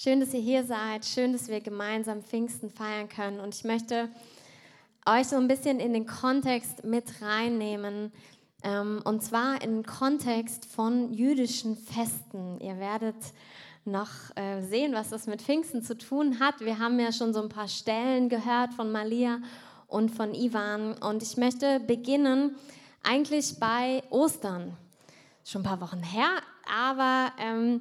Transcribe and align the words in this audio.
Schön, 0.00 0.20
dass 0.20 0.32
ihr 0.32 0.38
hier 0.38 0.62
seid. 0.62 1.04
Schön, 1.04 1.32
dass 1.32 1.48
wir 1.48 1.60
gemeinsam 1.60 2.22
Pfingsten 2.22 2.70
feiern 2.70 3.08
können. 3.08 3.40
Und 3.40 3.52
ich 3.52 3.64
möchte 3.64 4.08
euch 5.04 5.26
so 5.26 5.34
ein 5.34 5.48
bisschen 5.48 5.80
in 5.80 5.92
den 5.92 6.06
Kontext 6.06 6.84
mit 6.84 7.20
reinnehmen. 7.20 8.12
Ähm, 8.62 9.00
und 9.04 9.24
zwar 9.24 9.60
in 9.60 9.78
den 9.78 9.84
Kontext 9.84 10.66
von 10.66 11.12
jüdischen 11.12 11.76
Festen. 11.76 12.60
Ihr 12.60 12.78
werdet 12.78 13.16
noch 13.84 14.08
äh, 14.36 14.62
sehen, 14.62 14.92
was 14.92 15.08
das 15.08 15.26
mit 15.26 15.42
Pfingsten 15.42 15.82
zu 15.82 15.98
tun 15.98 16.38
hat. 16.38 16.60
Wir 16.60 16.78
haben 16.78 17.00
ja 17.00 17.10
schon 17.10 17.34
so 17.34 17.42
ein 17.42 17.48
paar 17.48 17.66
Stellen 17.66 18.28
gehört 18.28 18.74
von 18.74 18.92
Malia 18.92 19.40
und 19.88 20.12
von 20.12 20.32
Ivan. 20.32 20.92
Und 20.92 21.24
ich 21.24 21.36
möchte 21.36 21.80
beginnen 21.80 22.54
eigentlich 23.02 23.58
bei 23.58 24.04
Ostern. 24.10 24.76
Schon 25.44 25.62
ein 25.62 25.64
paar 25.64 25.80
Wochen 25.80 26.04
her, 26.04 26.30
aber 26.72 27.32
ähm, 27.40 27.80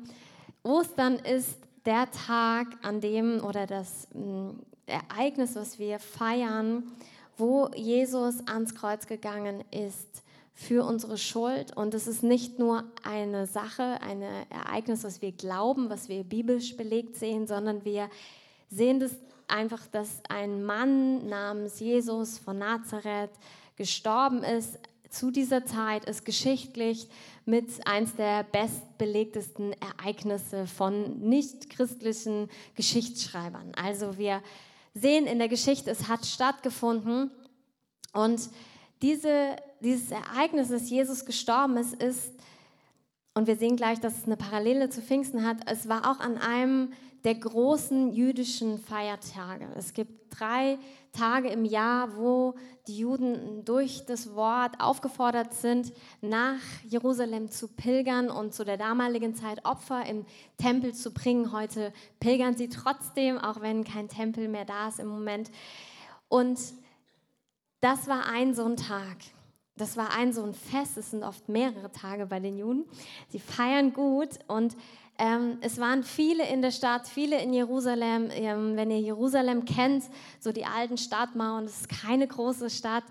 Ostern 0.63 1.17
ist 1.17 1.66
der 1.87 2.11
Tag, 2.11 2.67
an 2.83 2.99
dem 2.99 3.43
oder 3.43 3.65
das 3.65 4.09
mh, 4.13 4.21
mm, 4.21 4.59
Ereignis, 4.87 5.55
was 5.55 5.79
wir 5.79 5.99
feiern, 5.99 6.83
wo 7.37 7.69
Jesus 7.75 8.45
ans 8.47 8.75
Kreuz 8.75 9.07
gegangen 9.07 9.63
ist 9.71 10.23
für 10.53 10.85
unsere 10.85 11.17
Schuld. 11.17 11.75
Und 11.75 11.93
es 11.93 12.07
ist 12.07 12.23
nicht 12.23 12.59
nur 12.59 12.83
eine 13.03 13.47
Sache, 13.47 13.99
ein 14.01 14.21
Ereignis, 14.21 15.03
was 15.03 15.21
wir 15.21 15.31
glauben, 15.31 15.89
was 15.89 16.09
wir 16.09 16.23
biblisch 16.23 16.75
belegt 16.75 17.15
sehen, 17.15 17.47
sondern 17.47 17.85
wir 17.85 18.09
sehen 18.69 18.99
das 18.99 19.11
einfach, 19.47 19.85
dass 19.87 20.21
ein 20.29 20.63
Mann 20.63 21.27
namens 21.27 21.79
Jesus 21.79 22.37
von 22.37 22.57
Nazareth 22.57 23.31
gestorben 23.75 24.43
ist 24.43 24.79
zu 25.09 25.31
dieser 25.31 25.65
Zeit, 25.65 26.05
ist 26.05 26.25
geschichtlich 26.25 27.07
mit 27.45 27.65
eins 27.87 28.15
der 28.15 28.43
bestbelegtesten 28.43 29.73
Ereignisse 29.73 30.67
von 30.67 31.19
nicht-christlichen 31.19 32.49
Geschichtsschreibern. 32.75 33.73
Also 33.75 34.17
wir 34.17 34.41
sehen 34.93 35.25
in 35.25 35.39
der 35.39 35.47
Geschichte, 35.47 35.91
es 35.91 36.07
hat 36.07 36.25
stattgefunden 36.25 37.31
und 38.13 38.49
diese, 39.01 39.55
dieses 39.81 40.11
Ereignis, 40.11 40.69
dass 40.69 40.89
Jesus 40.89 41.25
gestorben 41.25 41.77
ist, 41.77 41.93
ist, 42.01 42.33
und 43.33 43.45
wir 43.45 43.55
sehen 43.55 43.75
gleich, 43.75 43.99
dass 43.99 44.17
es 44.17 44.25
eine 44.25 44.35
Parallele 44.35 44.89
zu 44.89 45.01
Pfingsten 45.01 45.45
hat, 45.45 45.57
es 45.67 45.87
war 45.87 46.09
auch 46.09 46.19
an 46.19 46.37
einem 46.37 46.91
der 47.23 47.35
großen 47.35 48.13
jüdischen 48.13 48.77
Feiertage. 48.79 49.67
Es 49.75 49.93
gibt 49.93 50.17
drei 50.37 50.77
Tage 51.11 51.49
im 51.49 51.65
Jahr, 51.65 52.15
wo 52.15 52.55
die 52.87 52.97
Juden 52.99 53.65
durch 53.65 54.05
das 54.05 54.35
Wort 54.35 54.79
aufgefordert 54.79 55.53
sind, 55.53 55.91
nach 56.21 56.59
Jerusalem 56.87 57.49
zu 57.49 57.67
pilgern 57.67 58.29
und 58.29 58.53
zu 58.53 58.63
der 58.63 58.77
damaligen 58.77 59.35
Zeit 59.35 59.65
Opfer 59.65 60.05
im 60.05 60.25
Tempel 60.57 60.93
zu 60.93 61.11
bringen. 61.11 61.51
Heute 61.51 61.91
pilgern 62.19 62.55
sie 62.55 62.69
trotzdem, 62.69 63.37
auch 63.37 63.61
wenn 63.61 63.83
kein 63.83 64.09
Tempel 64.09 64.47
mehr 64.47 64.65
da 64.65 64.89
ist 64.89 64.99
im 64.99 65.07
Moment. 65.07 65.49
Und 66.29 66.59
das 67.81 68.07
war 68.07 68.27
ein 68.27 68.53
so 68.53 68.65
ein 68.65 68.77
Tag. 68.77 69.17
Das 69.75 69.95
war 69.95 70.11
ein 70.11 70.33
so 70.33 70.43
ein 70.43 70.53
Fest. 70.53 70.97
Es 70.97 71.11
sind 71.11 71.23
oft 71.23 71.49
mehrere 71.49 71.91
Tage 71.91 72.25
bei 72.25 72.39
den 72.39 72.57
Juden. 72.57 72.85
Sie 73.29 73.39
feiern 73.39 73.93
gut 73.93 74.29
und 74.47 74.75
ähm, 75.17 75.57
es 75.61 75.79
waren 75.79 76.03
viele 76.03 76.47
in 76.47 76.61
der 76.61 76.71
Stadt, 76.71 77.07
viele 77.07 77.41
in 77.41 77.53
Jerusalem. 77.53 78.29
Ähm, 78.31 78.75
wenn 78.75 78.91
ihr 78.91 78.99
Jerusalem 78.99 79.65
kennt, 79.65 80.03
so 80.39 80.51
die 80.51 80.65
alten 80.65 80.97
Stadtmauern, 80.97 81.65
das 81.65 81.81
ist 81.81 81.89
keine 81.89 82.27
große 82.27 82.69
Stadt. 82.69 83.03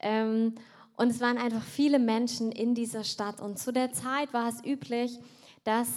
Ähm, 0.00 0.54
und 0.96 1.10
es 1.10 1.20
waren 1.20 1.38
einfach 1.38 1.62
viele 1.62 1.98
Menschen 1.98 2.52
in 2.52 2.74
dieser 2.74 3.04
Stadt. 3.04 3.40
Und 3.40 3.58
zu 3.58 3.72
der 3.72 3.92
Zeit 3.92 4.32
war 4.32 4.48
es 4.48 4.64
üblich, 4.64 5.18
dass 5.64 5.88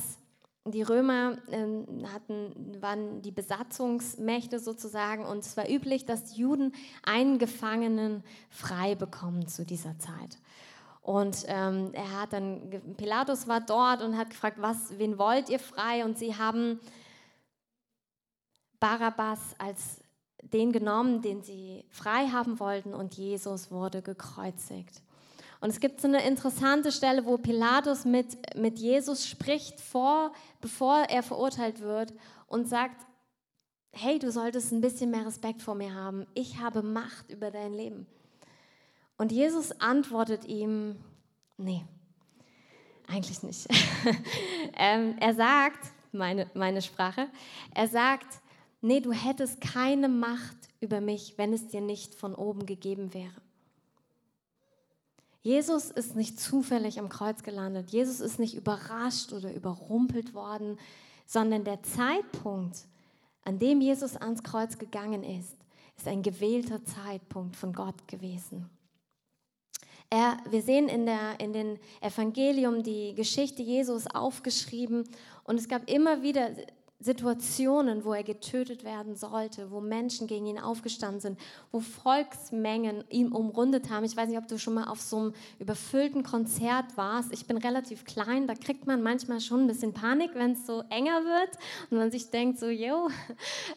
die 0.66 0.84
Römer 0.84 1.38
ähm, 1.50 1.86
hatten, 2.14 2.78
waren 2.82 3.22
die 3.22 3.32
Besatzungsmächte 3.32 4.60
sozusagen 4.60 5.26
und 5.26 5.40
es 5.40 5.58
war 5.58 5.68
üblich, 5.68 6.06
dass 6.06 6.26
die 6.26 6.42
Juden 6.42 6.74
einen 7.04 7.40
Gefangenen 7.40 8.24
frei 8.50 8.94
bekommen 8.94 9.48
zu 9.48 9.66
dieser 9.66 9.98
Zeit. 9.98 10.38
Und 11.02 11.46
ähm, 11.48 11.92
er 11.94 12.22
hat 12.22 12.34
dann, 12.34 12.70
Pilatus 12.96 13.48
war 13.48 13.60
dort 13.60 14.04
und 14.04 14.18
hat 14.18 14.30
gefragt, 14.30 14.58
was, 14.60 14.98
wen 15.00 15.18
wollt 15.18 15.50
ihr 15.50 15.60
frei? 15.60 16.06
Und 16.06 16.18
sie 16.18 16.36
haben 16.36 16.80
Barabbas 18.80 19.40
als 19.58 20.02
den 20.44 20.72
genommen, 20.72 21.22
den 21.22 21.44
sie 21.44 21.86
frei 21.90 22.28
haben 22.28 22.60
wollten 22.60 22.94
und 22.94 23.16
Jesus 23.16 23.72
wurde 23.72 24.02
gekreuzigt. 24.02 25.02
Und 25.60 25.70
es 25.70 25.80
gibt 25.80 26.02
so 26.02 26.08
eine 26.08 26.26
interessante 26.26 26.92
Stelle, 26.92 27.26
wo 27.26 27.38
Pilatus 27.38 28.04
mit, 28.04 28.56
mit 28.58 28.80
Jesus 28.80 29.28
spricht, 29.28 29.80
vor, 29.80 30.34
bevor 30.60 31.04
er 31.04 31.22
verurteilt 31.22 31.82
wird 31.82 32.14
und 32.48 32.68
sagt, 32.68 33.06
hey, 33.92 34.18
du 34.18 34.32
solltest 34.32 34.72
ein 34.72 34.82
bisschen 34.82 35.12
mehr 35.12 35.26
Respekt 35.26 35.62
vor 35.62 35.76
mir 35.76 35.94
haben. 35.94 36.26
Ich 36.34 36.60
habe 36.60 36.82
Macht 36.82 37.30
über 37.30 37.52
dein 37.52 37.74
Leben. 37.74 38.08
Und 39.22 39.32
Jesus 39.32 39.72
antwortet 39.80 40.46
ihm, 40.46 40.96
nee, 41.56 41.86
eigentlich 43.06 43.44
nicht. 43.44 43.68
ähm, 44.76 45.16
er 45.20 45.36
sagt, 45.36 45.92
meine, 46.12 46.50
meine 46.56 46.82
Sprache, 46.82 47.28
er 47.76 47.88
sagt, 47.88 48.42
nee, 48.82 49.00
du 49.00 49.12
hättest 49.12 49.62
keine 49.62 50.10
Macht 50.10 50.58
über 50.80 51.02
mich, 51.02 51.36
wenn 51.38 51.54
es 51.54 51.68
dir 51.68 51.82
nicht 51.82 52.16
von 52.16 52.34
oben 52.34 52.66
gegeben 52.66 53.14
wäre. 53.14 53.36
Jesus 55.44 55.92
ist 55.92 56.16
nicht 56.16 56.40
zufällig 56.40 56.98
am 56.98 57.08
Kreuz 57.08 57.44
gelandet. 57.44 57.92
Jesus 57.92 58.22
ist 58.22 58.40
nicht 58.40 58.56
überrascht 58.56 59.34
oder 59.34 59.54
überrumpelt 59.54 60.34
worden, 60.34 60.80
sondern 61.28 61.64
der 61.64 61.84
Zeitpunkt, 61.84 62.88
an 63.46 63.60
dem 63.60 63.82
Jesus 63.82 64.18
ans 64.18 64.42
Kreuz 64.42 64.80
gegangen 64.80 65.24
ist, 65.24 65.58
ist 65.96 66.08
ein 66.08 66.24
gewählter 66.24 66.84
Zeitpunkt 66.84 67.56
von 67.56 67.72
Gott 67.72 68.08
gewesen. 68.08 68.68
Er, 70.14 70.38
wir 70.50 70.62
sehen 70.62 70.90
in, 70.90 71.06
der, 71.06 71.40
in 71.40 71.54
den 71.54 71.80
Evangelium 72.02 72.84
die 72.84 73.16
Geschichte 73.16 73.64
Jesus 73.64 74.08
aufgeschrieben 74.08 75.08
und 75.46 75.58
es 75.58 75.70
gab 75.70 75.90
immer 75.90 76.22
wieder 76.22 76.52
Situationen, 77.00 78.04
wo 78.04 78.14
er 78.14 78.24
getötet 78.24 78.84
werden 78.84 79.16
sollte, 79.16 79.72
wo 79.72 79.80
Menschen 79.80 80.28
gegen 80.28 80.46
ihn 80.46 80.60
aufgestanden 80.60 81.22
sind, 81.22 81.40
wo 81.72 81.80
Volksmengen 81.80 83.06
ihn 83.10 83.32
umrundet 83.32 83.90
haben. 83.90 84.04
Ich 84.04 84.16
weiß 84.18 84.28
nicht, 84.28 84.38
ob 84.38 84.50
du 84.50 84.60
schon 84.60 84.74
mal 84.76 84.90
auf 84.90 85.00
so 85.00 85.18
einem 85.18 85.34
überfüllten 85.60 86.24
Konzert 86.24 86.98
warst. 86.98 87.32
Ich 87.32 87.48
bin 87.48 87.58
relativ 87.58 88.04
klein, 88.04 88.48
da 88.48 88.54
kriegt 88.54 88.86
man 88.86 89.02
manchmal 89.02 89.40
schon 89.40 89.62
ein 89.62 89.68
bisschen 89.68 89.94
Panik, 89.94 90.32
wenn 90.36 90.52
es 90.52 90.68
so 90.68 90.84
enger 90.90 91.24
wird 91.24 91.58
und 91.90 92.00
man 92.00 92.12
sich 92.12 92.30
denkt 92.30 92.60
so, 92.60 92.68
yo. 92.68 93.10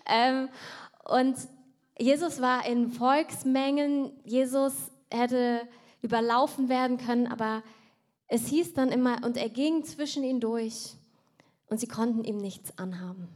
Ähm, 0.06 0.48
und 1.04 1.36
Jesus 1.98 2.40
war 2.40 2.66
in 2.66 2.90
Volksmengen, 2.90 4.10
Jesus 4.24 4.74
hätte 5.10 5.62
überlaufen 6.04 6.68
werden 6.68 6.98
können, 6.98 7.26
aber 7.26 7.62
es 8.28 8.46
hieß 8.48 8.74
dann 8.74 8.90
immer, 8.90 9.24
und 9.24 9.36
er 9.36 9.48
ging 9.48 9.84
zwischen 9.84 10.22
ihnen 10.22 10.40
durch 10.40 10.94
und 11.68 11.80
sie 11.80 11.88
konnten 11.88 12.24
ihm 12.24 12.36
nichts 12.36 12.78
anhaben. 12.78 13.28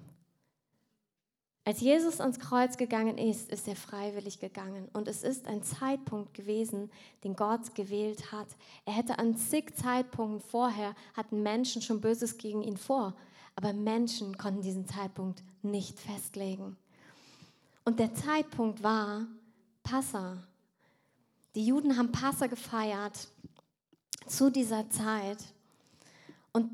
Als 1.64 1.80
Jesus 1.80 2.20
ans 2.20 2.38
Kreuz 2.38 2.78
gegangen 2.78 3.18
ist, 3.18 3.50
ist 3.50 3.68
er 3.68 3.76
freiwillig 3.76 4.40
gegangen. 4.40 4.88
Und 4.94 5.06
es 5.06 5.22
ist 5.22 5.46
ein 5.46 5.62
Zeitpunkt 5.62 6.32
gewesen, 6.32 6.90
den 7.24 7.36
Gott 7.36 7.74
gewählt 7.74 8.32
hat. 8.32 8.48
Er 8.86 8.94
hätte 8.94 9.18
an 9.18 9.36
zig 9.36 9.74
Zeitpunkten 9.76 10.40
vorher, 10.40 10.94
hatten 11.14 11.42
Menschen 11.42 11.82
schon 11.82 12.00
Böses 12.00 12.38
gegen 12.38 12.62
ihn 12.62 12.78
vor. 12.78 13.14
Aber 13.54 13.74
Menschen 13.74 14.38
konnten 14.38 14.62
diesen 14.62 14.86
Zeitpunkt 14.86 15.42
nicht 15.60 15.98
festlegen. 16.00 16.78
Und 17.84 17.98
der 17.98 18.14
Zeitpunkt 18.14 18.82
war 18.82 19.26
Passa, 19.82 20.38
die 21.54 21.66
Juden 21.66 21.96
haben 21.96 22.12
Passa 22.12 22.46
gefeiert 22.46 23.28
zu 24.26 24.50
dieser 24.50 24.88
Zeit. 24.90 25.38
Und 26.52 26.70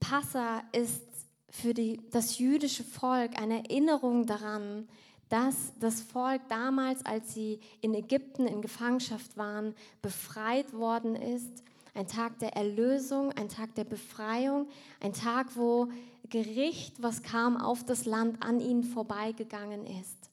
Passa 0.00 0.62
ist 0.72 1.02
für 1.50 1.74
die, 1.74 2.00
das 2.10 2.38
jüdische 2.38 2.84
Volk 2.84 3.40
eine 3.40 3.64
Erinnerung 3.64 4.26
daran, 4.26 4.88
dass 5.28 5.72
das 5.78 6.00
Volk 6.00 6.42
damals, 6.48 7.04
als 7.04 7.34
sie 7.34 7.60
in 7.80 7.94
Ägypten 7.94 8.46
in 8.46 8.62
Gefangenschaft 8.62 9.36
waren, 9.36 9.74
befreit 10.00 10.72
worden 10.72 11.14
ist. 11.16 11.62
Ein 11.94 12.06
Tag 12.06 12.38
der 12.38 12.54
Erlösung, 12.54 13.32
ein 13.32 13.48
Tag 13.48 13.74
der 13.74 13.84
Befreiung, 13.84 14.68
ein 15.00 15.12
Tag, 15.12 15.56
wo 15.56 15.88
Gericht, 16.30 17.02
was 17.02 17.22
kam 17.22 17.56
auf 17.56 17.84
das 17.84 18.04
Land, 18.04 18.42
an 18.42 18.60
ihnen 18.60 18.84
vorbeigegangen 18.84 19.86
ist. 19.86 20.30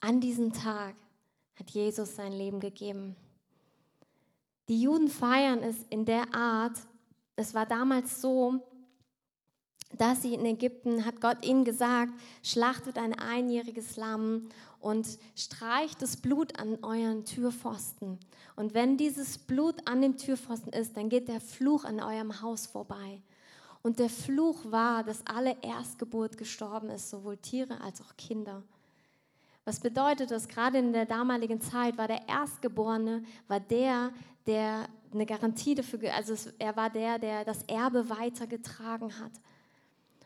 An 0.00 0.20
diesem 0.20 0.52
Tag 0.52 0.94
hat 1.56 1.70
Jesus 1.70 2.16
sein 2.16 2.32
Leben 2.32 2.60
gegeben. 2.60 3.16
Die 4.68 4.80
Juden 4.80 5.08
feiern 5.08 5.62
es 5.62 5.76
in 5.90 6.04
der 6.04 6.34
Art, 6.34 6.78
es 7.36 7.54
war 7.54 7.66
damals 7.66 8.20
so, 8.20 8.62
dass 9.98 10.22
sie 10.22 10.34
in 10.34 10.44
Ägypten, 10.44 11.04
hat 11.04 11.20
Gott 11.20 11.44
ihnen 11.44 11.64
gesagt, 11.64 12.12
schlachtet 12.42 12.98
ein 12.98 13.16
einjähriges 13.16 13.96
Lamm 13.96 14.48
und 14.80 15.06
streicht 15.36 16.02
das 16.02 16.16
Blut 16.16 16.58
an 16.58 16.78
euren 16.82 17.24
Türpfosten. 17.24 18.18
Und 18.56 18.74
wenn 18.74 18.96
dieses 18.96 19.38
Blut 19.38 19.86
an 19.86 20.02
dem 20.02 20.16
Türpfosten 20.16 20.72
ist, 20.72 20.96
dann 20.96 21.08
geht 21.08 21.28
der 21.28 21.40
Fluch 21.40 21.84
an 21.84 22.00
eurem 22.00 22.40
Haus 22.42 22.66
vorbei. 22.66 23.22
Und 23.82 23.98
der 23.98 24.10
Fluch 24.10 24.58
war, 24.70 25.04
dass 25.04 25.26
alle 25.26 25.56
Erstgeburt 25.62 26.38
gestorben 26.38 26.88
ist, 26.90 27.10
sowohl 27.10 27.36
Tiere 27.36 27.80
als 27.80 28.00
auch 28.00 28.16
Kinder. 28.16 28.62
Was 29.64 29.80
bedeutet 29.80 30.30
das? 30.30 30.48
Gerade 30.48 30.78
in 30.78 30.92
der 30.92 31.06
damaligen 31.06 31.60
Zeit 31.60 31.96
war 31.96 32.06
der 32.06 32.28
Erstgeborene, 32.28 33.24
war 33.48 33.60
der, 33.60 34.12
der 34.46 34.88
eine 35.12 35.26
Garantie 35.26 35.74
dafür, 35.74 36.12
also 36.14 36.34
er 36.58 36.76
war 36.76 36.90
der, 36.90 37.18
der 37.18 37.44
das 37.44 37.62
Erbe 37.62 38.10
weitergetragen 38.10 39.18
hat. 39.20 39.32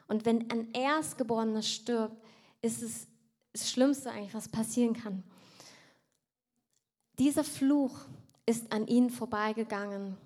Und 0.08 0.24
wenn 0.24 0.50
ein 0.50 0.72
Erstgeborener 0.72 1.62
stirbt, 1.62 2.16
ist 2.62 2.82
es 2.82 3.06
das 3.52 3.70
Schlimmste 3.70 4.10
eigentlich, 4.10 4.34
was 4.34 4.48
passieren 4.48 4.94
kann. 4.94 5.22
Dieser 7.18 7.44
Fluch 7.44 7.92
ist 8.46 8.72
an 8.72 8.86
ihnen 8.86 9.10
vorbeigegangen, 9.10 10.16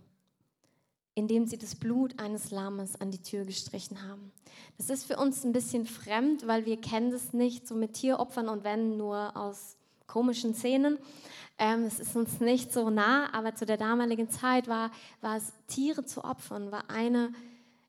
indem 1.15 1.47
sie 1.47 1.59
das 1.59 1.75
Blut 1.75 2.19
eines 2.19 2.51
Lammes 2.51 3.01
an 3.01 3.11
die 3.11 3.23
Tür 3.23 3.45
gestrichen 3.45 4.03
haben. 4.09 4.33
Das 4.79 4.91
ist 4.91 5.05
für 5.05 5.17
uns 5.17 5.45
ein 5.45 5.53
bisschen 5.53 5.87
fremd, 5.87 6.47
weil 6.47 6.67
wir 6.67 6.81
kennen 6.81 7.11
das 7.11 7.33
nicht 7.33 7.69
so 7.69 7.75
mit 7.75 7.95
Tieropfern 7.95 8.49
und 8.49 8.65
wenn 8.65 8.97
nur 8.97 9.37
aus 9.37 9.77
komischen 10.07 10.55
Szenen. 10.55 10.99
Ähm, 11.59 11.85
es 11.85 12.01
ist 12.01 12.17
uns 12.17 12.41
nicht 12.41 12.73
so 12.73 12.91
nah, 12.91 13.33
aber 13.33 13.55
zu 13.55 13.67
der 13.67 13.77
damaligen 13.77 14.31
Zeit 14.31 14.69
war, 14.69 14.91
war 15.21 15.37
es 15.37 15.53
Tiere 15.69 16.05
zu 16.05 16.25
opfern, 16.25 16.73
war 16.73 16.91
eine 16.91 17.33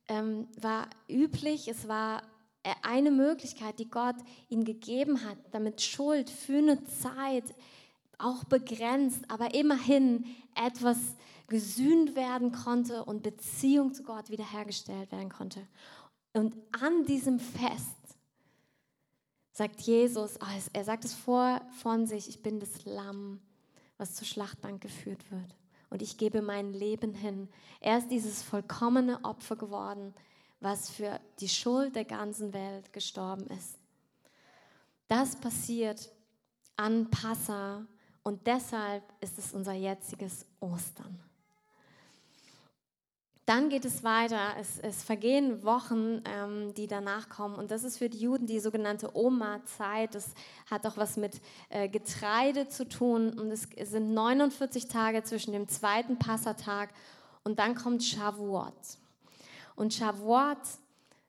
ähm, 0.07 0.47
war 0.59 0.87
üblich, 1.07 1.67
es 1.67 1.87
war 1.87 2.23
äh, 2.63 2.73
eine 2.81 3.11
Möglichkeit, 3.11 3.79
die 3.79 3.89
Gott 3.89 4.15
ihnen 4.49 4.65
gegeben 4.65 5.23
hat, 5.25 5.37
damit 5.51 5.81
Schuld 5.81 6.29
für 6.29 6.57
eine 6.57 6.83
Zeit 6.85 7.45
auch 8.17 8.43
begrenzt, 8.45 9.21
aber 9.27 9.53
immerhin 9.53 10.25
etwas 10.55 10.97
gesühnt 11.47 12.15
werden 12.15 12.51
konnte 12.51 13.03
und 13.05 13.23
Beziehung 13.23 13.93
zu 13.93 14.03
Gott 14.03 14.29
wiederhergestellt 14.29 15.11
werden 15.11 15.29
konnte. 15.29 15.67
Und 16.33 16.55
an 16.71 17.05
diesem 17.05 17.39
Fest 17.39 18.17
sagt 19.51 19.81
Jesus, 19.81 20.39
oh, 20.41 20.61
er 20.73 20.83
sagt 20.83 21.05
es 21.05 21.13
vor 21.13 21.61
von 21.81 22.07
sich, 22.07 22.27
ich 22.27 22.41
bin 22.41 22.59
das 22.59 22.85
Lamm, 22.85 23.39
was 23.97 24.15
zur 24.15 24.25
Schlachtbank 24.25 24.81
geführt 24.81 25.31
wird. 25.31 25.55
Und 25.89 26.01
ich 26.01 26.17
gebe 26.17 26.41
mein 26.41 26.73
Leben 26.73 27.13
hin. 27.13 27.47
Er 27.79 27.99
ist 27.99 28.09
dieses 28.09 28.41
vollkommene 28.41 29.23
Opfer 29.23 29.55
geworden, 29.55 30.15
was 30.59 30.89
für 30.89 31.19
die 31.39 31.49
Schuld 31.49 31.95
der 31.95 32.05
ganzen 32.05 32.51
Welt 32.53 32.91
gestorben 32.93 33.45
ist. 33.47 33.77
Das 35.07 35.35
passiert 35.35 36.11
an 36.77 37.11
Passa 37.11 37.85
und 38.23 38.47
deshalb 38.47 39.03
ist 39.21 39.37
es 39.37 39.53
unser 39.53 39.73
jetziges 39.73 40.47
Ostern. 40.59 41.19
Dann 43.45 43.67
geht 43.67 43.83
es 43.83 44.03
weiter. 44.03 44.55
Es, 44.59 44.79
es 44.79 45.03
vergehen 45.03 45.63
Wochen, 45.63 46.21
ähm, 46.25 46.73
die 46.75 46.87
danach 46.87 47.27
kommen. 47.27 47.55
Und 47.55 47.71
das 47.71 47.83
ist 47.83 47.97
für 47.97 48.09
die 48.09 48.19
Juden 48.19 48.47
die 48.47 48.59
sogenannte 48.59 49.15
Oma-Zeit. 49.15 50.15
Das 50.15 50.33
hat 50.71 50.85
auch 50.85 50.95
was 50.95 51.17
mit 51.17 51.41
äh, 51.69 51.89
Getreide 51.89 52.69
zu 52.69 52.87
tun. 52.87 53.37
Und 53.37 53.51
es 53.51 53.67
sind 53.91 54.13
49 54.13 54.87
Tage 54.87 55.23
zwischen 55.23 55.51
dem 55.51 55.67
zweiten 55.67 56.17
Passatag 56.17 56.89
und 57.43 57.59
dann 57.59 57.75
kommt 57.75 58.03
Shavuot. 58.03 58.73
Und 59.75 59.93
Shavuot, 59.93 60.59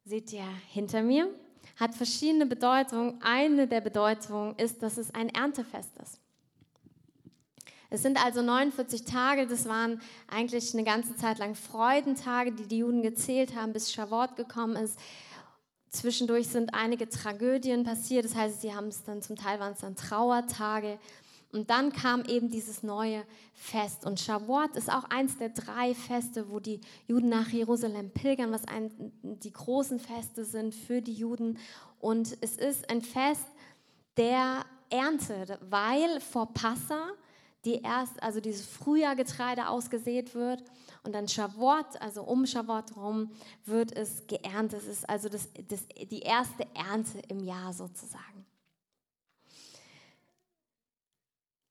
seht 0.05 0.33
ihr 0.33 0.47
hinter 0.69 1.03
mir, 1.03 1.29
hat 1.77 1.95
verschiedene 1.95 2.47
Bedeutungen. 2.47 3.21
Eine 3.23 3.67
der 3.67 3.81
Bedeutungen 3.81 4.55
ist, 4.57 4.83
dass 4.83 4.99
es 4.99 5.13
ein 5.13 5.31
Erntefest 5.31 5.97
ist. 5.99 6.21
Es 7.95 8.03
sind 8.03 8.23
also 8.23 8.43
49 8.43 9.05
Tage, 9.05 9.47
das 9.47 9.67
waren 9.69 10.01
eigentlich 10.27 10.75
eine 10.75 10.83
ganze 10.83 11.15
Zeit 11.15 11.39
lang 11.39 11.55
Freudentage, 11.55 12.51
die 12.51 12.67
die 12.67 12.79
Juden 12.79 13.03
gezählt 13.03 13.55
haben, 13.55 13.73
bis 13.73 13.93
Shavuot 13.93 14.35
gekommen 14.35 14.75
ist. 14.75 14.99
Zwischendurch 15.91 16.49
sind 16.49 16.75
einige 16.75 17.09
Tragödien 17.09 17.85
passiert, 17.85 18.25
das 18.25 18.35
heißt, 18.35 18.63
sie 18.63 18.75
haben 18.75 18.89
es 18.89 19.05
dann, 19.05 19.23
zum 19.23 19.37
Teil 19.37 19.61
waren 19.61 19.75
es 19.75 19.79
dann 19.79 19.95
Trauertage. 19.95 20.99
Und 21.53 21.71
dann 21.71 21.93
kam 21.93 22.25
eben 22.25 22.51
dieses 22.51 22.83
neue 22.83 23.23
Fest. 23.53 24.05
Und 24.05 24.19
Shavuot 24.19 24.75
ist 24.75 24.91
auch 24.91 25.05
eins 25.05 25.39
der 25.39 25.51
drei 25.51 25.95
Feste, 25.95 26.51
wo 26.51 26.59
die 26.59 26.81
Juden 27.07 27.29
nach 27.29 27.51
Jerusalem 27.51 28.11
pilgern, 28.11 28.51
was 28.51 28.67
ein, 28.67 28.91
die 29.23 29.53
großen 29.53 30.01
Feste 30.01 30.45
sind 30.45 30.75
für 30.75 31.01
die 31.01 31.15
Juden. 31.15 31.59
Und 32.01 32.37
es 32.41 32.57
ist 32.57 32.91
ein 32.91 33.03
Fest 33.03 33.47
der 34.17 34.65
Ernte, 34.91 35.61
weil 35.71 36.21
vor 36.21 36.53
Passa 36.53 37.13
die 37.65 37.83
erst, 37.83 38.23
also 38.23 38.41
dieses 38.41 38.67
Frühjahrgetreide 38.67 39.69
ausgesät 39.69 40.35
wird 40.35 40.63
und 41.03 41.15
dann 41.15 41.29
Shavuot, 41.29 42.01
also 42.01 42.23
um 42.23 42.47
Shavuot 42.47 42.97
rum, 42.97 43.31
wird 43.65 43.97
es 43.97 44.27
geerntet. 44.27 44.83
Es 44.83 44.89
ist 44.89 45.09
also 45.09 45.29
das, 45.29 45.49
das, 45.69 45.87
die 46.11 46.21
erste 46.21 46.67
Ernte 46.75 47.21
im 47.29 47.41
Jahr 47.41 47.73
sozusagen. 47.73 48.47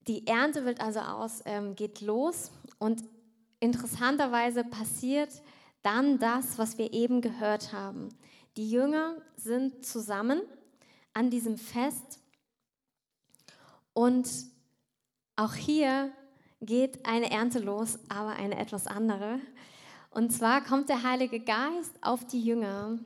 Die 0.07 0.28
Ernte 0.28 0.66
wird 0.66 0.81
also 0.81 1.00
aus, 1.00 1.42
ähm, 1.45 1.75
geht 1.75 2.01
los 2.01 2.51
und 2.78 3.04
interessanterweise 3.60 4.63
passiert 4.63 5.30
dann 5.81 6.19
das, 6.19 6.57
was 6.57 6.78
wir 6.78 6.92
eben 6.94 7.22
gehört 7.22 7.72
haben. 7.72 8.10
Die 8.57 8.69
Jünger 8.69 9.16
sind 9.36 9.86
zusammen 9.86 10.42
an 11.13 11.30
diesem 11.30 11.57
Fest 11.57 12.19
und 13.94 14.52
auch 15.35 15.53
hier 15.53 16.12
geht 16.62 17.06
eine 17.06 17.31
Ernte 17.31 17.59
los, 17.59 18.00
aber 18.09 18.31
eine 18.31 18.57
etwas 18.57 18.88
andere. 18.88 19.39
Und 20.09 20.31
zwar 20.31 20.63
kommt 20.63 20.89
der 20.89 21.03
Heilige 21.03 21.39
Geist 21.39 21.94
auf 22.01 22.25
die 22.25 22.41
Jünger. 22.41 23.00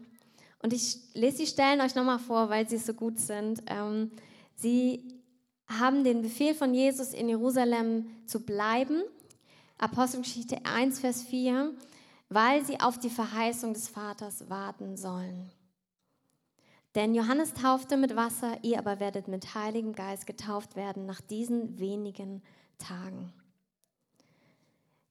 Und 0.62 0.74
ich 0.74 0.98
lese 1.14 1.38
die 1.38 1.48
Stellen 1.48 1.82
euch 1.82 1.96
nochmal 1.96 2.20
vor, 2.20 2.50
weil 2.50 2.68
sie 2.68 2.78
so 2.78 2.94
gut 2.94 3.20
sind. 3.20 3.64
Ähm, 3.68 4.12
sie 4.56 5.22
haben 5.68 6.04
den 6.04 6.22
Befehl 6.22 6.54
von 6.54 6.74
Jesus 6.74 7.14
in 7.14 7.30
Jerusalem 7.30 8.08
zu 8.26 8.46
bleiben. 8.46 9.04
Apostelgeschichte 9.78 10.66
1, 10.66 11.00
Vers 11.00 11.24
4, 11.24 11.74
weil 12.30 12.66
sie 12.66 12.80
auf 12.80 12.98
die 13.00 13.10
Verheißung 13.10 13.74
des 13.74 13.88
Vaters 13.88 14.50
warten 14.50 14.98
sollen. 14.98 15.52
Denn 16.98 17.14
Johannes 17.14 17.54
taufte 17.54 17.96
mit 17.96 18.16
Wasser, 18.16 18.58
ihr 18.64 18.80
aber 18.80 19.00
werdet 19.00 19.28
mit 19.28 19.54
Heiligem 19.54 19.94
Geist 19.94 20.26
getauft 20.26 20.76
werden 20.76 21.06
nach 21.06 21.22
diesen 21.22 21.78
wenigen 21.78 22.42
Tagen. 22.80 23.32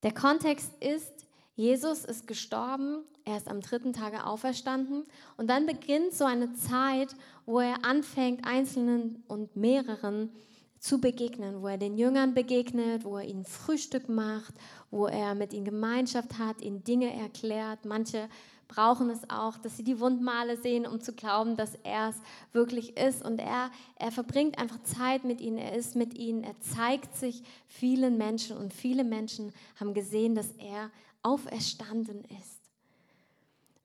Der 0.03 0.13
Kontext 0.13 0.73
ist, 0.83 1.13
Jesus 1.55 2.05
ist 2.05 2.27
gestorben, 2.27 3.05
er 3.25 3.37
ist 3.37 3.47
am 3.49 3.61
dritten 3.61 3.93
Tage 3.93 4.27
auferstanden 4.27 5.05
und 5.37 5.49
dann 5.49 5.65
beginnt 5.65 6.13
so 6.13 6.25
eine 6.25 6.55
Zeit, 6.55 7.15
wo 7.45 7.61
er 7.61 7.85
anfängt, 7.85 8.45
Einzelnen 8.45 9.23
und 9.29 9.55
mehreren 9.55 10.33
zu 10.81 11.01
begegnen, 11.01 11.63
wo 11.63 11.69
er 11.69 11.79
den 11.79 11.97
Jüngern 11.97 12.35
begegnet, 12.35 13.05
wo 13.05 13.17
er 13.17 13.29
ihnen 13.29 13.45
Frühstück 13.45 14.09
macht, 14.09 14.55
wo 14.91 15.07
er 15.07 15.37
mit 15.37 15.53
ihnen 15.53 15.65
Gemeinschaft 15.65 16.37
hat, 16.37 16.63
ihnen 16.63 16.83
Dinge 16.83 17.15
erklärt. 17.15 17.85
Manche 17.85 18.29
brauchen 18.69 19.11
es 19.11 19.29
auch, 19.31 19.57
dass 19.59 19.77
sie 19.77 19.85
die 19.85 20.01
Wundmale 20.01 20.57
sehen, 20.57 20.87
um 20.87 21.01
zu 21.01 21.13
glauben, 21.13 21.57
dass 21.57 21.75
er 21.83 22.11
es 22.11 22.17
wirklich 22.53 22.97
ist. 22.97 23.25
Und 23.25 23.39
er, 23.39 23.71
er 23.97 24.13
verbringt 24.13 24.59
einfach 24.59 24.83
Zeit 24.83 25.25
mit 25.25 25.41
ihnen, 25.41 25.59
er 25.59 25.75
ist 25.75 25.97
mit 25.97 26.15
ihnen, 26.15 26.45
er 26.45 26.59
zeigt 26.61 27.17
sich 27.17 27.43
vielen 27.67 28.19
Menschen 28.19 28.57
und 28.57 28.73
viele 28.73 29.05
Menschen 29.05 29.53
haben 29.79 29.95
gesehen, 29.95 30.35
dass 30.35 30.51
er 30.59 30.91
auferstanden 31.23 32.25
ist. 32.25 32.57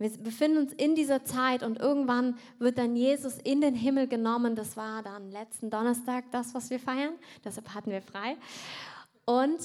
Wir 0.01 0.09
befinden 0.17 0.57
uns 0.57 0.73
in 0.73 0.95
dieser 0.95 1.23
Zeit 1.25 1.61
und 1.61 1.77
irgendwann 1.77 2.35
wird 2.57 2.79
dann 2.79 2.95
Jesus 2.95 3.37
in 3.37 3.61
den 3.61 3.75
Himmel 3.75 4.07
genommen. 4.07 4.55
Das 4.55 4.75
war 4.75 5.03
dann 5.03 5.29
letzten 5.29 5.69
Donnerstag 5.69 6.25
das, 6.31 6.55
was 6.55 6.71
wir 6.71 6.79
feiern. 6.79 7.13
Deshalb 7.45 7.75
hatten 7.75 7.91
wir 7.91 8.01
frei. 8.01 8.35
Und 9.25 9.59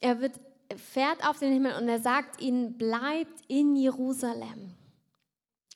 er 0.00 0.20
wird 0.20 0.32
fährt 0.76 1.26
auf 1.26 1.38
den 1.38 1.52
Himmel 1.52 1.74
und 1.74 1.88
er 1.88 2.00
sagt 2.00 2.40
ihnen, 2.40 2.76
bleibt 2.76 3.40
in 3.48 3.76
Jerusalem. 3.76 4.74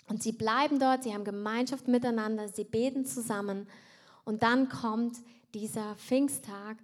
Und 0.08 0.22
sie 0.22 0.32
bleiben 0.32 0.78
dort, 0.78 1.04
sie 1.04 1.14
haben 1.14 1.24
Gemeinschaft 1.24 1.88
miteinander, 1.88 2.48
sie 2.48 2.64
beten 2.64 3.06
zusammen. 3.06 3.66
Und 4.24 4.42
dann 4.42 4.68
kommt 4.68 5.16
dieser 5.54 5.94
Pfingsttag. 5.96 6.76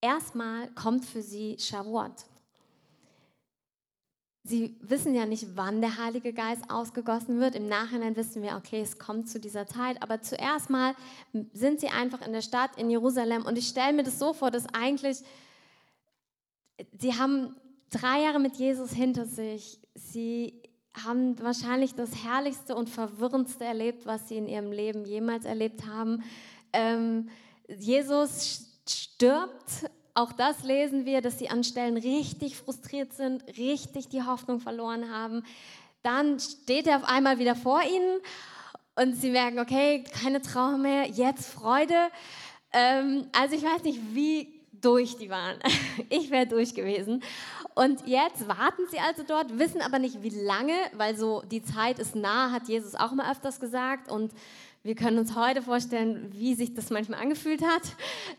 Erstmal 0.00 0.68
kommt 0.68 1.04
für 1.04 1.22
sie 1.22 1.56
Shavuot. 1.58 2.12
Sie 4.44 4.78
wissen 4.80 5.14
ja 5.14 5.26
nicht, 5.26 5.56
wann 5.56 5.82
der 5.82 5.98
Heilige 5.98 6.32
Geist 6.32 6.70
ausgegossen 6.70 7.38
wird. 7.38 7.54
Im 7.54 7.68
Nachhinein 7.68 8.16
wissen 8.16 8.42
wir, 8.42 8.56
okay, 8.56 8.80
es 8.80 8.98
kommt 8.98 9.28
zu 9.28 9.38
dieser 9.38 9.66
Zeit. 9.66 10.02
Aber 10.02 10.22
zuerst 10.22 10.70
mal 10.70 10.94
sind 11.52 11.80
sie 11.80 11.88
einfach 11.88 12.26
in 12.26 12.32
der 12.32 12.40
Stadt 12.40 12.70
in 12.78 12.88
Jerusalem. 12.88 13.44
Und 13.44 13.58
ich 13.58 13.68
stelle 13.68 13.92
mir 13.92 14.04
das 14.04 14.18
so 14.18 14.32
vor, 14.32 14.50
dass 14.50 14.64
eigentlich 14.72 15.18
sie 16.98 17.14
haben 17.14 17.56
drei 17.90 18.22
Jahre 18.22 18.38
mit 18.38 18.56
Jesus 18.56 18.92
hinter 18.92 19.26
sich. 19.26 19.80
Sie 19.94 20.62
haben 21.04 21.40
wahrscheinlich 21.42 21.94
das 21.94 22.24
Herrlichste 22.24 22.74
und 22.74 22.88
Verwirrendste 22.88 23.64
erlebt, 23.64 24.06
was 24.06 24.28
sie 24.28 24.36
in 24.36 24.48
ihrem 24.48 24.72
Leben 24.72 25.04
jemals 25.04 25.44
erlebt 25.44 25.86
haben. 25.86 26.22
Ähm, 26.72 27.28
Jesus 27.68 28.66
stirbt. 28.88 29.90
Auch 30.14 30.32
das 30.32 30.64
lesen 30.64 31.04
wir, 31.04 31.20
dass 31.20 31.38
sie 31.38 31.48
an 31.48 31.62
Stellen 31.62 31.96
richtig 31.96 32.56
frustriert 32.56 33.12
sind, 33.12 33.44
richtig 33.56 34.08
die 34.08 34.22
Hoffnung 34.22 34.60
verloren 34.60 35.10
haben. 35.10 35.44
Dann 36.02 36.40
steht 36.40 36.86
er 36.86 36.96
auf 36.96 37.04
einmal 37.04 37.38
wieder 37.38 37.54
vor 37.54 37.82
ihnen 37.82 38.20
und 38.96 39.14
sie 39.14 39.30
merken, 39.30 39.60
okay, 39.60 40.02
keine 40.02 40.42
Trauer 40.42 40.78
mehr, 40.78 41.06
jetzt 41.06 41.48
Freude. 41.48 42.08
Ähm, 42.72 43.28
also 43.32 43.54
ich 43.54 43.62
weiß 43.62 43.84
nicht, 43.84 44.00
wie 44.12 44.57
durch 44.80 45.16
die 45.16 45.30
waren. 45.30 45.58
Ich 46.10 46.30
wäre 46.30 46.46
durch 46.46 46.74
gewesen. 46.74 47.22
Und 47.74 48.06
jetzt 48.06 48.48
warten 48.48 48.82
sie 48.90 48.98
also 48.98 49.22
dort, 49.26 49.58
wissen 49.58 49.82
aber 49.82 49.98
nicht 49.98 50.22
wie 50.22 50.30
lange, 50.30 50.74
weil 50.94 51.16
so 51.16 51.42
die 51.42 51.62
Zeit 51.62 51.98
ist 51.98 52.14
nah, 52.14 52.50
hat 52.50 52.68
Jesus 52.68 52.94
auch 52.94 53.12
mal 53.12 53.30
öfters 53.30 53.60
gesagt. 53.60 54.10
Und 54.10 54.32
wir 54.84 54.94
können 54.94 55.18
uns 55.18 55.34
heute 55.34 55.60
vorstellen, 55.60 56.32
wie 56.32 56.54
sich 56.54 56.72
das 56.72 56.90
manchmal 56.90 57.20
angefühlt 57.20 57.62
hat. 57.62 57.82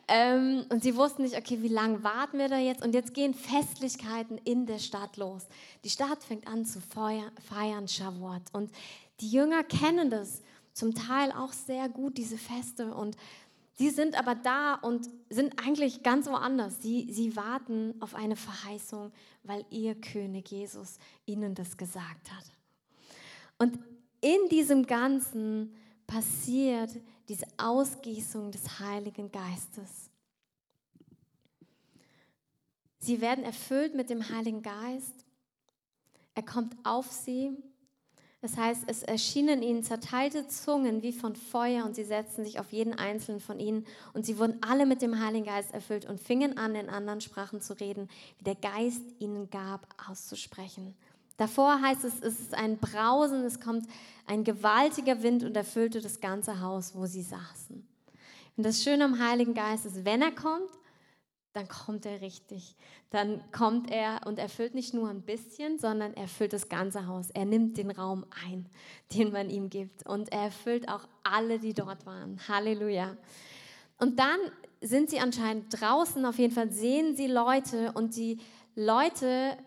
Ähm, 0.07 0.65
und 0.69 0.83
sie 0.83 0.95
wussten 0.95 1.23
nicht, 1.23 1.37
okay, 1.37 1.59
wie 1.61 1.67
lange 1.67 2.03
warten 2.03 2.39
wir 2.39 2.47
da 2.47 2.57
jetzt? 2.57 2.83
Und 2.83 2.93
jetzt 2.93 3.13
gehen 3.13 3.33
Festlichkeiten 3.33 4.37
in 4.45 4.65
der 4.65 4.79
Stadt 4.79 5.17
los. 5.17 5.47
Die 5.83 5.89
Stadt 5.89 6.23
fängt 6.23 6.47
an 6.47 6.65
zu 6.65 6.79
feiern, 6.81 7.87
Shavuot. 7.87 8.41
Und 8.53 8.71
die 9.19 9.29
Jünger 9.29 9.63
kennen 9.63 10.09
das 10.09 10.41
zum 10.73 10.95
Teil 10.95 11.31
auch 11.33 11.51
sehr 11.51 11.89
gut, 11.89 12.17
diese 12.17 12.37
Feste. 12.37 12.93
Und 12.93 13.17
Sie 13.79 13.91
sind 13.91 14.19
aber 14.19 14.35
da 14.35 14.73
und 14.73 15.09
sind 15.29 15.57
eigentlich 15.65 16.03
ganz 16.03 16.27
woanders. 16.27 16.81
Sie, 16.81 17.07
sie 17.13 17.37
warten 17.37 17.93
auf 18.01 18.13
eine 18.13 18.35
Verheißung, 18.35 19.13
weil 19.43 19.65
ihr 19.69 19.95
König 19.95 20.51
Jesus 20.51 20.97
ihnen 21.25 21.55
das 21.55 21.77
gesagt 21.77 22.29
hat. 22.29 22.43
Und 23.57 23.79
in 24.19 24.49
diesem 24.51 24.85
Ganzen 24.85 25.73
passiert 26.07 26.89
diese 27.29 27.45
Ausgießung 27.55 28.51
des 28.51 28.81
Heiligen 28.81 29.31
Geistes. 29.31 30.09
Sie 32.97 33.21
werden 33.21 33.45
erfüllt 33.45 33.95
mit 33.95 34.09
dem 34.09 34.27
Heiligen 34.27 34.61
Geist. 34.61 35.25
Er 36.35 36.43
kommt 36.43 36.75
auf 36.83 37.09
sie 37.13 37.55
das 38.41 38.55
heißt, 38.55 38.83
es 38.87 39.03
erschienen 39.03 39.61
ihnen 39.61 39.83
zerteilte 39.83 40.47
Zungen 40.47 41.01
wie 41.03 41.11
von 41.11 41.35
Feuer 41.35 41.83
und 41.83 41.95
sie 41.95 42.05
setzten 42.05 42.45
sich 42.45 42.59
auf 42.59 42.71
jeden 42.71 42.93
einzelnen 42.93 43.41
von 43.41 43.59
ihnen 43.59 43.85
und 44.13 44.25
sie 44.25 44.37
wurden 44.37 44.59
alle 44.61 44.85
mit 44.85 45.01
dem 45.01 45.19
Heiligen 45.19 45.45
Geist 45.45 45.73
erfüllt 45.73 46.05
und 46.05 46.21
fingen 46.21 46.57
an, 46.57 46.73
in 46.75 46.89
anderen 46.89 47.19
Sprachen 47.19 47.59
zu 47.59 47.73
reden, 47.73 48.09
wie 48.37 48.45
der 48.45 48.55
Geist 48.55 49.03
ihnen 49.19 49.49
gab, 49.49 49.85
auszusprechen. 50.09 50.95
Davor 51.35 51.81
heißt 51.81 52.05
es, 52.05 52.21
es 52.21 52.39
ist 52.39 52.53
ein 52.53 52.77
Brausen, 52.77 53.43
es 53.43 53.59
kommt 53.59 53.87
ein 54.25 54.43
gewaltiger 54.45 55.21
Wind 55.21 55.43
und 55.43 55.55
erfüllte 55.57 55.99
das 55.99 56.21
ganze 56.21 56.61
Haus, 56.61 56.95
wo 56.95 57.05
sie 57.05 57.23
saßen. 57.23 57.85
Und 58.57 58.65
das 58.65 58.83
Schöne 58.83 59.05
am 59.05 59.19
Heiligen 59.19 59.53
Geist 59.53 59.85
ist, 59.85 60.03
wenn 60.05 60.21
er 60.21 60.31
kommt, 60.31 60.69
dann 61.59 61.67
kommt 61.67 62.05
er 62.05 62.21
richtig. 62.21 62.73
Dann 63.09 63.43
kommt 63.51 63.91
er 63.91 64.21
und 64.25 64.39
erfüllt 64.39 64.75
nicht 64.75 64.93
nur 64.93 65.09
ein 65.09 65.21
bisschen, 65.21 65.77
sondern 65.77 66.13
er 66.13 66.29
füllt 66.29 66.53
das 66.53 66.69
ganze 66.69 67.05
Haus. 67.05 67.31
Er 67.31 67.43
nimmt 67.43 67.77
den 67.77 67.91
Raum 67.91 68.25
ein, 68.47 68.65
den 69.13 69.33
man 69.33 69.49
ihm 69.49 69.69
gibt. 69.69 70.07
Und 70.07 70.31
er 70.31 70.43
erfüllt 70.43 70.87
auch 70.87 71.05
alle, 71.21 71.59
die 71.59 71.73
dort 71.73 72.05
waren. 72.05 72.39
Halleluja. 72.47 73.17
Und 73.97 74.19
dann 74.19 74.39
sind 74.79 75.09
sie 75.09 75.19
anscheinend 75.19 75.81
draußen, 75.81 76.25
auf 76.25 76.37
jeden 76.37 76.53
Fall 76.53 76.71
sehen 76.71 77.17
sie 77.17 77.27
Leute 77.27 77.91
und 77.91 78.15
die 78.15 78.39
Leute, 78.75 79.57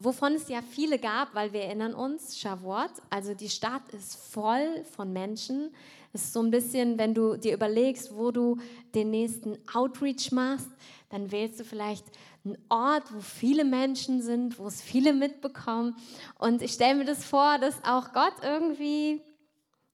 wovon 0.00 0.34
es 0.34 0.48
ja 0.48 0.60
viele 0.60 0.98
gab, 0.98 1.36
weil 1.36 1.52
wir 1.52 1.60
erinnern 1.60 1.94
uns, 1.94 2.36
Shavuot, 2.36 2.90
also 3.10 3.34
die 3.34 3.48
Stadt 3.48 3.88
ist 3.90 4.16
voll 4.16 4.82
von 4.96 5.12
Menschen, 5.12 5.70
es 6.16 6.24
ist 6.24 6.32
so 6.32 6.40
ein 6.40 6.50
bisschen, 6.50 6.96
wenn 6.96 7.12
du 7.12 7.36
dir 7.36 7.52
überlegst, 7.52 8.16
wo 8.16 8.30
du 8.30 8.56
den 8.94 9.10
nächsten 9.10 9.58
Outreach 9.74 10.32
machst, 10.32 10.70
dann 11.08 11.30
wählst 11.30 11.60
du 11.60 11.64
vielleicht 11.64 12.04
einen 12.44 12.58
Ort, 12.68 13.14
wo 13.14 13.20
viele 13.20 13.64
Menschen 13.64 14.22
sind, 14.22 14.58
wo 14.58 14.66
es 14.66 14.82
viele 14.82 15.12
mitbekommen. 15.12 15.96
Und 16.38 16.62
ich 16.62 16.72
stelle 16.72 16.96
mir 16.96 17.04
das 17.04 17.24
vor, 17.24 17.58
dass 17.58 17.84
auch 17.84 18.12
Gott 18.12 18.34
irgendwie, 18.42 19.22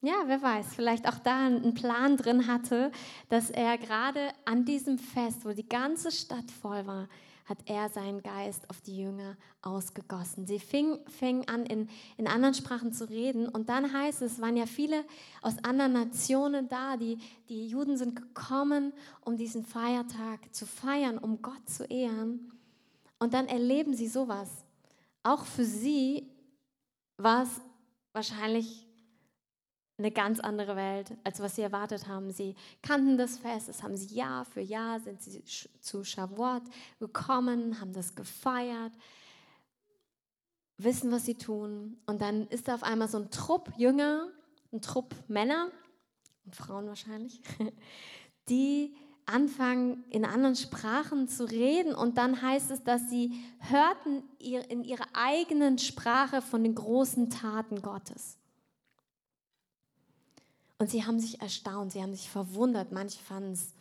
ja, 0.00 0.14
wer 0.26 0.40
weiß, 0.40 0.74
vielleicht 0.74 1.06
auch 1.08 1.18
da 1.18 1.46
einen 1.46 1.74
Plan 1.74 2.16
drin 2.16 2.46
hatte, 2.46 2.90
dass 3.28 3.50
er 3.50 3.78
gerade 3.78 4.30
an 4.44 4.64
diesem 4.64 4.98
Fest, 4.98 5.44
wo 5.44 5.50
die 5.50 5.68
ganze 5.68 6.10
Stadt 6.10 6.50
voll 6.50 6.86
war, 6.86 7.08
hat 7.52 7.58
er 7.66 7.90
seinen 7.90 8.22
Geist 8.22 8.70
auf 8.70 8.80
die 8.80 8.96
Jünger 8.96 9.36
ausgegossen. 9.60 10.46
Sie 10.46 10.58
fingen 10.58 10.98
fing 11.06 11.46
an, 11.48 11.66
in, 11.66 11.90
in 12.16 12.26
anderen 12.26 12.54
Sprachen 12.54 12.94
zu 12.94 13.10
reden. 13.10 13.46
Und 13.46 13.68
dann 13.68 13.92
heißt 13.92 14.22
es, 14.22 14.40
waren 14.40 14.56
ja 14.56 14.64
viele 14.64 15.04
aus 15.42 15.62
anderen 15.62 15.92
Nationen 15.92 16.70
da. 16.70 16.96
Die, 16.96 17.18
die 17.50 17.68
Juden 17.68 17.98
sind 17.98 18.16
gekommen, 18.16 18.94
um 19.20 19.36
diesen 19.36 19.64
Feiertag 19.64 20.54
zu 20.54 20.64
feiern, 20.64 21.18
um 21.18 21.42
Gott 21.42 21.68
zu 21.68 21.84
ehren. 21.84 22.50
Und 23.18 23.34
dann 23.34 23.48
erleben 23.48 23.92
sie 23.92 24.08
sowas. 24.08 24.48
Auch 25.22 25.44
für 25.44 25.66
sie 25.66 26.30
war 27.18 27.42
es 27.42 27.60
wahrscheinlich 28.14 28.86
eine 29.98 30.10
ganz 30.10 30.40
andere 30.40 30.76
Welt, 30.76 31.12
als 31.24 31.40
was 31.40 31.56
sie 31.56 31.62
erwartet 31.62 32.08
haben. 32.08 32.30
Sie 32.30 32.54
kannten 32.82 33.18
das 33.18 33.38
Fest, 33.38 33.68
das 33.68 33.82
haben 33.82 33.96
sie 33.96 34.14
Jahr 34.14 34.44
für 34.44 34.60
Jahr, 34.60 35.00
sind 35.00 35.22
sie 35.22 35.42
zu 35.80 36.04
Shavuot 36.04 36.62
gekommen, 36.98 37.80
haben 37.80 37.92
das 37.92 38.14
gefeiert, 38.14 38.92
wissen, 40.78 41.12
was 41.12 41.26
sie 41.26 41.34
tun. 41.34 41.98
Und 42.06 42.22
dann 42.22 42.46
ist 42.48 42.68
da 42.68 42.74
auf 42.74 42.82
einmal 42.82 43.08
so 43.08 43.18
ein 43.18 43.30
Trupp 43.30 43.72
Jünger, 43.76 44.28
ein 44.72 44.80
Trupp 44.80 45.14
Männer 45.28 45.70
und 46.44 46.56
Frauen 46.56 46.86
wahrscheinlich, 46.88 47.42
die 48.48 48.96
anfangen, 49.26 50.04
in 50.10 50.24
anderen 50.24 50.56
Sprachen 50.56 51.28
zu 51.28 51.48
reden. 51.48 51.94
Und 51.94 52.18
dann 52.18 52.42
heißt 52.42 52.70
es, 52.70 52.82
dass 52.82 53.08
sie 53.08 53.32
hörten 53.58 54.24
in 54.38 54.82
ihrer 54.84 55.06
eigenen 55.12 55.78
Sprache 55.78 56.42
von 56.42 56.64
den 56.64 56.74
großen 56.74 57.30
Taten 57.30 57.82
Gottes. 57.82 58.38
Und 60.82 60.90
sie 60.90 61.04
haben 61.04 61.20
sich 61.20 61.40
erstaunt, 61.40 61.92
sie 61.92 62.02
haben 62.02 62.12
sich 62.12 62.28
verwundert. 62.28 62.90
Manche 62.90 63.20
fanden 63.20 63.52
es, 63.52 63.72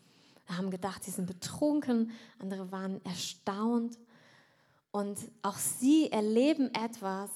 haben 0.48 0.70
gedacht, 0.70 1.04
sie 1.04 1.10
sind 1.10 1.26
betrunken, 1.26 2.12
andere 2.38 2.72
waren 2.72 3.04
erstaunt. 3.04 3.98
Und 4.92 5.18
auch 5.42 5.58
sie 5.58 6.12
erleben 6.12 6.72
etwas, 6.76 7.32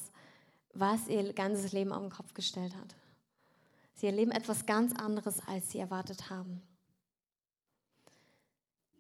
was 0.76 1.08
ihr 1.08 1.34
ganzes 1.34 1.72
Leben 1.72 1.92
auf 1.92 2.02
den 2.02 2.12
Kopf 2.12 2.36
gestellt 2.36 2.76
hat. 2.76 2.96
Sie 3.96 4.06
erleben 4.06 4.30
etwas 4.30 4.68
ganz 4.68 4.94
anderes, 4.94 5.40
als 5.48 5.72
sie 5.72 5.80
erwartet 5.80 6.30
haben. 6.30 6.62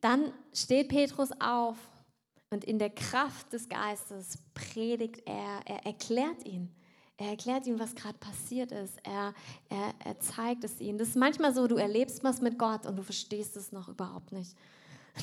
Dann 0.01 0.33
steht 0.51 0.89
Petrus 0.89 1.29
auf 1.39 1.77
und 2.49 2.63
in 2.63 2.79
der 2.79 2.89
Kraft 2.89 3.53
des 3.53 3.69
Geistes 3.69 4.39
predigt 4.55 5.21
er, 5.27 5.61
er 5.67 5.85
erklärt 5.85 6.43
ihn. 6.43 6.75
Er 7.17 7.29
erklärt 7.29 7.65
ihm, 7.65 7.79
was 7.79 7.95
gerade 7.95 8.17
passiert 8.17 8.71
ist. 8.71 8.97
Er, 9.03 9.33
er, 9.69 9.93
er 10.03 10.19
zeigt 10.19 10.63
es 10.65 10.81
ihnen. 10.81 10.97
Das 10.97 11.09
ist 11.09 11.15
manchmal 11.15 11.53
so, 11.53 11.67
du 11.67 11.77
erlebst 11.77 12.23
was 12.23 12.41
mit 12.41 12.59
Gott 12.59 12.85
und 12.85 12.97
du 12.97 13.03
verstehst 13.03 13.55
es 13.55 13.71
noch 13.71 13.87
überhaupt 13.87 14.31
nicht. 14.31 14.55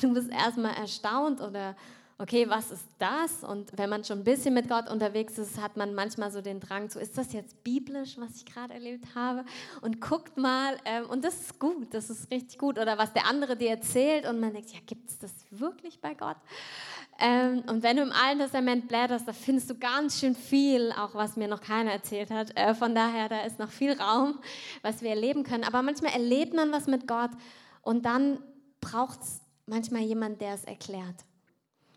Du 0.00 0.14
bist 0.14 0.30
erstmal 0.30 0.74
erstaunt 0.74 1.42
oder, 1.42 1.76
okay, 2.22 2.48
was 2.48 2.70
ist 2.70 2.86
das? 2.98 3.42
Und 3.42 3.76
wenn 3.76 3.90
man 3.90 4.04
schon 4.04 4.20
ein 4.20 4.24
bisschen 4.24 4.54
mit 4.54 4.68
Gott 4.68 4.88
unterwegs 4.88 5.38
ist, 5.38 5.60
hat 5.60 5.76
man 5.76 5.92
manchmal 5.92 6.30
so 6.30 6.40
den 6.40 6.60
Drang 6.60 6.88
zu, 6.88 7.00
ist 7.00 7.18
das 7.18 7.32
jetzt 7.32 7.64
biblisch, 7.64 8.16
was 8.16 8.36
ich 8.36 8.46
gerade 8.46 8.72
erlebt 8.72 9.06
habe? 9.16 9.44
Und 9.80 10.00
guckt 10.00 10.36
mal, 10.36 10.76
ähm, 10.84 11.06
und 11.10 11.24
das 11.24 11.34
ist 11.40 11.58
gut, 11.58 11.92
das 11.92 12.10
ist 12.10 12.30
richtig 12.30 12.58
gut. 12.58 12.78
Oder 12.78 12.96
was 12.96 13.12
der 13.12 13.26
andere 13.26 13.56
dir 13.56 13.70
erzählt 13.70 14.24
und 14.24 14.38
man 14.38 14.52
denkt, 14.52 14.70
ja, 14.70 14.78
gibt 14.86 15.10
es 15.10 15.18
das 15.18 15.32
wirklich 15.50 16.00
bei 16.00 16.14
Gott? 16.14 16.36
Ähm, 17.18 17.64
und 17.68 17.82
wenn 17.82 17.96
du 17.96 18.02
im 18.02 18.12
Alten 18.12 18.38
Testament 18.38 18.86
blätterst, 18.86 19.26
da 19.26 19.32
findest 19.32 19.68
du 19.70 19.74
ganz 19.74 20.20
schön 20.20 20.36
viel, 20.36 20.92
auch 20.92 21.16
was 21.16 21.36
mir 21.36 21.48
noch 21.48 21.60
keiner 21.60 21.90
erzählt 21.90 22.30
hat. 22.30 22.56
Äh, 22.56 22.74
von 22.76 22.94
daher, 22.94 23.28
da 23.28 23.42
ist 23.42 23.58
noch 23.58 23.70
viel 23.70 24.00
Raum, 24.00 24.38
was 24.82 25.02
wir 25.02 25.10
erleben 25.10 25.42
können. 25.42 25.64
Aber 25.64 25.82
manchmal 25.82 26.12
erlebt 26.12 26.54
man 26.54 26.70
was 26.70 26.86
mit 26.86 27.08
Gott 27.08 27.30
und 27.82 28.06
dann 28.06 28.38
braucht 28.80 29.22
es 29.22 29.40
manchmal 29.66 30.02
jemand, 30.02 30.40
der 30.40 30.54
es 30.54 30.64
erklärt. 30.64 31.16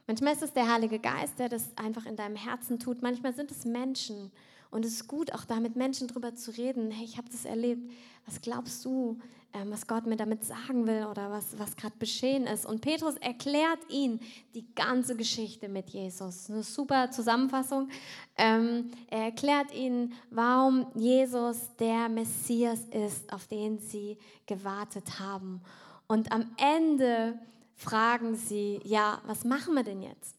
Manchmal 0.08 0.34
ist 0.34 0.44
es 0.44 0.54
der 0.54 0.72
Heilige 0.72 1.00
Geist, 1.00 1.40
der 1.40 1.50
das 1.50 1.76
einfach 1.78 2.06
in 2.06 2.16
deinem 2.16 2.36
Herzen 2.36 2.80
tut. 2.80 3.02
Manchmal 3.02 3.34
sind 3.34 3.52
es 3.52 3.66
Menschen. 3.66 4.32
Und 4.70 4.86
es 4.86 4.94
ist 4.94 5.08
gut, 5.08 5.34
auch 5.34 5.46
da 5.46 5.60
mit 5.60 5.76
Menschen 5.76 6.08
drüber 6.08 6.36
zu 6.36 6.52
reden. 6.52 6.92
Hey, 6.92 7.06
ich 7.06 7.18
habe 7.18 7.30
das 7.30 7.46
erlebt. 7.46 7.90
Was 8.26 8.42
glaubst 8.42 8.84
du, 8.84 9.18
ähm, 9.54 9.72
was 9.72 9.88
Gott 9.88 10.06
mir 10.06 10.18
damit 10.18 10.44
sagen 10.44 10.86
will 10.86 11.06
oder 11.06 11.32
was, 11.32 11.58
was 11.58 11.76
gerade 11.76 11.96
geschehen 11.98 12.46
ist? 12.46 12.66
Und 12.66 12.82
Petrus 12.82 13.16
erklärt 13.16 13.80
ihn 13.90 14.20
die 14.54 14.66
ganze 14.76 15.16
Geschichte 15.16 15.70
mit 15.70 15.90
Jesus. 15.90 16.50
Eine 16.50 16.62
super 16.62 17.10
Zusammenfassung. 17.10 17.90
Ähm, 18.38 18.92
er 19.10 19.26
erklärt 19.26 19.74
ihnen, 19.74 20.14
warum 20.30 20.88
Jesus 20.94 21.76
der 21.80 22.10
Messias 22.10 22.82
ist, 22.92 23.32
auf 23.32 23.48
den 23.48 23.80
sie 23.80 24.18
gewartet 24.46 25.20
haben. 25.20 25.62
Und 26.08 26.32
am 26.32 26.52
Ende 26.58 27.40
fragen 27.76 28.36
sie, 28.36 28.80
ja, 28.84 29.22
was 29.26 29.44
machen 29.44 29.76
wir 29.76 29.84
denn 29.84 30.02
jetzt? 30.02 30.36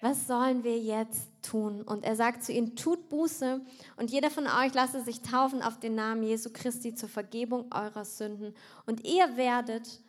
Was 0.00 0.26
sollen 0.26 0.62
wir 0.62 0.78
jetzt 0.78 1.30
tun? 1.42 1.80
Und 1.82 2.04
er 2.04 2.16
sagt 2.16 2.44
zu 2.44 2.52
ihnen, 2.52 2.76
tut 2.76 3.08
Buße 3.08 3.60
und 3.96 4.10
jeder 4.10 4.30
von 4.30 4.46
euch 4.46 4.74
lasse 4.74 5.02
sich 5.02 5.22
taufen 5.22 5.62
auf 5.62 5.80
den 5.80 5.94
Namen 5.94 6.22
Jesu 6.22 6.50
Christi 6.52 6.94
zur 6.94 7.08
Vergebung 7.08 7.72
eurer 7.72 8.04
Sünden. 8.04 8.54
Und 8.84 9.06
ihr 9.06 9.36
werdet, 9.36 10.00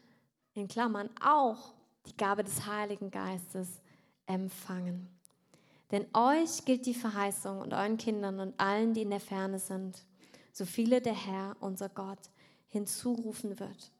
in 0.53 0.67
Klammern, 0.67 1.09
auch 1.23 1.73
die 2.07 2.17
Gabe 2.17 2.43
des 2.43 2.65
Heiligen 2.65 3.11
Geistes 3.11 3.81
empfangen. 4.25 5.07
Denn 5.91 6.05
euch 6.13 6.65
gilt 6.65 6.85
die 6.85 6.93
Verheißung 6.93 7.61
und 7.61 7.73
euren 7.73 7.97
Kindern 7.97 8.39
und 8.39 8.59
allen, 8.59 8.93
die 8.93 9.03
in 9.03 9.09
der 9.09 9.21
Ferne 9.21 9.59
sind, 9.59 10.03
so 10.51 10.65
viele 10.65 10.99
der 11.01 11.13
Herr, 11.13 11.55
unser 11.59 11.87
Gott, 11.87 12.19
hinzurufen 12.67 13.59
wird. 13.59 13.91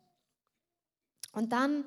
Und 1.31 1.53
dann 1.53 1.85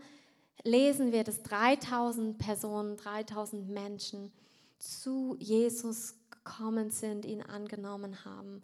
lesen 0.63 1.13
wir, 1.13 1.25
dass 1.25 1.43
3000 1.43 2.39
Personen, 2.39 2.97
3000 2.97 3.69
Menschen 3.69 4.33
zu 4.79 5.37
Jesus 5.39 6.15
gekommen 6.31 6.91
sind, 6.91 7.25
ihn 7.25 7.43
angenommen 7.43 8.25
haben. 8.25 8.63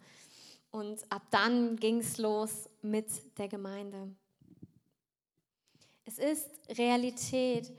Und 0.71 0.99
ab 1.11 1.23
dann 1.31 1.77
ging 1.77 1.99
es 1.99 2.17
los 2.17 2.69
mit 2.81 3.07
der 3.37 3.47
Gemeinde. 3.47 4.09
Es 6.05 6.19
ist 6.19 6.47
Realität, 6.77 7.71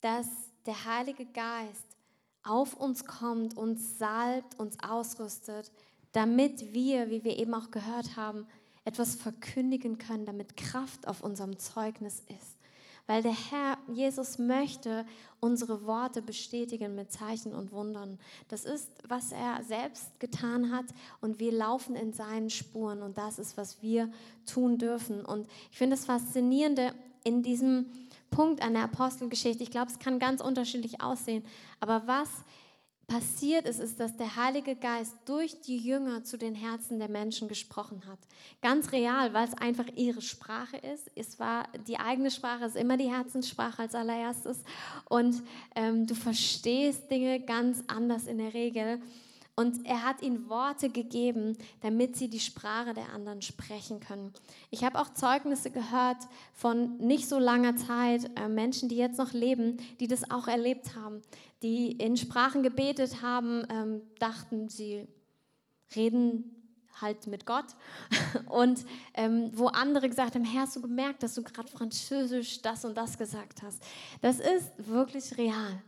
dass 0.00 0.26
der 0.66 0.84
Heilige 0.84 1.26
Geist 1.26 1.96
auf 2.42 2.74
uns 2.74 3.04
kommt, 3.04 3.56
uns 3.56 3.98
salbt, 3.98 4.58
uns 4.58 4.76
ausrüstet, 4.80 5.70
damit 6.12 6.72
wir, 6.72 7.10
wie 7.10 7.24
wir 7.24 7.38
eben 7.38 7.54
auch 7.54 7.70
gehört 7.70 8.16
haben, 8.16 8.46
etwas 8.84 9.14
verkündigen 9.14 9.98
können, 9.98 10.26
damit 10.26 10.56
Kraft 10.56 11.08
auf 11.08 11.22
unserem 11.22 11.58
Zeugnis 11.58 12.22
ist. 12.28 12.53
Weil 13.06 13.22
der 13.22 13.36
Herr 13.50 13.78
Jesus 13.88 14.38
möchte 14.38 15.04
unsere 15.40 15.84
Worte 15.84 16.22
bestätigen 16.22 16.94
mit 16.94 17.12
Zeichen 17.12 17.54
und 17.54 17.70
Wundern. 17.70 18.18
Das 18.48 18.64
ist, 18.64 18.90
was 19.06 19.30
er 19.32 19.62
selbst 19.62 20.18
getan 20.20 20.72
hat 20.72 20.86
und 21.20 21.38
wir 21.38 21.52
laufen 21.52 21.96
in 21.96 22.14
seinen 22.14 22.48
Spuren 22.48 23.02
und 23.02 23.18
das 23.18 23.38
ist, 23.38 23.58
was 23.58 23.82
wir 23.82 24.10
tun 24.46 24.78
dürfen. 24.78 25.24
Und 25.24 25.46
ich 25.70 25.76
finde 25.76 25.96
das 25.96 26.06
Faszinierende 26.06 26.94
in 27.24 27.42
diesem 27.42 27.86
Punkt 28.30 28.62
an 28.62 28.72
der 28.72 28.84
Apostelgeschichte. 28.84 29.62
Ich 29.62 29.70
glaube, 29.70 29.90
es 29.90 29.98
kann 29.98 30.18
ganz 30.18 30.40
unterschiedlich 30.40 31.02
aussehen. 31.02 31.44
Aber 31.80 32.06
was 32.06 32.28
passiert 33.06 33.66
ist, 33.66 33.80
ist, 33.80 34.00
dass 34.00 34.16
der 34.16 34.36
Heilige 34.36 34.76
Geist 34.76 35.14
durch 35.24 35.60
die 35.60 35.76
Jünger 35.76 36.24
zu 36.24 36.36
den 36.36 36.54
Herzen 36.54 36.98
der 36.98 37.08
Menschen 37.08 37.48
gesprochen 37.48 38.02
hat. 38.06 38.18
Ganz 38.62 38.92
real, 38.92 39.32
weil 39.34 39.46
es 39.48 39.54
einfach 39.54 39.86
ihre 39.94 40.22
Sprache 40.22 40.76
ist. 40.76 41.10
Es 41.14 41.38
war 41.38 41.68
die 41.86 41.98
eigene 41.98 42.30
Sprache, 42.30 42.64
ist 42.64 42.76
immer 42.76 42.96
die 42.96 43.10
Herzenssprache 43.10 43.82
als 43.82 43.94
allererstes. 43.94 44.62
Und 45.08 45.42
ähm, 45.74 46.06
du 46.06 46.14
verstehst 46.14 47.10
Dinge 47.10 47.40
ganz 47.40 47.82
anders 47.88 48.26
in 48.26 48.38
der 48.38 48.54
Regel. 48.54 49.00
Und 49.56 49.86
er 49.86 50.02
hat 50.02 50.20
ihnen 50.20 50.48
Worte 50.48 50.88
gegeben, 50.88 51.56
damit 51.80 52.16
sie 52.16 52.28
die 52.28 52.40
Sprache 52.40 52.92
der 52.92 53.12
anderen 53.12 53.40
sprechen 53.40 54.00
können. 54.00 54.32
Ich 54.70 54.82
habe 54.82 55.00
auch 55.00 55.14
Zeugnisse 55.14 55.70
gehört 55.70 56.16
von 56.52 56.96
nicht 56.98 57.28
so 57.28 57.38
langer 57.38 57.76
Zeit, 57.76 58.28
äh, 58.34 58.48
Menschen, 58.48 58.88
die 58.88 58.96
jetzt 58.96 59.18
noch 59.18 59.32
leben, 59.32 59.76
die 60.00 60.08
das 60.08 60.28
auch 60.28 60.48
erlebt 60.48 60.96
haben, 60.96 61.22
die 61.64 61.92
in 61.92 62.18
Sprachen 62.18 62.62
gebetet 62.62 63.22
haben, 63.22 63.66
ähm, 63.70 64.02
dachten, 64.18 64.68
sie 64.68 65.08
reden 65.96 66.54
halt 67.00 67.26
mit 67.26 67.46
Gott. 67.46 67.64
Und 68.50 68.84
ähm, 69.14 69.50
wo 69.54 69.68
andere 69.68 70.10
gesagt 70.10 70.34
haben, 70.34 70.44
Herr, 70.44 70.62
hast 70.62 70.76
du 70.76 70.82
gemerkt, 70.82 71.22
dass 71.22 71.34
du 71.34 71.42
gerade 71.42 71.68
Französisch 71.68 72.60
das 72.60 72.84
und 72.84 72.96
das 72.96 73.16
gesagt 73.16 73.62
hast. 73.62 73.82
Das 74.20 74.40
ist 74.40 74.72
wirklich 74.76 75.38
real. 75.38 75.82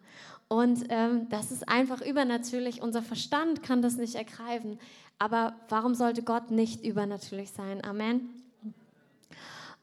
Und 0.48 0.86
ähm, 0.88 1.28
das 1.28 1.50
ist 1.52 1.68
einfach 1.68 2.00
übernatürlich. 2.00 2.80
Unser 2.80 3.02
Verstand 3.02 3.62
kann 3.62 3.82
das 3.82 3.96
nicht 3.96 4.14
ergreifen. 4.14 4.78
Aber 5.18 5.56
warum 5.68 5.94
sollte 5.94 6.22
Gott 6.22 6.50
nicht 6.50 6.84
übernatürlich 6.84 7.50
sein? 7.50 7.84
Amen. 7.84 8.45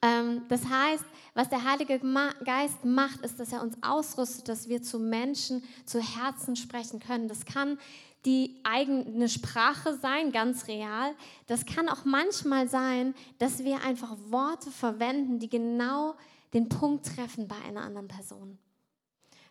Ähm, 0.03 0.41
das 0.49 0.65
heißt, 0.65 1.05
was 1.33 1.49
der 1.49 1.63
Heilige 1.63 1.99
Geist 2.43 2.83
macht, 2.83 3.21
ist, 3.21 3.39
dass 3.39 3.53
er 3.53 3.63
uns 3.63 3.77
ausrüstet, 3.81 4.49
dass 4.49 4.67
wir 4.67 4.83
zu 4.83 4.99
Menschen, 4.99 5.63
zu 5.85 5.99
Herzen 5.99 6.55
sprechen 6.57 6.99
können. 6.99 7.27
Das 7.29 7.45
kann 7.45 7.79
die 8.25 8.59
eigene 8.63 9.29
Sprache 9.29 9.97
sein, 9.97 10.31
ganz 10.31 10.67
real. 10.67 11.15
Das 11.47 11.65
kann 11.65 11.89
auch 11.89 12.05
manchmal 12.05 12.67
sein, 12.67 13.15
dass 13.39 13.63
wir 13.63 13.81
einfach 13.83 14.15
Worte 14.27 14.71
verwenden, 14.71 15.39
die 15.39 15.49
genau 15.49 16.15
den 16.53 16.69
Punkt 16.69 17.15
treffen 17.15 17.47
bei 17.47 17.55
einer 17.65 17.81
anderen 17.81 18.09
Person. 18.09 18.57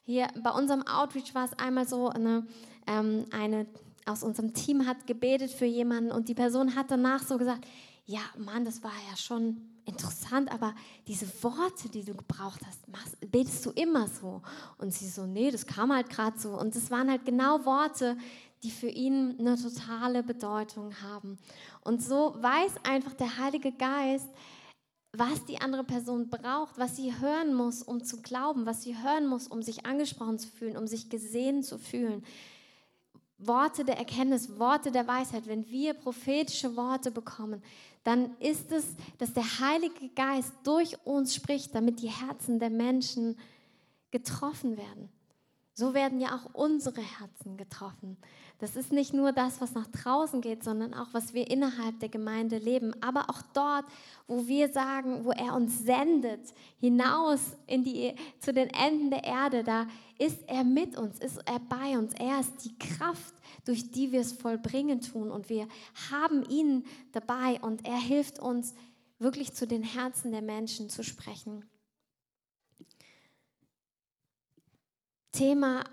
Hier 0.04 0.28
bei 0.42 0.50
unserem 0.50 0.86
Outreach 0.86 1.34
war 1.34 1.46
es 1.46 1.58
einmal 1.58 1.88
so, 1.88 2.08
eine, 2.08 2.46
ähm, 2.86 3.26
eine 3.30 3.66
aus 4.04 4.22
unserem 4.22 4.52
Team 4.52 4.86
hat 4.86 5.06
gebetet 5.06 5.50
für 5.50 5.64
jemanden 5.64 6.10
und 6.10 6.28
die 6.28 6.34
Person 6.34 6.74
hat 6.74 6.90
danach 6.90 7.22
so 7.22 7.38
gesagt, 7.38 7.64
ja, 8.04 8.20
Mann, 8.36 8.64
das 8.64 8.82
war 8.82 8.92
ja 9.08 9.16
schon 9.16 9.71
interessant, 9.84 10.50
aber 10.52 10.74
diese 11.06 11.26
Worte, 11.42 11.88
die 11.88 12.04
du 12.04 12.14
gebraucht 12.14 12.60
hast, 12.66 12.88
machst, 12.88 13.16
betest 13.30 13.64
du 13.66 13.70
immer 13.70 14.08
so? 14.08 14.42
Und 14.78 14.92
sie 14.92 15.08
so, 15.08 15.26
nee, 15.26 15.50
das 15.50 15.66
kam 15.66 15.92
halt 15.92 16.08
gerade 16.10 16.38
so. 16.38 16.58
Und 16.58 16.74
es 16.76 16.90
waren 16.90 17.10
halt 17.10 17.24
genau 17.24 17.64
Worte, 17.64 18.16
die 18.62 18.70
für 18.70 18.88
ihn 18.88 19.36
eine 19.38 19.56
totale 19.56 20.22
Bedeutung 20.22 20.94
haben. 21.02 21.38
Und 21.82 22.02
so 22.02 22.34
weiß 22.38 22.72
einfach 22.84 23.14
der 23.14 23.38
Heilige 23.38 23.72
Geist, 23.72 24.28
was 25.12 25.44
die 25.44 25.60
andere 25.60 25.84
Person 25.84 26.30
braucht, 26.30 26.78
was 26.78 26.96
sie 26.96 27.18
hören 27.18 27.54
muss, 27.54 27.82
um 27.82 28.02
zu 28.02 28.22
glauben, 28.22 28.64
was 28.64 28.82
sie 28.82 28.96
hören 28.96 29.26
muss, 29.26 29.46
um 29.46 29.62
sich 29.62 29.84
angesprochen 29.84 30.38
zu 30.38 30.48
fühlen, 30.48 30.76
um 30.76 30.86
sich 30.86 31.10
gesehen 31.10 31.62
zu 31.62 31.78
fühlen. 31.78 32.24
Worte 33.36 33.84
der 33.84 33.98
Erkenntnis, 33.98 34.58
Worte 34.58 34.90
der 34.90 35.06
Weisheit, 35.06 35.46
wenn 35.46 35.68
wir 35.68 35.94
prophetische 35.94 36.76
Worte 36.76 37.10
bekommen, 37.10 37.62
dann 38.04 38.36
ist 38.38 38.72
es, 38.72 38.84
dass 39.18 39.32
der 39.32 39.60
Heilige 39.60 40.08
Geist 40.14 40.52
durch 40.64 40.96
uns 41.04 41.34
spricht, 41.34 41.74
damit 41.74 42.00
die 42.02 42.10
Herzen 42.10 42.58
der 42.58 42.70
Menschen 42.70 43.38
getroffen 44.10 44.76
werden. 44.76 45.08
So 45.74 45.94
werden 45.94 46.20
ja 46.20 46.36
auch 46.36 46.54
unsere 46.54 47.00
Herzen 47.00 47.56
getroffen. 47.56 48.18
Das 48.58 48.76
ist 48.76 48.92
nicht 48.92 49.12
nur 49.12 49.32
das, 49.32 49.60
was 49.60 49.74
nach 49.74 49.88
draußen 49.88 50.40
geht, 50.40 50.62
sondern 50.62 50.94
auch, 50.94 51.08
was 51.12 51.34
wir 51.34 51.50
innerhalb 51.50 51.98
der 51.98 52.10
Gemeinde 52.10 52.58
leben. 52.58 52.92
Aber 53.02 53.28
auch 53.30 53.42
dort, 53.54 53.86
wo 54.28 54.46
wir 54.46 54.68
sagen, 54.68 55.24
wo 55.24 55.30
er 55.32 55.54
uns 55.54 55.80
sendet, 55.80 56.40
hinaus 56.78 57.40
in 57.66 57.82
die, 57.82 58.14
zu 58.38 58.52
den 58.52 58.68
Enden 58.68 59.10
der 59.10 59.24
Erde, 59.24 59.64
da 59.64 59.86
ist 60.18 60.38
er 60.46 60.62
mit 60.62 60.96
uns, 60.96 61.18
ist 61.18 61.40
er 61.46 61.58
bei 61.58 61.98
uns. 61.98 62.12
Er 62.14 62.38
ist 62.38 62.64
die 62.64 62.78
Kraft, 62.78 63.34
durch 63.64 63.90
die 63.90 64.12
wir 64.12 64.20
es 64.20 64.32
vollbringen 64.32 65.00
tun. 65.00 65.30
Und 65.30 65.48
wir 65.48 65.68
haben 66.10 66.48
ihn 66.48 66.84
dabei 67.12 67.60
und 67.60 67.86
er 67.86 67.98
hilft 67.98 68.38
uns, 68.38 68.74
wirklich 69.18 69.52
zu 69.52 69.66
den 69.66 69.84
Herzen 69.84 70.32
der 70.32 70.42
Menschen 70.42 70.90
zu 70.90 71.04
sprechen. 71.04 71.64
Thema 75.30 75.84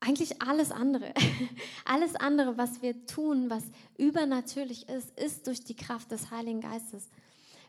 eigentlich 0.00 0.42
alles 0.42 0.72
andere. 0.72 1.12
Alles 1.84 2.16
andere, 2.16 2.56
was 2.56 2.80
wir 2.80 3.06
tun, 3.06 3.50
was 3.50 3.64
übernatürlich 3.98 4.88
ist, 4.88 5.18
ist 5.18 5.46
durch 5.46 5.62
die 5.62 5.76
Kraft 5.76 6.10
des 6.10 6.30
Heiligen 6.30 6.62
Geistes. 6.62 7.08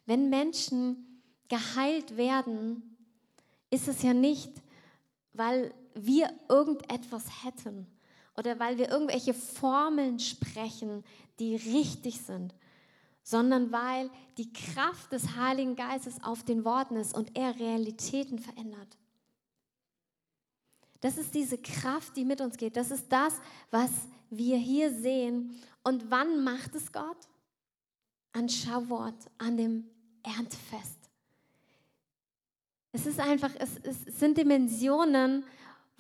Wenn 0.06 0.30
Menschen 0.30 1.22
geheilt 1.50 2.16
werden, 2.16 2.98
ist 3.70 3.90
es 3.90 4.02
ja 4.02 4.14
nicht, 4.14 4.52
weil 5.34 5.74
wir 5.94 6.32
irgendetwas 6.48 7.44
hätten 7.44 7.88
oder 8.42 8.60
weil 8.60 8.80
wir 8.80 8.90
irgendwelche 8.90 9.36
Formeln 9.36 10.20
sprechen, 10.20 11.04
die 11.38 11.56
richtig 11.56 12.22
sind, 12.22 12.56
sondern 13.22 13.72
weil 13.72 14.10
die 14.40 14.52
Kraft 14.52 15.12
des 15.12 15.36
Heiligen 15.36 15.76
Geistes 15.76 16.24
auf 16.24 16.42
den 16.42 16.66
Worten 16.66 16.96
ist 16.96 17.16
und 17.16 17.38
er 17.38 17.60
Realitäten 17.60 18.40
verändert. 18.40 18.98
Das 21.02 21.20
ist 21.20 21.36
diese 21.36 21.60
Kraft, 21.60 22.18
die 22.18 22.26
mit 22.26 22.42
uns 22.42 22.58
geht. 22.58 22.78
Das 22.78 22.90
ist 22.90 23.12
das, 23.12 23.36
was 23.70 23.92
wir 24.32 24.58
hier 24.58 24.92
sehen. 24.92 25.56
Und 25.84 26.10
wann 26.10 26.44
macht 26.44 26.74
es 26.74 26.92
Gott? 26.92 27.28
An 28.34 28.50
Shavuot, 28.50 29.14
an 29.38 29.56
dem 29.56 29.86
Erntfest. 30.24 30.98
Es 32.92 33.06
ist 33.06 33.20
einfach, 33.20 33.52
es, 33.60 33.70
es 33.84 34.20
sind 34.20 34.36
Dimensionen, 34.36 35.44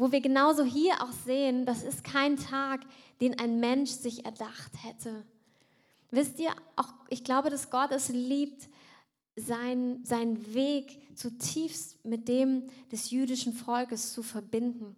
wo 0.01 0.11
wir 0.11 0.19
genauso 0.19 0.63
hier 0.63 0.95
auch 1.03 1.11
sehen, 1.11 1.63
das 1.63 1.83
ist 1.83 2.03
kein 2.03 2.35
Tag, 2.35 2.81
den 3.21 3.37
ein 3.37 3.59
Mensch 3.59 3.91
sich 3.91 4.25
erdacht 4.25 4.71
hätte. 4.81 5.23
Wisst 6.09 6.39
ihr, 6.39 6.49
auch 6.75 6.91
ich 7.09 7.23
glaube, 7.23 7.51
dass 7.51 7.69
Gott 7.69 7.91
es 7.91 8.09
liebt, 8.09 8.67
sein, 9.35 10.03
seinen 10.03 10.55
Weg 10.55 11.15
zutiefst 11.15 12.03
mit 12.03 12.27
dem 12.27 12.63
des 12.91 13.11
jüdischen 13.11 13.53
Volkes 13.53 14.11
zu 14.11 14.23
verbinden. 14.23 14.95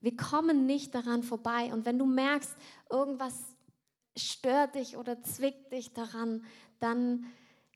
Wir 0.00 0.16
kommen 0.16 0.66
nicht 0.66 0.96
daran 0.96 1.22
vorbei. 1.22 1.72
Und 1.72 1.84
wenn 1.84 2.00
du 2.00 2.04
merkst, 2.04 2.56
irgendwas 2.90 3.38
stört 4.16 4.74
dich 4.74 4.96
oder 4.96 5.22
zwickt 5.22 5.70
dich 5.70 5.92
daran, 5.92 6.44
dann 6.80 7.24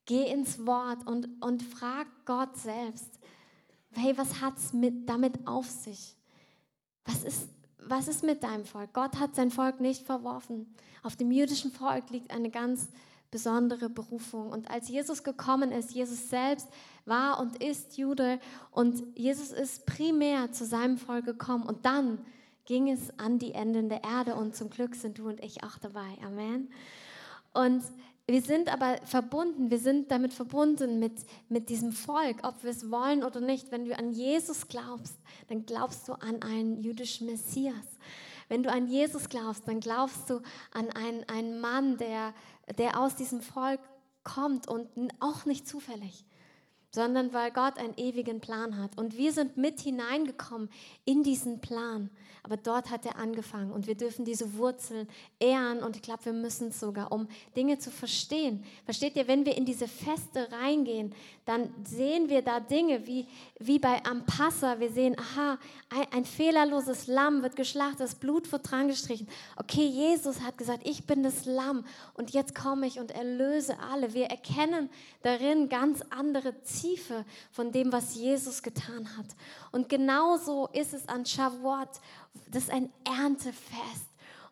geh 0.06 0.24
ins 0.24 0.66
Wort 0.66 1.06
und, 1.06 1.40
und 1.40 1.62
frag 1.62 2.08
Gott 2.24 2.56
selbst, 2.56 3.20
hey, 3.92 4.18
was 4.18 4.40
hat 4.40 4.58
es 4.58 4.72
damit 5.06 5.46
auf 5.46 5.70
sich? 5.70 6.17
Was 7.08 7.24
ist, 7.24 7.48
was 7.78 8.06
ist 8.06 8.22
mit 8.22 8.42
deinem 8.42 8.66
Volk? 8.66 8.92
Gott 8.92 9.18
hat 9.18 9.34
sein 9.34 9.50
Volk 9.50 9.80
nicht 9.80 10.04
verworfen. 10.04 10.66
Auf 11.02 11.16
dem 11.16 11.32
jüdischen 11.32 11.72
Volk 11.72 12.10
liegt 12.10 12.30
eine 12.30 12.50
ganz 12.50 12.88
besondere 13.30 13.88
Berufung. 13.88 14.50
Und 14.50 14.70
als 14.70 14.88
Jesus 14.88 15.22
gekommen 15.22 15.72
ist, 15.72 15.92
Jesus 15.92 16.28
selbst 16.28 16.68
war 17.06 17.40
und 17.40 17.62
ist 17.62 17.96
Jude 17.96 18.38
und 18.70 19.02
Jesus 19.16 19.50
ist 19.52 19.86
primär 19.86 20.52
zu 20.52 20.66
seinem 20.66 20.98
Volk 20.98 21.24
gekommen 21.24 21.64
und 21.64 21.86
dann 21.86 22.18
ging 22.66 22.90
es 22.90 23.18
an 23.18 23.38
die 23.38 23.52
Enden 23.52 23.88
der 23.88 24.04
Erde 24.04 24.34
und 24.34 24.54
zum 24.54 24.68
Glück 24.68 24.94
sind 24.94 25.18
du 25.18 25.28
und 25.28 25.42
ich 25.42 25.64
auch 25.64 25.78
dabei. 25.78 26.18
Amen. 26.22 26.68
Und 27.54 27.82
wir 28.30 28.42
sind 28.42 28.70
aber 28.70 28.98
verbunden, 29.04 29.70
wir 29.70 29.78
sind 29.78 30.10
damit 30.10 30.34
verbunden 30.34 30.98
mit, 30.98 31.24
mit 31.48 31.70
diesem 31.70 31.92
Volk, 31.92 32.36
ob 32.42 32.62
wir 32.62 32.70
es 32.70 32.90
wollen 32.90 33.24
oder 33.24 33.40
nicht. 33.40 33.72
Wenn 33.72 33.86
du 33.86 33.96
an 33.96 34.12
Jesus 34.12 34.68
glaubst, 34.68 35.16
dann 35.48 35.64
glaubst 35.64 36.06
du 36.08 36.12
an 36.12 36.42
einen 36.42 36.76
jüdischen 36.76 37.26
Messias. 37.26 37.86
Wenn 38.48 38.62
du 38.62 38.70
an 38.70 38.86
Jesus 38.86 39.30
glaubst, 39.30 39.66
dann 39.66 39.80
glaubst 39.80 40.28
du 40.28 40.42
an 40.72 40.90
einen, 40.90 41.24
einen 41.28 41.60
Mann, 41.60 41.96
der, 41.96 42.34
der 42.76 43.00
aus 43.00 43.16
diesem 43.16 43.40
Volk 43.40 43.80
kommt 44.24 44.68
und 44.68 44.88
auch 45.20 45.46
nicht 45.46 45.66
zufällig 45.66 46.26
sondern 46.90 47.32
weil 47.32 47.50
Gott 47.50 47.78
einen 47.78 47.96
ewigen 47.96 48.40
Plan 48.40 48.78
hat. 48.78 48.98
Und 48.98 49.16
wir 49.16 49.32
sind 49.32 49.56
mit 49.56 49.80
hineingekommen 49.80 50.70
in 51.04 51.22
diesen 51.22 51.60
Plan. 51.60 52.10
Aber 52.42 52.56
dort 52.56 52.90
hat 52.90 53.04
er 53.04 53.16
angefangen 53.16 53.72
und 53.72 53.86
wir 53.86 53.94
dürfen 53.94 54.24
diese 54.24 54.54
Wurzeln 54.54 55.06
ehren 55.38 55.82
und 55.82 55.96
ich 55.96 56.02
glaube, 56.02 56.24
wir 56.26 56.32
müssen 56.32 56.68
es 56.68 56.80
sogar, 56.80 57.12
um 57.12 57.28
Dinge 57.54 57.78
zu 57.78 57.90
verstehen. 57.90 58.64
Versteht 58.86 59.16
ihr, 59.16 59.28
wenn 59.28 59.44
wir 59.44 59.54
in 59.54 59.66
diese 59.66 59.86
Feste 59.86 60.50
reingehen, 60.50 61.14
dann 61.44 61.68
sehen 61.84 62.30
wir 62.30 62.40
da 62.40 62.60
Dinge 62.60 63.06
wie, 63.06 63.26
wie 63.58 63.78
bei 63.78 64.02
Ampassa. 64.04 64.80
Wir 64.80 64.90
sehen, 64.90 65.14
aha, 65.18 65.58
ein, 65.90 66.06
ein 66.12 66.24
fehlerloses 66.24 67.06
Lamm 67.06 67.42
wird 67.42 67.54
geschlachtet, 67.54 68.00
das 68.00 68.14
Blut 68.14 68.50
wird 68.50 68.70
dran 68.70 68.88
gestrichen. 68.88 69.28
Okay, 69.56 69.86
Jesus 69.86 70.40
hat 70.40 70.56
gesagt, 70.56 70.86
ich 70.88 71.06
bin 71.06 71.22
das 71.22 71.44
Lamm 71.44 71.84
und 72.14 72.30
jetzt 72.30 72.54
komme 72.54 72.86
ich 72.86 72.98
und 72.98 73.10
erlöse 73.10 73.78
alle. 73.78 74.14
Wir 74.14 74.26
erkennen 74.26 74.88
darin 75.22 75.68
ganz 75.68 76.02
andere 76.10 76.62
Tiefe 76.80 77.24
von 77.50 77.72
dem, 77.72 77.92
was 77.92 78.14
Jesus 78.14 78.62
getan 78.62 79.16
hat. 79.16 79.26
Und 79.72 79.88
genauso 79.88 80.68
ist 80.72 80.94
es 80.94 81.08
an 81.08 81.24
Shavuot. 81.24 81.88
Das 82.50 82.64
ist 82.64 82.70
ein 82.70 82.92
Erntefest. 83.04 84.08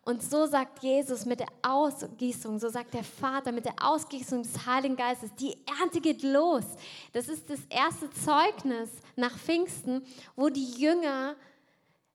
Und 0.07 0.23
so 0.23 0.45
sagt 0.45 0.81
Jesus 0.81 1.25
mit 1.25 1.41
der 1.41 1.49
Ausgießung, 1.61 2.59
so 2.59 2.69
sagt 2.69 2.93
der 2.93 3.03
Vater 3.03 3.51
mit 3.51 3.65
der 3.65 3.75
Ausgießung 3.81 4.41
des 4.41 4.65
Heiligen 4.65 4.95
Geistes, 4.95 5.35
die 5.35 5.57
Ernte 5.79 5.99
geht 5.99 6.23
los. 6.23 6.63
Das 7.11 7.27
ist 7.27 7.49
das 7.49 7.59
erste 7.69 8.09
Zeugnis 8.11 8.89
nach 9.17 9.37
Pfingsten, 9.37 10.01
wo 10.37 10.47
die 10.47 10.79
Jünger 10.79 11.35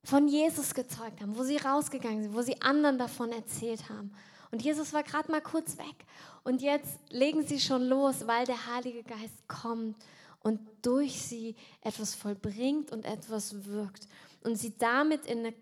von 0.05 0.27
Jesus 0.27 0.73
gezeugt 0.73 1.21
haben, 1.21 1.37
wo 1.37 1.43
sie 1.43 1.59
rausgegangen 1.59 2.23
sind, 2.23 2.35
wo 2.35 2.41
sie 2.41 2.61
anderen 2.63 2.97
davon 2.97 3.31
erzählt 3.31 3.89
haben. 3.91 4.11
Und 4.53 4.63
Jesus 4.63 4.93
war 4.93 5.03
gerade 5.03 5.31
mal 5.31 5.41
kurz 5.41 5.79
weg. 5.79 6.07
Und 6.45 6.63
jetzt 6.63 6.99
legen 7.09 7.45
sie 7.45 7.59
schon 7.59 7.83
los, 7.83 8.27
weil 8.27 8.45
der 8.47 8.67
Heilige 8.73 9.03
Geist 9.03 9.49
kommt 9.49 9.97
und 10.41 10.61
durch 10.83 11.21
sie 11.21 11.57
etwas 11.81 12.15
vollbringt 12.15 12.93
und 12.93 13.05
etwas 13.07 13.65
wirkt. 13.65 14.07
Und 14.45 14.57
sie 14.57 14.77
damit 14.77 15.25
in 15.25 15.39
eine 15.39 15.55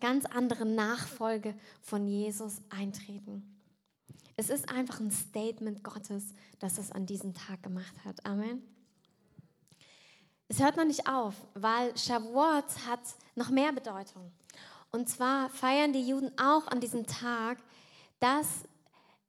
ganz 0.00 0.26
andere 0.26 0.66
Nachfolge 0.66 1.54
von 1.80 2.06
Jesus 2.06 2.60
eintreten. 2.68 3.58
Es 4.36 4.50
ist 4.50 4.70
einfach 4.70 5.00
ein 5.00 5.10
Statement 5.10 5.82
Gottes, 5.82 6.34
das 6.58 6.76
es 6.76 6.92
an 6.92 7.06
diesem 7.06 7.32
Tag 7.32 7.62
gemacht 7.62 7.94
hat. 8.04 8.26
Amen. 8.26 8.62
Es 10.48 10.60
hört 10.60 10.76
noch 10.76 10.84
nicht 10.84 11.08
auf, 11.08 11.34
weil 11.54 11.96
Shavuot 11.96 12.86
hat 12.86 13.00
noch 13.34 13.48
mehr 13.48 13.72
Bedeutung. 13.72 14.30
Und 14.92 15.08
zwar 15.08 15.48
feiern 15.48 15.94
die 15.94 16.06
Juden 16.06 16.30
auch 16.38 16.66
an 16.68 16.80
diesem 16.80 17.06
Tag, 17.06 17.58
dass 18.20 18.46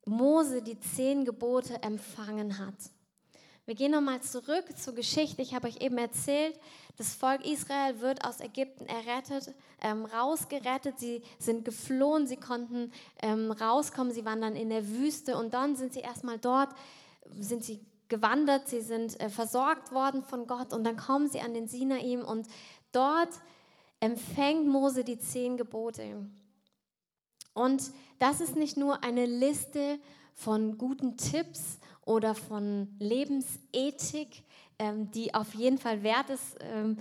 Mose 0.04 0.62
die 0.62 0.78
zehn 0.80 1.24
Gebote 1.24 1.82
empfangen 1.82 2.58
hat. 2.58 2.74
Wir 3.66 3.74
gehen 3.74 3.92
nochmal 3.92 4.22
zurück 4.22 4.64
zur 4.78 4.94
Geschichte. 4.94 5.42
Ich 5.42 5.54
habe 5.54 5.68
euch 5.68 5.82
eben 5.82 5.98
erzählt, 5.98 6.58
das 6.96 7.14
Volk 7.14 7.44
Israel 7.44 8.00
wird 8.00 8.24
aus 8.24 8.40
Ägypten 8.40 8.86
errettet, 8.86 9.54
ähm, 9.82 10.06
rausgerettet. 10.06 10.98
Sie 10.98 11.22
sind 11.38 11.66
geflohen, 11.66 12.26
sie 12.26 12.38
konnten 12.38 12.90
ähm, 13.20 13.52
rauskommen. 13.52 14.12
Sie 14.14 14.24
waren 14.24 14.40
dann 14.40 14.56
in 14.56 14.70
der 14.70 14.88
Wüste 14.88 15.36
und 15.36 15.52
dann 15.52 15.76
sind 15.76 15.92
sie 15.92 16.00
erstmal 16.00 16.38
dort, 16.38 16.70
sind 17.38 17.62
sie 17.62 17.84
gewandert, 18.08 18.68
sie 18.68 18.80
sind 18.80 19.20
äh, 19.20 19.28
versorgt 19.28 19.92
worden 19.92 20.22
von 20.22 20.46
Gott 20.46 20.72
und 20.72 20.82
dann 20.84 20.96
kommen 20.96 21.28
sie 21.28 21.40
an 21.40 21.52
den 21.52 21.68
Sinaim 21.68 22.24
und 22.24 22.48
dort 22.92 23.28
empfängt 24.00 24.66
Mose 24.66 25.04
die 25.04 25.18
zehn 25.18 25.58
Gebote. 25.58 26.26
Und 27.52 27.92
das 28.18 28.40
ist 28.40 28.56
nicht 28.56 28.76
nur 28.76 29.02
eine 29.04 29.26
Liste 29.26 29.98
von 30.34 30.78
guten 30.78 31.16
Tipps 31.16 31.78
oder 32.04 32.34
von 32.34 32.88
Lebensethik, 32.98 34.44
ähm, 34.78 35.10
die 35.10 35.34
auf 35.34 35.54
jeden 35.54 35.78
Fall 35.78 36.02
wert 36.02 36.30
ist, 36.30 36.56
ähm, 36.60 36.98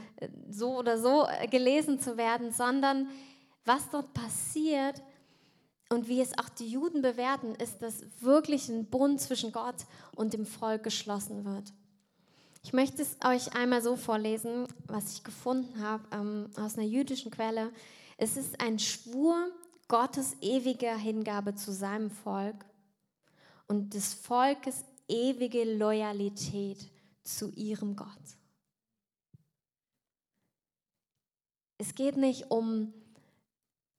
so 0.50 0.78
oder 0.78 0.98
so 0.98 1.26
äh, 1.28 1.48
gelesen 1.48 2.00
zu 2.00 2.18
werden, 2.18 2.52
sondern 2.52 3.08
was 3.66 3.90
dort 3.90 4.14
passiert 4.14 5.02
und 5.90 6.08
wie 6.08 6.22
es 6.22 6.38
auch 6.38 6.50
die 6.50 6.68
Juden 6.68 7.02
bewerten, 7.02 7.56
ist, 7.56 7.82
dass 7.82 8.04
wirklich 8.20 8.68
ein 8.70 8.86
Bund 8.86 9.22
zwischen 9.22 9.52
Gott 9.52 9.86
und 10.16 10.34
dem 10.34 10.46
Volk 10.46 10.84
geschlossen 10.84 11.46
wird. 11.46 11.72
Ich 12.64 12.74
möchte 12.74 13.02
es 13.02 13.16
euch 13.26 13.56
einmal 13.56 13.82
so 13.82 13.96
vorlesen, 13.96 14.68
was 14.88 15.14
ich 15.14 15.24
gefunden 15.24 15.82
habe 15.82 16.04
ähm, 16.12 16.50
aus 16.58 16.78
einer 16.78 16.88
jüdischen 16.88 17.32
Quelle. 17.32 17.72
Es 18.18 18.36
ist 18.36 18.60
ein 18.60 18.80
Schwur 18.80 19.52
Gottes 19.88 20.36
ewiger 20.42 20.96
Hingabe 20.98 21.56
zu 21.56 21.72
seinem 21.72 22.10
Volk 22.10 22.66
und 23.68 23.94
des 23.94 24.14
Volkes 24.14 24.84
ewige 25.08 25.64
Loyalität 25.78 26.90
zu 27.24 27.52
ihrem 27.52 27.96
Gott. 27.96 28.08
Es 31.78 31.94
geht 31.96 32.18
nicht 32.18 32.50
um 32.50 32.94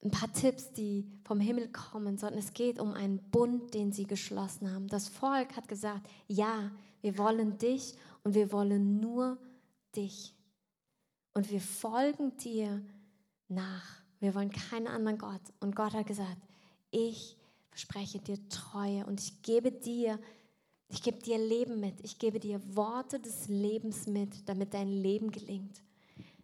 ein 0.02 0.10
paar 0.10 0.32
Tipps, 0.32 0.72
die 0.72 1.10
vom 1.24 1.40
Himmel 1.40 1.70
kommen, 1.70 2.18
sondern 2.18 2.38
es 2.38 2.52
geht 2.52 2.78
um 2.78 2.92
einen 2.92 3.18
Bund, 3.30 3.74
den 3.74 3.92
sie 3.92 4.06
geschlossen 4.06 4.72
haben. 4.72 4.88
Das 4.88 5.08
Volk 5.08 5.56
hat 5.56 5.68
gesagt, 5.68 6.08
ja, 6.26 6.70
wir 7.00 7.18
wollen 7.18 7.58
dich 7.58 7.94
und 8.24 8.34
wir 8.34 8.52
wollen 8.52 9.00
nur 9.00 9.38
dich. 9.94 10.34
Und 11.34 11.50
wir 11.50 11.60
folgen 11.60 12.36
dir 12.36 12.82
nach. 13.48 13.97
Wir 14.20 14.34
wollen 14.34 14.50
keinen 14.50 14.86
anderen 14.86 15.18
Gott. 15.18 15.40
Und 15.60 15.76
Gott 15.76 15.94
hat 15.94 16.06
gesagt, 16.06 16.38
ich 16.90 17.36
verspreche 17.70 18.18
dir 18.18 18.38
Treue 18.48 19.06
und 19.06 19.20
ich 19.20 19.42
gebe 19.42 19.70
dir 19.70 20.18
ich 20.90 21.02
gebe 21.02 21.18
dir 21.18 21.36
Leben 21.36 21.80
mit. 21.80 22.00
Ich 22.02 22.18
gebe 22.18 22.40
dir 22.40 22.60
Worte 22.74 23.20
des 23.20 23.48
Lebens 23.48 24.06
mit, 24.06 24.48
damit 24.48 24.72
dein 24.72 24.88
Leben 24.88 25.30
gelingt. 25.30 25.82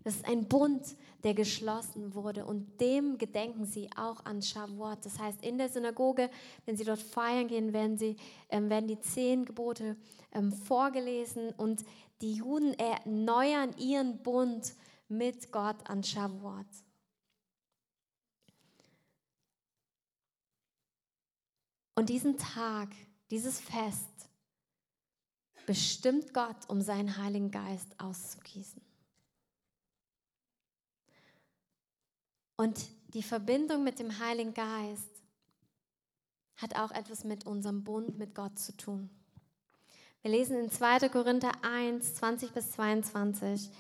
Das 0.03 0.17
ist 0.17 0.29
ein 0.29 0.47
Bund, 0.47 0.83
der 1.23 1.33
geschlossen 1.33 2.15
wurde 2.15 2.45
und 2.45 2.79
dem 2.79 3.17
gedenken 3.17 3.65
sie 3.65 3.89
auch 3.97 4.23
an 4.27 4.43
Shavuot. 4.43 4.99
Das 5.03 5.19
heißt, 5.19 5.43
in 5.43 5.57
der 5.57 5.71
Synagoge, 5.71 6.29
wenn 6.67 6.77
sie 6.77 6.85
dort 6.85 7.01
feiern 7.01 7.49
gehen, 7.49 7.73
werden, 7.73 7.97
sie, 7.97 8.17
ähm, 8.51 8.69
werden 8.69 8.87
die 8.87 9.01
zehn 9.01 9.47
Gebote 9.47 9.97
ähm, 10.33 10.53
vorgelesen 10.53 11.55
und 11.57 11.83
die 12.21 12.35
Juden 12.35 12.75
erneuern 12.75 13.75
ihren 13.79 14.19
Bund 14.23 14.75
mit 15.09 15.51
Gott 15.51 15.77
an 15.89 16.05
Shavuot. 16.05 16.67
Und 21.95 22.09
diesen 22.09 22.37
Tag, 22.37 22.89
dieses 23.31 23.61
Fest, 23.61 24.29
bestimmt 25.67 26.35
Gott, 26.35 26.69
um 26.69 26.81
seinen 26.81 27.17
Heiligen 27.17 27.51
Geist 27.51 27.89
auszugießen. 27.99 28.83
Und 32.57 32.87
die 33.15 33.23
Verbindung 33.23 33.85
mit 33.85 33.99
dem 33.99 34.19
Heiligen 34.19 34.55
Geist 34.55 35.23
hat 36.57 36.77
auch 36.77 36.91
etwas 36.91 37.25
mit 37.25 37.47
unserem 37.47 37.83
Bund 37.85 38.19
mit 38.19 38.35
Gott 38.35 38.59
zu 38.59 38.77
tun. 38.77 39.11
Wir 40.23 40.31
lesen 40.31 40.57
in 40.57 40.71
2. 40.71 41.09
Korinther 41.09 41.53
1, 41.63 42.15
20 42.15 42.53
bis 42.53 42.73
22. 42.73 43.71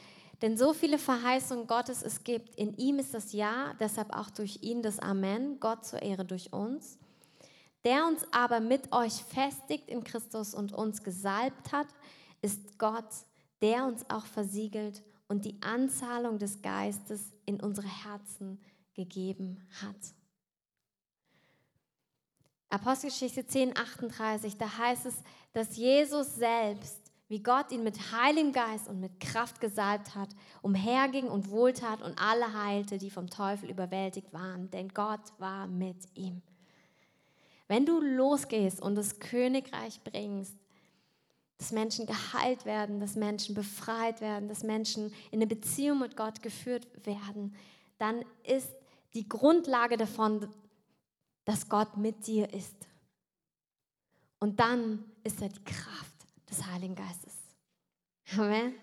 Denn 0.42 0.58
so 0.58 0.74
viele 0.74 0.98
Verheißungen 0.98 1.66
Gottes 1.66 2.02
es 2.02 2.24
gibt, 2.24 2.56
in 2.56 2.76
ihm 2.76 2.98
ist 2.98 3.14
das 3.14 3.32
Ja, 3.32 3.74
deshalb 3.80 4.14
auch 4.14 4.30
durch 4.30 4.62
ihn 4.62 4.82
das 4.82 4.98
Amen, 4.98 5.58
Gott 5.60 5.86
zur 5.86 6.02
Ehre 6.02 6.24
durch 6.24 6.52
uns 6.52 6.98
der 7.84 8.06
uns 8.06 8.24
aber 8.32 8.60
mit 8.60 8.92
euch 8.92 9.12
festigt 9.12 9.88
in 9.88 10.04
Christus 10.04 10.54
und 10.54 10.72
uns 10.72 11.02
gesalbt 11.02 11.72
hat, 11.72 11.88
ist 12.40 12.78
Gott, 12.78 13.08
der 13.60 13.86
uns 13.86 14.08
auch 14.08 14.26
versiegelt 14.26 15.02
und 15.28 15.44
die 15.44 15.60
Anzahlung 15.62 16.38
des 16.38 16.62
Geistes 16.62 17.32
in 17.46 17.60
unsere 17.60 17.88
Herzen 17.88 18.60
gegeben 18.94 19.66
hat. 19.82 19.96
Apostelgeschichte 22.70 23.46
10, 23.46 23.76
38, 23.76 24.56
da 24.56 24.78
heißt 24.78 25.06
es, 25.06 25.14
dass 25.52 25.76
Jesus 25.76 26.34
selbst, 26.34 27.00
wie 27.28 27.42
Gott 27.42 27.70
ihn 27.70 27.84
mit 27.84 28.12
Heiligem 28.12 28.52
Geist 28.52 28.88
und 28.88 29.00
mit 29.00 29.20
Kraft 29.20 29.60
gesalbt 29.60 30.14
hat, 30.14 30.30
umherging 30.60 31.28
und 31.28 31.50
wohltat 31.50 32.02
und 32.02 32.18
alle 32.18 32.52
heilte, 32.64 32.98
die 32.98 33.10
vom 33.10 33.30
Teufel 33.30 33.70
überwältigt 33.70 34.32
waren, 34.32 34.70
denn 34.70 34.88
Gott 34.88 35.32
war 35.38 35.66
mit 35.66 35.96
ihm. 36.14 36.42
Wenn 37.68 37.86
du 37.86 38.00
losgehst 38.00 38.80
und 38.80 38.94
das 38.94 39.18
Königreich 39.20 40.00
bringst, 40.02 40.56
dass 41.58 41.72
Menschen 41.72 42.06
geheilt 42.06 42.66
werden, 42.66 43.00
dass 43.00 43.14
Menschen 43.14 43.54
befreit 43.54 44.20
werden, 44.20 44.48
dass 44.48 44.62
Menschen 44.62 45.12
in 45.30 45.38
eine 45.38 45.46
Beziehung 45.46 46.00
mit 46.00 46.16
Gott 46.16 46.42
geführt 46.42 46.86
werden, 47.06 47.54
dann 47.98 48.24
ist 48.42 48.68
die 49.14 49.28
Grundlage 49.28 49.96
davon, 49.96 50.48
dass 51.44 51.68
Gott 51.68 51.96
mit 51.96 52.26
dir 52.26 52.52
ist. 52.52 52.76
Und 54.40 54.60
dann 54.60 55.04
ist 55.22 55.40
er 55.40 55.48
die 55.48 55.64
Kraft 55.64 56.14
des 56.50 56.66
Heiligen 56.66 56.94
Geistes. 56.94 57.32
Amen. 58.36 58.74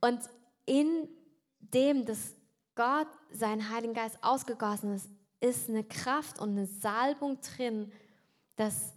Und 0.00 0.20
in 0.66 1.08
dem, 1.60 2.04
dass 2.04 2.34
Gott 2.74 3.08
seinen 3.32 3.70
Heiligen 3.70 3.94
Geist 3.94 4.18
ausgegossen 4.22 4.94
ist, 4.94 5.08
ist 5.40 5.68
eine 5.68 5.84
Kraft 5.84 6.40
und 6.40 6.50
eine 6.50 6.66
Salbung 6.66 7.38
drin, 7.40 7.92
dass 8.56 8.92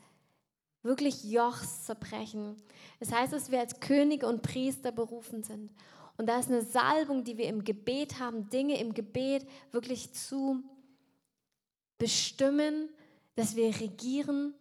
wirklich 0.84 1.24
Jochs 1.24 1.86
zerbrechen. 1.86 2.56
Das 3.00 3.12
heißt, 3.12 3.34
dass 3.34 3.52
wir 3.52 3.60
als 3.60 3.80
Könige 3.80 4.28
und 4.28 4.42
Priester 4.42 4.92
berufen 4.92 5.44
sind. 5.44 5.72
Und 6.18 6.28
da 6.28 6.40
ist 6.40 6.50
eine 6.50 6.64
Salbung, 6.64 7.24
die 7.24 7.38
wir 7.38 7.48
im 7.48 7.64
Gebet 7.64 8.20
haben, 8.20 8.50
Dinge 8.50 8.80
im 8.80 8.94
Gebet 8.94 9.48
wirklich 9.72 10.14
zu 10.14 10.64
bestimmen, 11.98 12.90
dass 13.36 13.56
wir 13.56 13.80
regieren. 13.80 14.54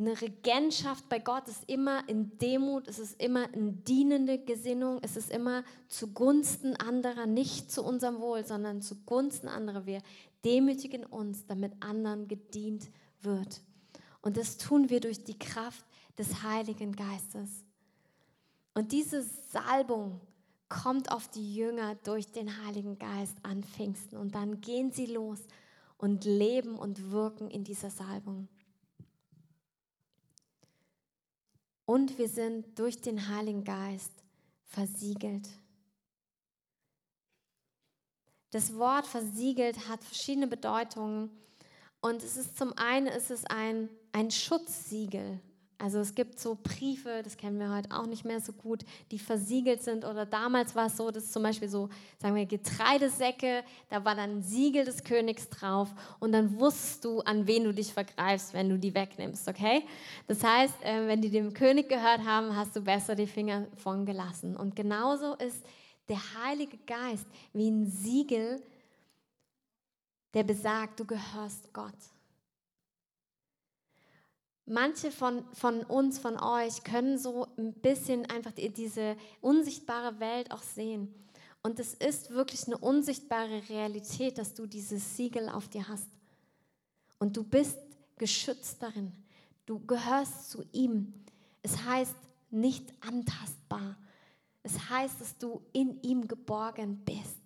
Eine 0.00 0.18
Regentschaft 0.18 1.10
bei 1.10 1.18
Gott 1.18 1.46
ist 1.46 1.68
immer 1.68 2.08
in 2.08 2.38
Demut, 2.38 2.88
es 2.88 2.98
ist 2.98 3.20
immer 3.20 3.52
eine 3.52 3.72
dienende 3.72 4.38
Gesinnung, 4.38 4.98
es 5.02 5.14
ist 5.14 5.30
immer 5.30 5.62
zugunsten 5.88 6.74
anderer, 6.74 7.26
nicht 7.26 7.70
zu 7.70 7.84
unserem 7.84 8.18
Wohl, 8.18 8.46
sondern 8.46 8.80
zugunsten 8.80 9.46
anderer. 9.46 9.84
Wir 9.84 10.00
demütigen 10.42 11.04
uns, 11.04 11.44
damit 11.44 11.74
anderen 11.80 12.28
gedient 12.28 12.88
wird. 13.20 13.60
Und 14.22 14.38
das 14.38 14.56
tun 14.56 14.88
wir 14.88 15.00
durch 15.00 15.22
die 15.22 15.38
Kraft 15.38 15.84
des 16.16 16.42
Heiligen 16.42 16.96
Geistes. 16.96 17.66
Und 18.72 18.92
diese 18.92 19.22
Salbung 19.52 20.22
kommt 20.70 21.12
auf 21.12 21.28
die 21.28 21.54
Jünger 21.54 21.96
durch 22.04 22.32
den 22.32 22.64
Heiligen 22.64 22.98
Geist 22.98 23.36
an 23.42 23.62
Pfingsten. 23.62 24.16
Und 24.16 24.34
dann 24.34 24.62
gehen 24.62 24.92
sie 24.92 25.06
los 25.06 25.40
und 25.98 26.24
leben 26.24 26.78
und 26.78 27.10
wirken 27.10 27.50
in 27.50 27.64
dieser 27.64 27.90
Salbung. 27.90 28.48
Und 31.90 32.18
wir 32.18 32.28
sind 32.28 32.78
durch 32.78 33.00
den 33.00 33.26
Heiligen 33.26 33.64
Geist 33.64 34.12
versiegelt. 34.64 35.48
Das 38.52 38.76
Wort 38.76 39.08
versiegelt 39.08 39.88
hat 39.88 40.04
verschiedene 40.04 40.46
Bedeutungen. 40.46 41.30
Und 42.00 42.22
es 42.22 42.36
ist 42.36 42.56
zum 42.56 42.72
einen 42.74 43.08
ist 43.08 43.32
es 43.32 43.44
ein, 43.46 43.88
ein 44.12 44.30
Schutzsiegel. 44.30 45.40
Also 45.80 45.98
es 45.98 46.14
gibt 46.14 46.38
so 46.38 46.58
Briefe, 46.62 47.22
das 47.24 47.38
kennen 47.38 47.58
wir 47.58 47.74
heute 47.74 47.90
auch 47.90 48.04
nicht 48.04 48.26
mehr 48.26 48.40
so 48.40 48.52
gut, 48.52 48.84
die 49.10 49.18
versiegelt 49.18 49.82
sind. 49.82 50.04
Oder 50.04 50.26
damals 50.26 50.74
war 50.74 50.86
es 50.86 50.96
so, 50.98 51.10
dass 51.10 51.32
zum 51.32 51.42
Beispiel 51.42 51.68
so, 51.68 51.88
sagen 52.18 52.34
wir, 52.34 52.44
Getreidesäcke, 52.44 53.64
da 53.88 54.04
war 54.04 54.14
dann 54.14 54.38
ein 54.38 54.42
Siegel 54.42 54.84
des 54.84 55.04
Königs 55.04 55.48
drauf 55.48 55.88
und 56.18 56.32
dann 56.32 56.58
wusstest 56.60 57.06
du, 57.06 57.20
an 57.20 57.46
wen 57.46 57.64
du 57.64 57.72
dich 57.72 57.94
vergreifst, 57.94 58.52
wenn 58.52 58.68
du 58.68 58.78
die 58.78 58.94
wegnimmst, 58.94 59.48
okay? 59.48 59.82
Das 60.26 60.44
heißt, 60.44 60.82
äh, 60.82 61.06
wenn 61.06 61.22
die 61.22 61.30
dem 61.30 61.54
König 61.54 61.88
gehört 61.88 62.26
haben, 62.26 62.54
hast 62.54 62.76
du 62.76 62.82
besser 62.82 63.14
die 63.14 63.26
Finger 63.26 63.66
von 63.76 64.04
gelassen. 64.04 64.56
Und 64.56 64.76
genauso 64.76 65.34
ist 65.36 65.64
der 66.10 66.20
Heilige 66.44 66.76
Geist 66.86 67.26
wie 67.54 67.70
ein 67.70 67.86
Siegel, 67.86 68.62
der 70.34 70.42
besagt, 70.42 71.00
du 71.00 71.06
gehörst 71.06 71.72
Gott. 71.72 71.94
Manche 74.70 75.10
von, 75.10 75.44
von 75.52 75.82
uns, 75.82 76.20
von 76.20 76.38
euch, 76.38 76.84
können 76.84 77.18
so 77.18 77.48
ein 77.58 77.72
bisschen 77.72 78.24
einfach 78.30 78.52
die, 78.52 78.68
diese 78.68 79.16
unsichtbare 79.40 80.20
Welt 80.20 80.52
auch 80.52 80.62
sehen. 80.62 81.12
Und 81.60 81.80
es 81.80 81.94
ist 81.94 82.30
wirklich 82.30 82.66
eine 82.68 82.78
unsichtbare 82.78 83.68
Realität, 83.68 84.38
dass 84.38 84.54
du 84.54 84.66
dieses 84.66 85.16
Siegel 85.16 85.48
auf 85.48 85.68
dir 85.68 85.88
hast. 85.88 86.06
Und 87.18 87.36
du 87.36 87.42
bist 87.42 87.78
geschützt 88.16 88.80
darin. 88.80 89.10
Du 89.66 89.84
gehörst 89.84 90.50
zu 90.50 90.64
ihm. 90.70 91.14
Es 91.62 91.84
heißt 91.84 92.14
nicht 92.50 92.92
antastbar. 93.00 93.96
Es 94.62 94.88
heißt, 94.88 95.20
dass 95.20 95.36
du 95.36 95.62
in 95.72 96.00
ihm 96.02 96.28
geborgen 96.28 97.02
bist. 97.04 97.40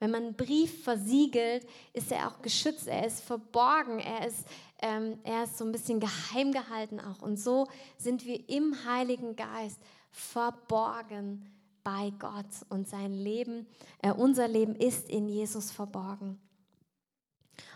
Wenn 0.00 0.12
man 0.12 0.22
einen 0.22 0.36
Brief 0.36 0.84
versiegelt, 0.84 1.66
ist 1.92 2.12
er 2.12 2.28
auch 2.28 2.40
geschützt, 2.40 2.86
er 2.86 3.06
ist 3.06 3.20
verborgen, 3.20 3.98
er 3.98 4.28
ist, 4.28 4.44
ähm, 4.80 5.18
er 5.24 5.44
ist 5.44 5.58
so 5.58 5.64
ein 5.64 5.72
bisschen 5.72 6.00
geheim 6.00 6.52
gehalten 6.52 7.00
auch. 7.00 7.22
Und 7.22 7.38
so 7.38 7.66
sind 7.96 8.24
wir 8.24 8.48
im 8.48 8.84
Heiligen 8.84 9.36
Geist 9.36 9.80
verborgen 10.10 11.46
bei 11.82 12.12
Gott 12.18 12.46
und 12.68 12.88
sein 12.88 13.12
Leben, 13.12 13.66
äh, 14.02 14.12
unser 14.12 14.48
Leben 14.48 14.74
ist 14.74 15.08
in 15.08 15.28
Jesus 15.28 15.70
verborgen. 15.70 16.38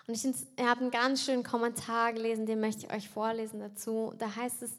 Und 0.07 0.15
ich, 0.15 0.25
ich 0.25 0.65
habe 0.65 0.81
einen 0.81 0.91
ganz 0.91 1.25
schönen 1.25 1.43
Kommentar 1.43 2.13
gelesen, 2.13 2.47
den 2.47 2.61
möchte 2.61 2.87
ich 2.87 2.93
euch 2.93 3.09
vorlesen 3.09 3.61
dazu. 3.61 4.13
Da 4.19 4.35
heißt 4.35 4.63
es, 4.63 4.73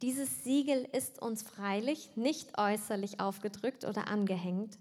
dieses 0.00 0.42
Siegel 0.42 0.88
ist 0.92 1.22
uns 1.22 1.42
freilich 1.42 2.16
nicht 2.16 2.58
äußerlich 2.58 3.20
aufgedrückt 3.20 3.84
oder 3.84 4.08
angehängt. 4.08 4.78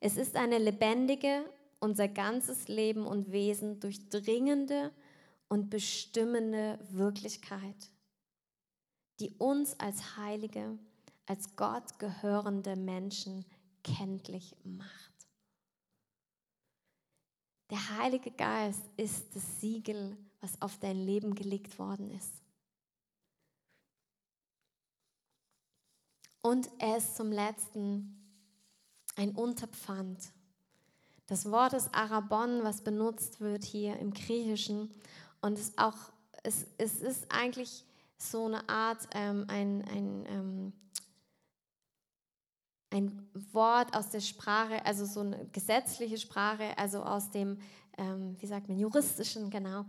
Es 0.00 0.16
ist 0.16 0.36
eine 0.36 0.58
lebendige, 0.58 1.44
unser 1.80 2.08
ganzes 2.08 2.68
Leben 2.68 3.06
und 3.06 3.30
Wesen 3.30 3.80
durchdringende 3.80 4.90
und 5.54 5.70
bestimmende 5.70 6.80
Wirklichkeit, 6.90 7.88
die 9.20 9.30
uns 9.38 9.78
als 9.78 10.16
Heilige, 10.16 10.76
als 11.26 11.54
Gott 11.54 11.96
gehörende 12.00 12.74
Menschen 12.74 13.44
kenntlich 13.84 14.56
macht. 14.64 15.12
Der 17.70 17.98
Heilige 17.98 18.32
Geist 18.32 18.82
ist 18.96 19.36
das 19.36 19.60
Siegel, 19.60 20.16
was 20.40 20.60
auf 20.60 20.76
dein 20.80 20.98
Leben 20.98 21.36
gelegt 21.36 21.78
worden 21.78 22.10
ist. 22.10 22.42
Und 26.42 26.68
er 26.80 26.96
ist 26.96 27.14
zum 27.14 27.30
letzten 27.30 28.28
ein 29.14 29.36
Unterpfand. 29.36 30.32
Das 31.26 31.48
Wort 31.48 31.74
ist 31.74 31.94
Arabon, 31.94 32.64
was 32.64 32.82
benutzt 32.82 33.40
wird 33.40 33.62
hier 33.62 34.00
im 34.00 34.12
Griechischen. 34.12 34.90
Und 35.44 35.58
es, 35.58 35.76
auch, 35.76 35.98
es, 36.42 36.64
es 36.78 37.02
ist 37.02 37.26
eigentlich 37.30 37.84
so 38.16 38.46
eine 38.46 38.66
Art, 38.66 39.06
ähm, 39.12 39.44
ein, 39.48 39.84
ein, 39.86 40.26
ähm, 40.26 40.72
ein 42.88 43.28
Wort 43.52 43.94
aus 43.94 44.08
der 44.08 44.20
Sprache, 44.20 44.82
also 44.86 45.04
so 45.04 45.20
eine 45.20 45.46
gesetzliche 45.52 46.16
Sprache, 46.16 46.78
also 46.78 47.02
aus 47.02 47.30
dem, 47.30 47.58
ähm, 47.98 48.36
wie 48.40 48.46
sagt 48.46 48.70
man, 48.70 48.78
juristischen, 48.78 49.50
genau. 49.50 49.84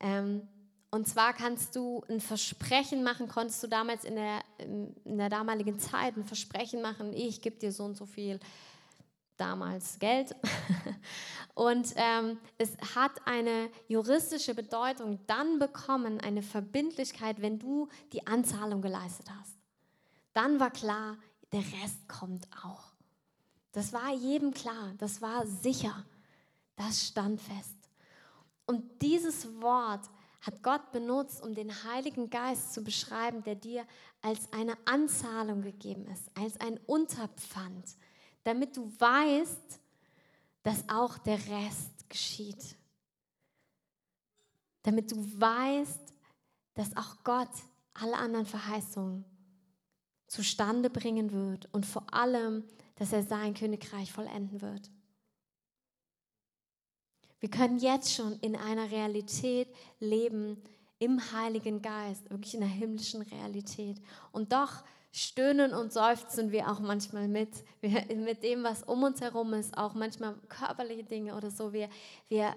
Ähm, 0.00 0.48
und 0.90 1.06
zwar 1.06 1.34
kannst 1.34 1.76
du 1.76 2.02
ein 2.08 2.22
Versprechen 2.22 3.04
machen, 3.04 3.28
konntest 3.28 3.62
du 3.62 3.66
damals 3.66 4.04
in 4.04 4.14
der, 4.14 4.40
in 4.56 5.18
der 5.18 5.28
damaligen 5.28 5.78
Zeit 5.78 6.16
ein 6.16 6.24
Versprechen 6.24 6.80
machen, 6.80 7.12
ich 7.12 7.42
gebe 7.42 7.56
dir 7.56 7.72
so 7.72 7.84
und 7.84 7.94
so 7.94 8.06
viel 8.06 8.40
damals 9.36 9.98
Geld. 9.98 10.34
Und 11.54 11.92
ähm, 11.96 12.38
es 12.58 12.76
hat 12.94 13.12
eine 13.26 13.70
juristische 13.88 14.54
Bedeutung 14.54 15.20
dann 15.26 15.58
bekommen, 15.58 16.20
eine 16.20 16.42
Verbindlichkeit, 16.42 17.40
wenn 17.40 17.58
du 17.58 17.88
die 18.12 18.26
Anzahlung 18.26 18.82
geleistet 18.82 19.26
hast. 19.30 19.56
Dann 20.32 20.58
war 20.58 20.70
klar, 20.70 21.16
der 21.52 21.60
Rest 21.60 22.08
kommt 22.08 22.48
auch. 22.64 22.92
Das 23.72 23.92
war 23.92 24.12
jedem 24.12 24.52
klar, 24.52 24.94
das 24.98 25.22
war 25.22 25.46
sicher, 25.46 26.04
das 26.76 27.06
stand 27.06 27.40
fest. 27.40 27.76
Und 28.66 29.02
dieses 29.02 29.60
Wort 29.60 30.08
hat 30.40 30.62
Gott 30.62 30.92
benutzt, 30.92 31.42
um 31.42 31.54
den 31.54 31.70
Heiligen 31.84 32.30
Geist 32.30 32.74
zu 32.74 32.82
beschreiben, 32.82 33.42
der 33.44 33.54
dir 33.54 33.84
als 34.22 34.52
eine 34.52 34.76
Anzahlung 34.84 35.62
gegeben 35.62 36.06
ist, 36.06 36.30
als 36.34 36.60
ein 36.60 36.78
Unterpfand, 36.86 37.96
damit 38.44 38.76
du 38.76 38.92
weißt, 38.98 39.80
dass 40.62 40.88
auch 40.88 41.18
der 41.18 41.38
Rest 41.48 42.08
geschieht. 42.08 42.76
Damit 44.82 45.10
du 45.10 45.16
weißt, 45.16 46.14
dass 46.74 46.96
auch 46.96 47.16
Gott 47.24 47.50
alle 47.94 48.16
anderen 48.16 48.46
Verheißungen 48.46 49.24
zustande 50.26 50.90
bringen 50.90 51.32
wird 51.32 51.68
und 51.72 51.86
vor 51.86 52.12
allem, 52.12 52.64
dass 52.96 53.12
er 53.12 53.22
sein 53.22 53.54
Königreich 53.54 54.12
vollenden 54.12 54.60
wird. 54.60 54.90
Wir 57.40 57.50
können 57.50 57.78
jetzt 57.78 58.12
schon 58.12 58.38
in 58.40 58.56
einer 58.56 58.90
Realität 58.90 59.68
leben, 60.00 60.62
im 60.98 61.20
Heiligen 61.32 61.82
Geist, 61.82 62.30
wirklich 62.30 62.54
in 62.54 62.60
der 62.60 62.68
himmlischen 62.68 63.22
Realität. 63.22 64.00
Und 64.32 64.52
doch 64.52 64.82
stöhnen 65.14 65.72
und 65.72 65.92
seufzen 65.92 66.50
wir 66.50 66.68
auch 66.68 66.80
manchmal 66.80 67.28
mit, 67.28 67.50
wir, 67.80 68.04
mit 68.16 68.42
dem, 68.42 68.64
was 68.64 68.82
um 68.82 69.04
uns 69.04 69.20
herum 69.20 69.54
ist, 69.54 69.78
auch 69.78 69.94
manchmal 69.94 70.34
körperliche 70.48 71.04
Dinge 71.04 71.36
oder 71.36 71.52
so. 71.52 71.72
Wir, 71.72 71.88
wir 72.28 72.54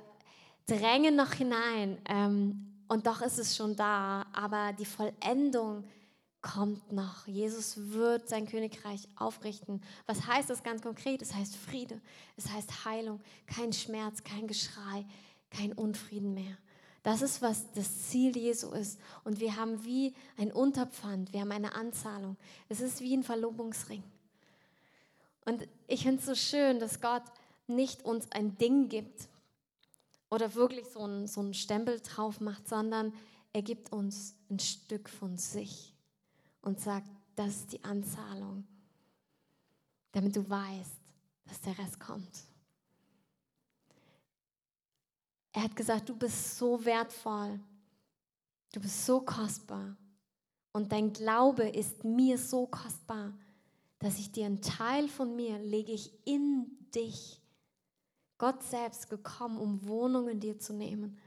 drängen 0.65 1.15
noch 1.15 1.33
hinein 1.33 1.99
ähm, 2.09 2.73
und 2.87 3.05
doch 3.05 3.21
ist 3.21 3.37
es 3.37 3.55
schon 3.55 3.75
da, 3.75 4.25
aber 4.33 4.73
die 4.73 4.85
Vollendung 4.85 5.83
kommt 6.41 6.91
noch. 6.91 7.27
Jesus 7.27 7.91
wird 7.91 8.27
sein 8.27 8.47
Königreich 8.47 9.07
aufrichten. 9.15 9.81
Was 10.07 10.25
heißt 10.25 10.49
das 10.49 10.63
ganz 10.63 10.81
konkret? 10.81 11.21
Es 11.21 11.35
heißt 11.35 11.55
Friede, 11.55 12.01
es 12.37 12.49
heißt 12.49 12.85
Heilung, 12.85 13.21
kein 13.45 13.71
Schmerz, 13.71 14.23
kein 14.23 14.47
Geschrei, 14.47 15.05
kein 15.51 15.73
Unfrieden 15.73 16.33
mehr. 16.33 16.57
Das 17.07 17.21
ist, 17.21 17.41
was 17.41 17.71
das 17.71 18.09
Ziel 18.09 18.35
Jesu 18.35 18.71
ist. 18.71 18.99
Und 19.23 19.39
wir 19.39 19.55
haben 19.55 19.85
wie 19.85 20.13
ein 20.35 20.51
Unterpfand, 20.51 21.31
wir 21.31 21.39
haben 21.39 21.53
eine 21.53 21.73
Anzahlung. 21.73 22.35
Es 22.67 22.81
ist 22.81 22.99
wie 22.99 23.15
ein 23.15 23.23
Verlobungsring. 23.23 24.03
Und 25.45 25.65
ich 25.87 26.03
finde 26.03 26.19
es 26.19 26.25
so 26.25 26.35
schön, 26.35 26.81
dass 26.81 26.99
Gott 26.99 27.23
nicht 27.65 28.03
uns 28.03 28.29
ein 28.33 28.57
Ding 28.57 28.89
gibt 28.89 29.29
oder 30.29 30.53
wirklich 30.53 30.85
so 30.89 30.99
einen, 30.99 31.27
so 31.27 31.53
Stempel 31.53 32.01
drauf 32.01 32.41
macht, 32.41 32.67
sondern 32.67 33.13
er 33.53 33.61
gibt 33.61 33.93
uns 33.93 34.35
ein 34.49 34.59
Stück 34.59 35.07
von 35.07 35.37
sich 35.37 35.93
und 36.61 36.81
sagt, 36.81 37.07
das 37.37 37.55
ist 37.55 37.71
die 37.71 37.83
Anzahlung, 37.85 38.67
damit 40.11 40.35
du 40.35 40.49
weißt, 40.49 40.99
dass 41.45 41.61
der 41.61 41.77
Rest 41.77 42.01
kommt. 42.01 42.47
Er 45.57 45.63
hat 45.63 45.75
gesagt, 45.75 46.07
du 46.07 46.15
bist 46.15 46.59
so 46.59 46.85
wertvoll, 46.85 47.59
du 48.73 48.79
bist 48.79 49.07
so 49.07 49.21
kostbar 49.21 49.97
und 50.71 50.91
dein 50.91 51.13
Glaube 51.13 51.67
ist 51.67 52.03
mir 52.03 52.37
so 52.37 52.67
kostbar, 52.67 53.33
dass 53.97 54.19
ich 54.19 54.31
dir 54.31 54.45
einen 54.45 54.61
Teil 54.61 55.07
von 55.07 55.35
mir 55.35 55.57
lege 55.57 55.93
ich 55.93 56.11
in 56.27 56.77
dich. 56.93 57.41
Gott 58.37 58.61
selbst 58.61 59.09
gekommen, 59.09 59.57
um 59.57 59.87
Wohnung 59.87 60.27
in 60.27 60.39
dir 60.39 60.59
zu 60.59 60.73
nehmen. 60.73 61.17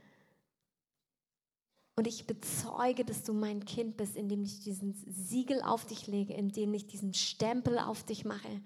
Und 1.97 2.07
ich 2.07 2.25
bezeuge, 2.25 3.03
dass 3.03 3.25
du 3.25 3.33
mein 3.33 3.65
Kind 3.65 3.97
bist, 3.97 4.15
indem 4.15 4.43
ich 4.45 4.61
diesen 4.61 4.93
Siegel 4.93 5.61
auf 5.61 5.85
dich 5.85 6.07
lege, 6.07 6.33
indem 6.35 6.73
ich 6.73 6.87
diesen 6.87 7.13
Stempel 7.13 7.77
auf 7.77 8.05
dich 8.05 8.23
mache 8.23 8.61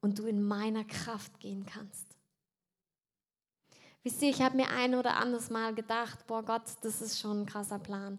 und 0.00 0.18
du 0.18 0.26
in 0.26 0.42
meiner 0.42 0.82
Kraft 0.82 1.38
gehen 1.38 1.64
kannst. 1.64 2.09
Wisst 4.02 4.22
ihr, 4.22 4.30
ich 4.30 4.40
habe 4.40 4.56
mir 4.56 4.70
ein 4.70 4.94
oder 4.94 5.16
anderes 5.16 5.50
Mal 5.50 5.74
gedacht, 5.74 6.26
boah 6.26 6.42
Gott, 6.42 6.62
das 6.82 7.02
ist 7.02 7.20
schon 7.20 7.42
ein 7.42 7.46
krasser 7.46 7.78
Plan. 7.78 8.18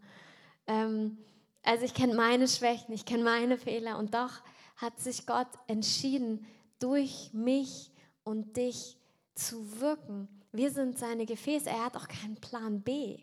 Ähm, 0.67 1.17
also 1.63 1.85
ich 1.85 1.93
kenne 1.93 2.13
meine 2.13 2.47
Schwächen, 2.47 2.93
ich 2.93 3.05
kenne 3.05 3.23
meine 3.23 3.57
Fehler 3.57 3.97
und 3.97 4.13
doch 4.13 4.41
hat 4.77 4.99
sich 4.99 5.25
Gott 5.25 5.47
entschieden, 5.67 6.45
durch 6.79 7.29
mich 7.33 7.91
und 8.23 8.57
dich 8.57 8.97
zu 9.35 9.79
wirken. 9.79 10.27
Wir 10.51 10.71
sind 10.71 10.97
seine 10.97 11.25
Gefäße. 11.25 11.69
Er 11.69 11.85
hat 11.85 11.95
auch 11.95 12.07
keinen 12.07 12.35
Plan 12.35 12.81
B, 12.81 13.19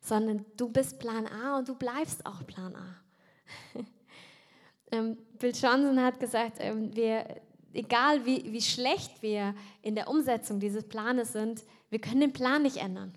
sondern 0.00 0.44
du 0.56 0.68
bist 0.68 0.98
Plan 0.98 1.26
A 1.26 1.58
und 1.58 1.68
du 1.68 1.74
bleibst 1.74 2.24
auch 2.24 2.46
Plan 2.46 2.76
A. 2.76 2.96
ähm, 4.92 5.16
Bill 5.38 5.52
Johnson 5.54 6.00
hat 6.00 6.20
gesagt, 6.20 6.58
ähm, 6.60 6.94
wir, 6.94 7.40
egal 7.72 8.24
wie, 8.24 8.52
wie 8.52 8.60
schlecht 8.60 9.22
wir 9.22 9.54
in 9.82 9.94
der 9.94 10.08
Umsetzung 10.08 10.60
dieses 10.60 10.84
Planes 10.84 11.32
sind, 11.32 11.62
wir 11.90 12.00
können 12.00 12.20
den 12.20 12.32
Plan 12.32 12.62
nicht 12.62 12.78
ändern. 12.78 13.12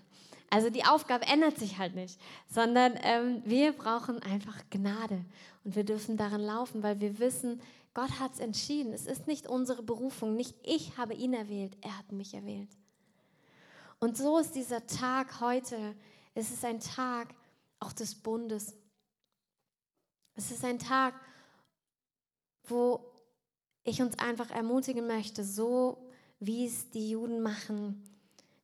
Also 0.50 0.70
die 0.70 0.84
Aufgabe 0.84 1.26
ändert 1.26 1.58
sich 1.58 1.78
halt 1.78 1.94
nicht, 1.94 2.20
sondern 2.48 2.94
ähm, 3.02 3.42
wir 3.44 3.72
brauchen 3.72 4.22
einfach 4.22 4.56
Gnade 4.70 5.24
und 5.64 5.74
wir 5.74 5.84
dürfen 5.84 6.16
darin 6.16 6.42
laufen, 6.42 6.82
weil 6.82 7.00
wir 7.00 7.18
wissen, 7.18 7.60
Gott 7.92 8.20
hat 8.20 8.34
es 8.34 8.40
entschieden. 8.40 8.92
Es 8.92 9.06
ist 9.06 9.26
nicht 9.26 9.46
unsere 9.46 9.82
Berufung, 9.82 10.36
nicht 10.36 10.54
ich 10.62 10.96
habe 10.96 11.14
ihn 11.14 11.32
erwählt, 11.32 11.76
er 11.80 11.98
hat 11.98 12.12
mich 12.12 12.34
erwählt. 12.34 12.68
Und 13.98 14.16
so 14.16 14.38
ist 14.38 14.54
dieser 14.54 14.86
Tag 14.86 15.40
heute, 15.40 15.96
es 16.34 16.50
ist 16.50 16.64
ein 16.64 16.80
Tag 16.80 17.34
auch 17.80 17.92
des 17.92 18.14
Bundes. 18.14 18.74
Es 20.34 20.50
ist 20.50 20.64
ein 20.64 20.78
Tag, 20.78 21.14
wo 22.64 23.04
ich 23.84 24.02
uns 24.02 24.18
einfach 24.18 24.50
ermutigen 24.50 25.06
möchte, 25.06 25.44
so 25.44 26.10
wie 26.40 26.66
es 26.66 26.90
die 26.90 27.10
Juden 27.10 27.40
machen, 27.40 28.02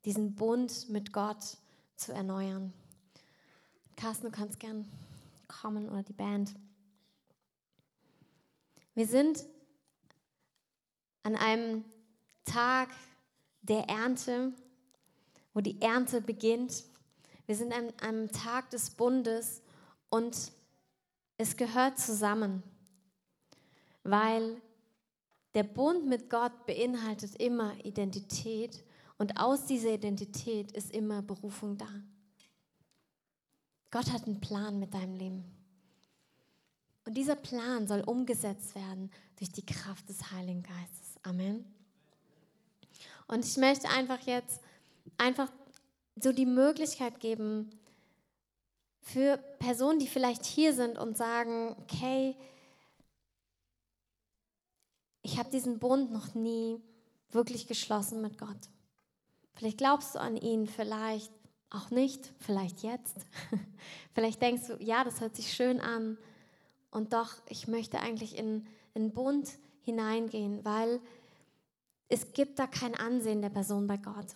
diesen 0.04 0.34
Bund 0.34 0.88
mit 0.88 1.12
Gott 1.12 1.58
zu 1.96 2.12
erneuern. 2.12 2.72
Carsten, 3.96 4.26
du 4.26 4.32
kannst 4.32 4.58
gern 4.58 4.90
kommen 5.46 5.88
oder 5.88 6.02
die 6.02 6.12
Band. 6.12 6.54
Wir 8.94 9.06
sind 9.06 9.44
an 11.22 11.36
einem 11.36 11.84
Tag 12.44 12.88
der 13.62 13.88
Ernte, 13.88 14.52
wo 15.52 15.60
die 15.60 15.80
Ernte 15.80 16.20
beginnt. 16.20 16.84
Wir 17.46 17.56
sind 17.56 17.72
an 17.72 17.92
einem 18.00 18.32
Tag 18.32 18.70
des 18.70 18.90
Bundes 18.90 19.62
und 20.08 20.52
es 21.36 21.56
gehört 21.56 21.98
zusammen, 21.98 22.62
weil 24.02 24.60
der 25.54 25.64
Bund 25.64 26.06
mit 26.06 26.30
Gott 26.30 26.66
beinhaltet 26.66 27.36
immer 27.36 27.74
Identität 27.84 28.82
und 29.20 29.36
aus 29.36 29.66
dieser 29.66 29.90
Identität 29.90 30.72
ist 30.72 30.92
immer 30.92 31.20
Berufung 31.20 31.76
da. 31.76 31.90
Gott 33.90 34.10
hat 34.10 34.24
einen 34.24 34.40
Plan 34.40 34.78
mit 34.78 34.94
deinem 34.94 35.14
Leben. 35.14 35.44
Und 37.04 37.18
dieser 37.18 37.36
Plan 37.36 37.86
soll 37.86 38.00
umgesetzt 38.00 38.74
werden 38.74 39.10
durch 39.36 39.52
die 39.52 39.66
Kraft 39.66 40.08
des 40.08 40.32
Heiligen 40.32 40.62
Geistes. 40.62 41.16
Amen. 41.22 41.66
Und 43.28 43.44
ich 43.44 43.58
möchte 43.58 43.90
einfach 43.90 44.20
jetzt 44.20 44.62
einfach 45.18 45.52
so 46.16 46.32
die 46.32 46.46
Möglichkeit 46.46 47.20
geben 47.20 47.78
für 49.02 49.36
Personen, 49.58 49.98
die 49.98 50.08
vielleicht 50.08 50.46
hier 50.46 50.72
sind 50.72 50.96
und 50.96 51.18
sagen, 51.18 51.76
okay, 51.82 52.36
ich 55.20 55.38
habe 55.38 55.50
diesen 55.50 55.78
Bund 55.78 56.10
noch 56.10 56.34
nie 56.34 56.80
wirklich 57.32 57.66
geschlossen 57.66 58.22
mit 58.22 58.38
Gott. 58.38 58.70
Vielleicht 59.54 59.78
glaubst 59.78 60.14
du 60.14 60.20
an 60.20 60.36
ihn, 60.36 60.66
vielleicht 60.66 61.32
auch 61.70 61.90
nicht, 61.90 62.32
vielleicht 62.38 62.82
jetzt. 62.82 63.16
vielleicht 64.14 64.42
denkst 64.42 64.66
du, 64.68 64.76
ja, 64.82 65.04
das 65.04 65.20
hört 65.20 65.36
sich 65.36 65.52
schön 65.52 65.80
an 65.80 66.18
und 66.90 67.12
doch, 67.12 67.34
ich 67.48 67.68
möchte 67.68 68.00
eigentlich 68.00 68.36
in 68.36 68.66
einen 68.94 69.12
Bund 69.12 69.48
hineingehen, 69.82 70.64
weil 70.64 71.00
es 72.08 72.32
gibt 72.32 72.58
da 72.58 72.66
kein 72.66 72.94
Ansehen 72.94 73.40
der 73.40 73.50
Person 73.50 73.86
bei 73.86 73.96
Gott. 73.96 74.26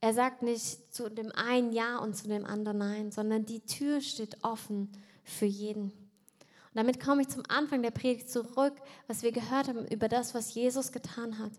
Er 0.00 0.14
sagt 0.14 0.42
nicht 0.42 0.92
zu 0.92 1.08
dem 1.08 1.30
einen 1.32 1.72
Ja 1.72 1.98
und 1.98 2.16
zu 2.16 2.26
dem 2.26 2.44
anderen 2.44 2.78
Nein, 2.78 3.12
sondern 3.12 3.44
die 3.44 3.60
Tür 3.60 4.00
steht 4.00 4.42
offen 4.42 4.90
für 5.22 5.46
jeden. 5.46 5.92
Und 5.92 6.76
damit 6.76 7.00
komme 7.00 7.22
ich 7.22 7.28
zum 7.28 7.42
Anfang 7.48 7.82
der 7.82 7.90
Predigt 7.90 8.30
zurück, 8.30 8.74
was 9.06 9.22
wir 9.22 9.32
gehört 9.32 9.68
haben 9.68 9.86
über 9.86 10.08
das, 10.08 10.34
was 10.34 10.54
Jesus 10.54 10.90
getan 10.90 11.38
hat. 11.38 11.52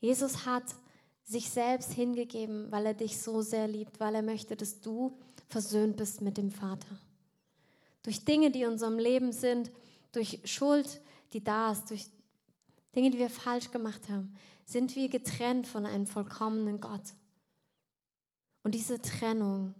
Jesus 0.00 0.46
hat 0.46 0.64
sich 1.26 1.50
selbst 1.50 1.92
hingegeben, 1.92 2.72
weil 2.72 2.86
er 2.86 2.94
dich 2.94 3.20
so 3.20 3.42
sehr 3.42 3.68
liebt, 3.68 4.00
weil 4.00 4.14
er 4.14 4.22
möchte, 4.22 4.56
dass 4.56 4.80
du 4.80 5.18
versöhnt 5.48 5.98
bist 5.98 6.22
mit 6.22 6.38
dem 6.38 6.50
Vater 6.50 6.98
durch 8.06 8.24
Dinge, 8.24 8.52
die 8.52 8.62
in 8.62 8.70
unserem 8.70 9.00
Leben 9.00 9.32
sind, 9.32 9.72
durch 10.12 10.38
Schuld, 10.44 11.00
die 11.32 11.42
da 11.42 11.72
ist, 11.72 11.90
durch 11.90 12.06
Dinge, 12.94 13.10
die 13.10 13.18
wir 13.18 13.28
falsch 13.28 13.72
gemacht 13.72 14.08
haben, 14.08 14.32
sind 14.64 14.94
wir 14.94 15.08
getrennt 15.08 15.66
von 15.66 15.84
einem 15.84 16.06
vollkommenen 16.06 16.80
Gott. 16.80 17.02
Und 18.62 18.76
diese 18.76 19.02
Trennung 19.02 19.74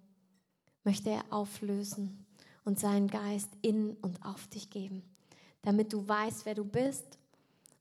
möchte 0.83 1.11
er 1.11 1.25
auflösen 1.31 2.27
und 2.65 2.81
seinen 2.81 3.07
Geist 3.07 3.49
in 3.63 3.95
und 4.03 4.21
auf 4.25 4.49
dich 4.49 4.71
geben, 4.71 5.05
damit 5.63 5.93
du 5.93 6.07
weißt, 6.07 6.47
wer 6.47 6.57
du 6.57 6.65
bist 6.65 7.19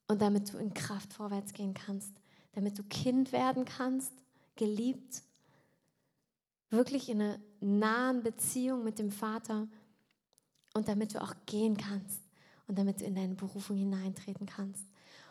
und 0.08 0.22
damit 0.22 0.54
du 0.54 0.60
in 0.60 0.76
Kraft 0.76 1.12
vorwärts 1.12 1.54
gehen 1.54 1.74
kannst, 1.74 2.14
damit 2.56 2.80
du 2.80 2.84
Kind 2.84 3.32
werden 3.32 3.66
kannst, 3.66 4.12
geliebt, 4.56 5.22
wirklich 6.70 7.10
in 7.10 7.22
einer 7.22 7.40
nahen 7.60 8.24
Beziehung 8.24 8.84
mit 8.84 8.98
dem 8.98 9.12
Vater 9.12 9.68
und 10.74 10.88
damit 10.88 11.14
du 11.14 11.22
auch 11.22 11.34
gehen 11.46 11.78
kannst 11.78 12.22
und 12.68 12.78
damit 12.78 13.02
du 13.02 13.06
in 13.06 13.16
deine 13.16 13.36
Berufung 13.36 13.78
hineintreten 13.78 14.48
kannst. 14.48 14.84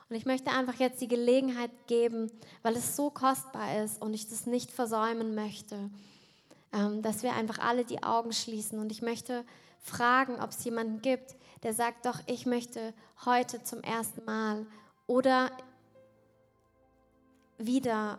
Und 0.08 0.16
ich 0.16 0.26
möchte 0.26 0.50
einfach 0.50 0.74
jetzt 0.74 1.00
die 1.00 1.08
Gelegenheit 1.08 1.70
geben, 1.87 2.30
weil 2.62 2.76
es 2.76 2.94
so 2.94 3.10
kostbar 3.10 3.82
ist 3.82 4.00
und 4.02 4.12
ich 4.12 4.28
das 4.28 4.46
nicht 4.46 4.70
versäumen 4.70 5.34
möchte, 5.34 5.90
ähm, 6.72 7.00
dass 7.02 7.22
wir 7.22 7.33
einfach 7.33 7.58
alle 7.58 7.85
die 7.85 8.02
Augen 8.02 8.33
schließen. 8.33 8.79
Und 8.79 8.92
ich 8.92 9.00
möchte 9.00 9.44
fragen, 9.81 10.40
ob 10.40 10.50
es 10.50 10.62
jemanden 10.64 11.00
gibt, 11.00 11.35
der 11.62 11.72
sagt, 11.72 12.04
doch, 12.04 12.20
ich 12.27 12.44
möchte 12.44 12.92
heute 13.25 13.62
zum 13.62 13.81
ersten 13.81 14.25
Mal 14.25 14.66
oder 15.06 15.50
wieder 17.59 18.19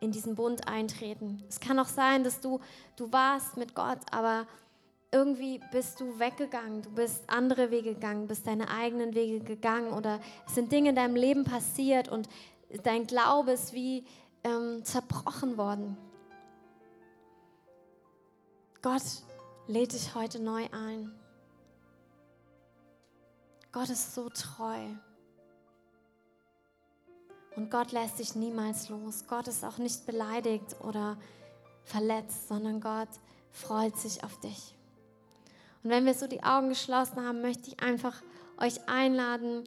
in 0.00 0.12
diesen 0.12 0.34
Bund 0.34 0.68
eintreten. 0.68 1.42
Es 1.48 1.60
kann 1.60 1.78
auch 1.78 1.88
sein, 1.88 2.24
dass 2.24 2.40
du, 2.40 2.60
du 2.96 3.12
warst 3.12 3.56
mit 3.56 3.74
Gott, 3.74 3.98
aber 4.10 4.46
irgendwie 5.12 5.60
bist 5.72 6.00
du 6.00 6.18
weggegangen, 6.18 6.82
du 6.82 6.90
bist 6.90 7.22
andere 7.28 7.70
Wege 7.70 7.94
gegangen, 7.94 8.26
bist 8.26 8.46
deine 8.46 8.68
eigenen 8.70 9.14
Wege 9.14 9.40
gegangen 9.40 9.92
oder 9.92 10.20
es 10.46 10.54
sind 10.54 10.72
Dinge 10.72 10.90
in 10.90 10.96
deinem 10.96 11.16
Leben 11.16 11.44
passiert 11.44 12.08
und 12.08 12.28
dein 12.82 13.06
Glaube 13.06 13.52
ist 13.52 13.72
wie 13.72 14.04
ähm, 14.44 14.84
zerbrochen 14.84 15.56
worden. 15.56 15.96
Gott 18.82 19.02
lädt 19.66 19.92
dich 19.92 20.14
heute 20.14 20.40
neu 20.40 20.66
ein. 20.72 21.12
Gott 23.72 23.90
ist 23.90 24.14
so 24.14 24.28
treu. 24.28 24.86
Und 27.56 27.70
Gott 27.70 27.92
lässt 27.92 28.18
dich 28.18 28.34
niemals 28.34 28.90
los. 28.90 29.24
Gott 29.26 29.48
ist 29.48 29.64
auch 29.64 29.78
nicht 29.78 30.06
beleidigt 30.06 30.76
oder 30.80 31.16
verletzt, 31.84 32.48
sondern 32.48 32.80
Gott 32.80 33.08
freut 33.50 33.96
sich 33.96 34.22
auf 34.22 34.38
dich. 34.40 34.74
Und 35.82 35.90
wenn 35.90 36.04
wir 36.04 36.14
so 36.14 36.26
die 36.26 36.42
Augen 36.42 36.68
geschlossen 36.68 37.24
haben, 37.24 37.40
möchte 37.40 37.68
ich 37.68 37.80
einfach 37.80 38.22
euch 38.58 38.88
einladen, 38.88 39.64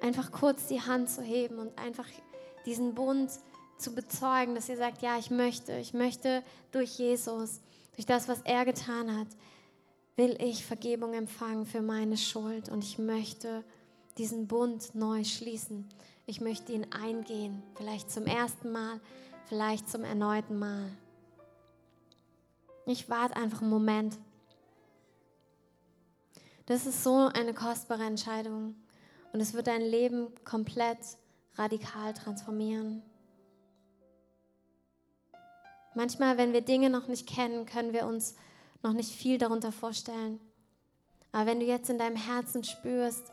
einfach 0.00 0.32
kurz 0.32 0.66
die 0.68 0.80
Hand 0.80 1.10
zu 1.10 1.22
heben 1.22 1.58
und 1.58 1.78
einfach 1.78 2.06
diesen 2.64 2.94
Bund 2.94 3.30
zu 3.78 3.94
bezeugen, 3.94 4.54
dass 4.54 4.68
ihr 4.68 4.76
sagt, 4.76 5.02
ja, 5.02 5.18
ich 5.18 5.30
möchte, 5.30 5.76
ich 5.76 5.92
möchte 5.92 6.42
durch 6.72 6.98
Jesus, 6.98 7.60
durch 7.96 8.06
das, 8.06 8.28
was 8.28 8.40
er 8.42 8.64
getan 8.64 9.18
hat, 9.18 9.28
will 10.16 10.36
ich 10.40 10.64
Vergebung 10.64 11.14
empfangen 11.14 11.66
für 11.66 11.82
meine 11.82 12.16
Schuld 12.16 12.68
und 12.68 12.84
ich 12.84 12.98
möchte 12.98 13.64
diesen 14.18 14.46
Bund 14.46 14.94
neu 14.94 15.24
schließen. 15.24 15.88
Ich 16.30 16.40
möchte 16.40 16.70
ihn 16.70 16.86
eingehen, 16.92 17.60
vielleicht 17.74 18.08
zum 18.08 18.24
ersten 18.24 18.70
Mal, 18.70 19.00
vielleicht 19.46 19.90
zum 19.90 20.04
erneuten 20.04 20.60
Mal. 20.60 20.92
Ich 22.86 23.10
warte 23.10 23.34
einfach 23.34 23.62
einen 23.62 23.70
Moment. 23.70 24.16
Das 26.66 26.86
ist 26.86 27.02
so 27.02 27.28
eine 27.34 27.52
kostbare 27.52 28.04
Entscheidung 28.04 28.76
und 29.32 29.40
es 29.40 29.54
wird 29.54 29.66
dein 29.66 29.82
Leben 29.82 30.28
komplett 30.44 30.98
radikal 31.56 32.14
transformieren. 32.14 33.02
Manchmal, 35.96 36.38
wenn 36.38 36.52
wir 36.52 36.60
Dinge 36.60 36.90
noch 36.90 37.08
nicht 37.08 37.26
kennen, 37.28 37.66
können 37.66 37.92
wir 37.92 38.06
uns 38.06 38.36
noch 38.84 38.92
nicht 38.92 39.10
viel 39.10 39.36
darunter 39.36 39.72
vorstellen. 39.72 40.38
Aber 41.32 41.46
wenn 41.46 41.58
du 41.58 41.66
jetzt 41.66 41.90
in 41.90 41.98
deinem 41.98 42.14
Herzen 42.14 42.62
spürst, 42.62 43.32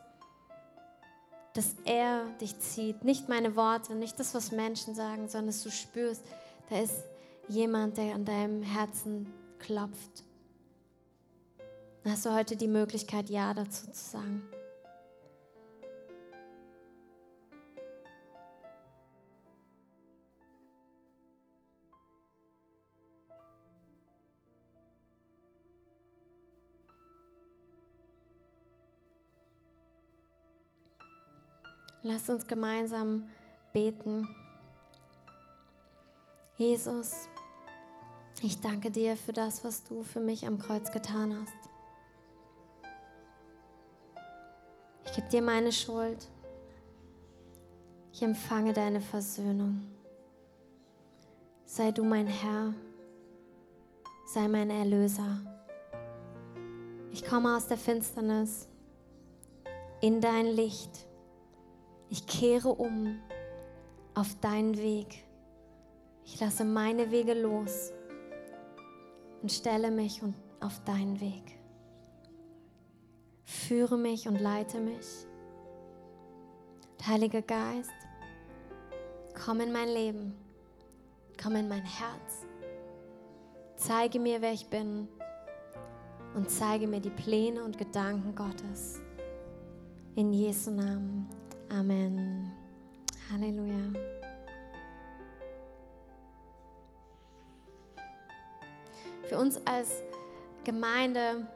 dass 1.58 1.74
er 1.86 2.24
dich 2.40 2.60
zieht, 2.60 3.04
nicht 3.04 3.30
meine 3.30 3.56
Worte, 3.56 3.96
nicht 3.96 4.20
das, 4.20 4.36
was 4.36 4.52
Menschen 4.52 4.94
sagen, 4.94 5.28
sondern 5.28 5.48
dass 5.48 5.64
du 5.64 5.72
spürst, 5.72 6.22
da 6.70 6.80
ist 6.80 7.04
jemand, 7.48 7.98
der 7.98 8.14
an 8.14 8.26
deinem 8.26 8.62
Herzen 8.62 9.34
klopft. 9.58 10.24
Dann 12.04 12.14
hast 12.14 12.28
du 12.28 12.34
heute 12.34 12.56
die 12.56 12.68
Möglichkeit, 12.68 13.32
Ja 13.32 13.56
dazu 13.56 13.90
zu 13.92 14.04
sagen. 14.12 14.44
Lass 32.04 32.30
uns 32.30 32.48
gemeinsam 32.48 33.28
beten. 33.74 34.28
Jesus, 36.58 37.28
ich 38.42 38.62
danke 38.62 38.92
dir 38.92 39.18
für 39.18 39.34
das, 39.34 39.64
was 39.64 39.84
du 39.84 40.04
für 40.04 40.20
mich 40.20 40.46
am 40.46 40.60
Kreuz 40.60 40.92
getan 40.92 41.36
hast. 41.40 41.70
Ich 45.06 45.14
gebe 45.14 45.28
dir 45.30 45.42
meine 45.42 45.72
Schuld. 45.72 46.28
Ich 48.14 48.22
empfange 48.22 48.74
deine 48.74 49.02
Versöhnung. 49.02 49.88
Sei 51.66 51.92
du 51.92 52.04
mein 52.04 52.28
Herr, 52.28 52.74
sei 54.26 54.48
mein 54.48 54.70
Erlöser. 54.70 55.40
Ich 57.12 57.26
komme 57.26 57.56
aus 57.56 57.68
der 57.68 57.78
Finsternis 57.78 58.68
in 60.02 60.22
dein 60.22 60.46
Licht. 60.46 61.07
Ich 62.10 62.26
kehre 62.26 62.70
um 62.70 63.20
auf 64.14 64.36
deinen 64.40 64.78
Weg. 64.78 65.24
Ich 66.24 66.40
lasse 66.40 66.66
meine 66.66 67.12
Wege 67.12 67.34
los 67.34 67.92
und 69.42 69.52
stelle 69.52 69.92
mich 69.92 70.22
auf 70.60 70.84
deinen 70.84 71.20
Weg. 71.20 71.58
Führe 73.44 73.98
mich 73.98 74.28
und 74.28 74.40
leite 74.40 74.80
mich. 74.80 75.26
Heiliger 77.06 77.42
Geist, 77.42 77.92
komm 79.46 79.62
in 79.62 79.72
mein 79.72 79.88
Leben, 79.88 80.36
komm 81.42 81.56
in 81.56 81.70
mein 81.70 81.86
Herz. 81.86 82.46
Zeige 83.78 84.20
mir, 84.20 84.42
wer 84.42 84.52
ich 84.52 84.68
bin 84.68 85.08
und 86.36 86.50
zeige 86.50 86.88
mir 86.88 87.00
die 87.00 87.12
Pläne 87.12 87.64
und 87.64 87.78
Gedanken 87.78 88.36
Gottes. 88.36 89.00
In 90.16 90.34
Jesu 90.34 90.72
Namen. 90.72 91.37
Amen. 91.70 92.52
Halleluja. 93.30 93.94
Für 99.24 99.38
uns 99.38 99.60
als 99.66 100.02
Gemeinde 100.64 101.48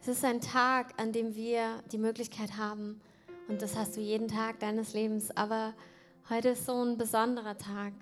es 0.00 0.08
ist 0.08 0.24
ein 0.24 0.40
Tag, 0.40 0.94
an 1.00 1.12
dem 1.12 1.34
wir 1.34 1.82
die 1.92 1.98
Möglichkeit 1.98 2.56
haben, 2.56 3.00
und 3.48 3.62
das 3.62 3.76
hast 3.76 3.96
du 3.96 4.00
jeden 4.00 4.26
Tag 4.26 4.58
deines 4.58 4.92
Lebens, 4.94 5.36
aber 5.36 5.74
heute 6.28 6.50
ist 6.50 6.66
so 6.66 6.84
ein 6.84 6.96
besonderer 6.96 7.56
Tag, 7.56 7.92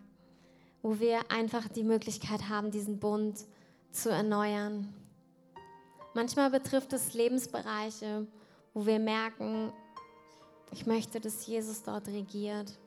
wo 0.82 0.98
wir 0.98 1.30
einfach 1.30 1.68
die 1.68 1.84
Möglichkeit 1.84 2.48
haben, 2.48 2.70
diesen 2.70 2.98
Bund 2.98 3.44
zu 3.90 4.10
erneuern. 4.10 4.92
Manchmal 6.14 6.48
betrifft 6.48 6.92
es 6.92 7.12
Lebensbereiche, 7.12 8.28
wo 8.72 8.86
wir 8.86 9.00
merken, 9.00 9.72
ich 10.70 10.86
möchte, 10.86 11.20
dass 11.20 11.44
Jesus 11.46 11.82
dort 11.82 12.06
regiert. 12.06 12.78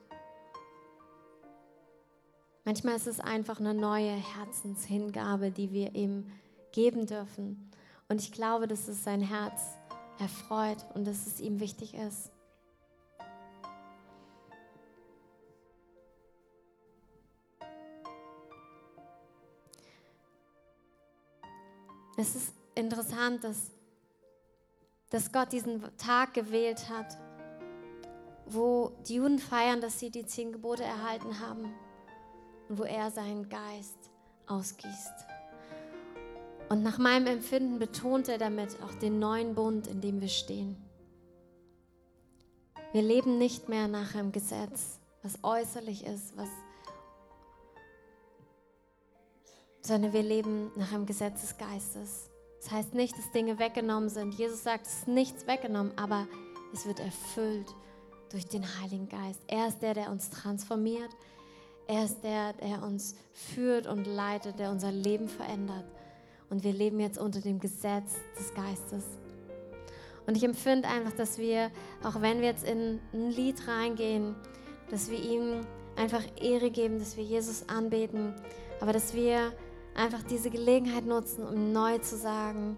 Manchmal 2.63 2.95
ist 2.95 3.07
es 3.07 3.19
einfach 3.19 3.59
eine 3.59 3.73
neue 3.73 4.11
Herzenshingabe, 4.11 5.51
die 5.51 5.71
wir 5.73 5.93
ihm 5.93 6.31
geben 6.71 7.05
dürfen. 7.05 7.69
Und 8.07 8.21
ich 8.21 8.31
glaube, 8.31 8.65
dass 8.65 8.87
es 8.87 9.03
sein 9.03 9.21
Herz 9.21 9.61
erfreut 10.19 10.85
und 10.93 11.05
dass 11.05 11.27
es 11.27 11.41
ihm 11.41 11.59
wichtig 11.59 11.95
ist. 11.95 12.31
Es 22.15 22.35
ist 22.35 22.53
interessant, 22.77 23.43
dass, 23.43 23.71
dass 25.09 25.31
Gott 25.31 25.51
diesen 25.51 25.83
Tag 25.97 26.33
gewählt 26.33 26.89
hat, 26.89 27.17
wo 28.45 28.91
die 29.07 29.15
Juden 29.15 29.39
feiern, 29.39 29.81
dass 29.81 29.99
sie 29.99 30.09
die 30.09 30.25
zehn 30.25 30.51
Gebote 30.51 30.83
erhalten 30.83 31.39
haben 31.39 31.73
und 32.69 32.79
wo 32.79 32.83
er 32.83 33.11
seinen 33.11 33.49
Geist 33.49 33.97
ausgießt. 34.45 35.13
Und 36.69 36.83
nach 36.83 36.97
meinem 36.97 37.27
Empfinden 37.27 37.79
betont 37.79 38.27
er 38.27 38.37
damit 38.37 38.81
auch 38.83 38.93
den 38.95 39.19
neuen 39.19 39.55
Bund, 39.55 39.87
in 39.87 40.01
dem 40.01 40.21
wir 40.21 40.27
stehen. 40.27 40.77
Wir 42.93 43.01
leben 43.01 43.37
nicht 43.37 43.69
mehr 43.69 43.87
nach 43.87 44.15
einem 44.15 44.31
Gesetz, 44.31 44.99
was 45.23 45.43
äußerlich 45.43 46.05
ist, 46.05 46.35
was 46.37 46.49
sondern 49.87 50.11
wir 50.11 50.23
leben 50.23 50.71
nach 50.75 50.91
einem 50.91 51.05
Gesetz 51.05 51.41
des 51.41 51.57
Geistes. 51.57 52.29
Das 52.61 52.71
heißt 52.71 52.93
nicht, 52.93 53.17
dass 53.17 53.31
Dinge 53.31 53.59
weggenommen 53.59 54.09
sind. 54.09 54.33
Jesus 54.33 54.63
sagt, 54.63 54.87
es 54.87 54.99
ist 54.99 55.07
nichts 55.07 55.47
weggenommen, 55.47 55.91
aber 55.97 56.27
es 56.73 56.85
wird 56.85 56.99
erfüllt 56.99 57.67
durch 58.31 58.45
den 58.45 58.63
Heiligen 58.81 59.07
Geist. 59.07 59.41
Er 59.47 59.67
ist 59.67 59.79
der, 59.79 59.93
der 59.93 60.11
uns 60.11 60.29
transformiert. 60.29 61.09
Er 61.87 62.03
ist 62.03 62.21
der, 62.21 62.53
der 62.53 62.83
uns 62.83 63.15
führt 63.31 63.87
und 63.87 64.05
leitet, 64.05 64.59
der 64.59 64.71
unser 64.71 64.91
Leben 64.91 65.29
verändert. 65.29 65.85
Und 66.49 66.63
wir 66.63 66.73
leben 66.73 66.99
jetzt 66.99 67.17
unter 67.17 67.39
dem 67.39 67.59
Gesetz 67.59 68.15
des 68.37 68.53
Geistes. 68.53 69.05
Und 70.25 70.35
ich 70.35 70.43
empfinde 70.43 70.87
einfach, 70.89 71.13
dass 71.13 71.37
wir, 71.37 71.71
auch 72.03 72.21
wenn 72.21 72.41
wir 72.41 72.47
jetzt 72.47 72.67
in 72.67 72.99
ein 73.13 73.31
Lied 73.31 73.65
reingehen, 73.67 74.35
dass 74.89 75.09
wir 75.09 75.19
ihm 75.19 75.65
einfach 75.95 76.23
Ehre 76.41 76.69
geben, 76.69 76.99
dass 76.99 77.15
wir 77.15 77.23
Jesus 77.23 77.67
anbeten, 77.69 78.33
aber 78.81 78.91
dass 78.91 79.13
wir 79.13 79.53
einfach 79.97 80.21
diese 80.23 80.49
Gelegenheit 80.49 81.05
nutzen, 81.05 81.43
um 81.45 81.73
neu 81.73 81.97
zu 81.97 82.15
sagen, 82.17 82.77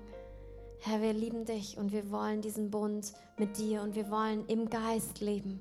Herr, 0.79 1.01
wir 1.01 1.11
lieben 1.11 1.45
dich 1.45 1.77
und 1.77 1.91
wir 1.91 2.09
wollen 2.09 2.41
diesen 2.41 2.71
Bund 2.71 3.13
mit 3.37 3.57
dir 3.57 3.81
und 3.81 3.95
wir 3.95 4.09
wollen 4.09 4.47
im 4.47 4.69
Geist 4.69 5.19
leben. 5.19 5.59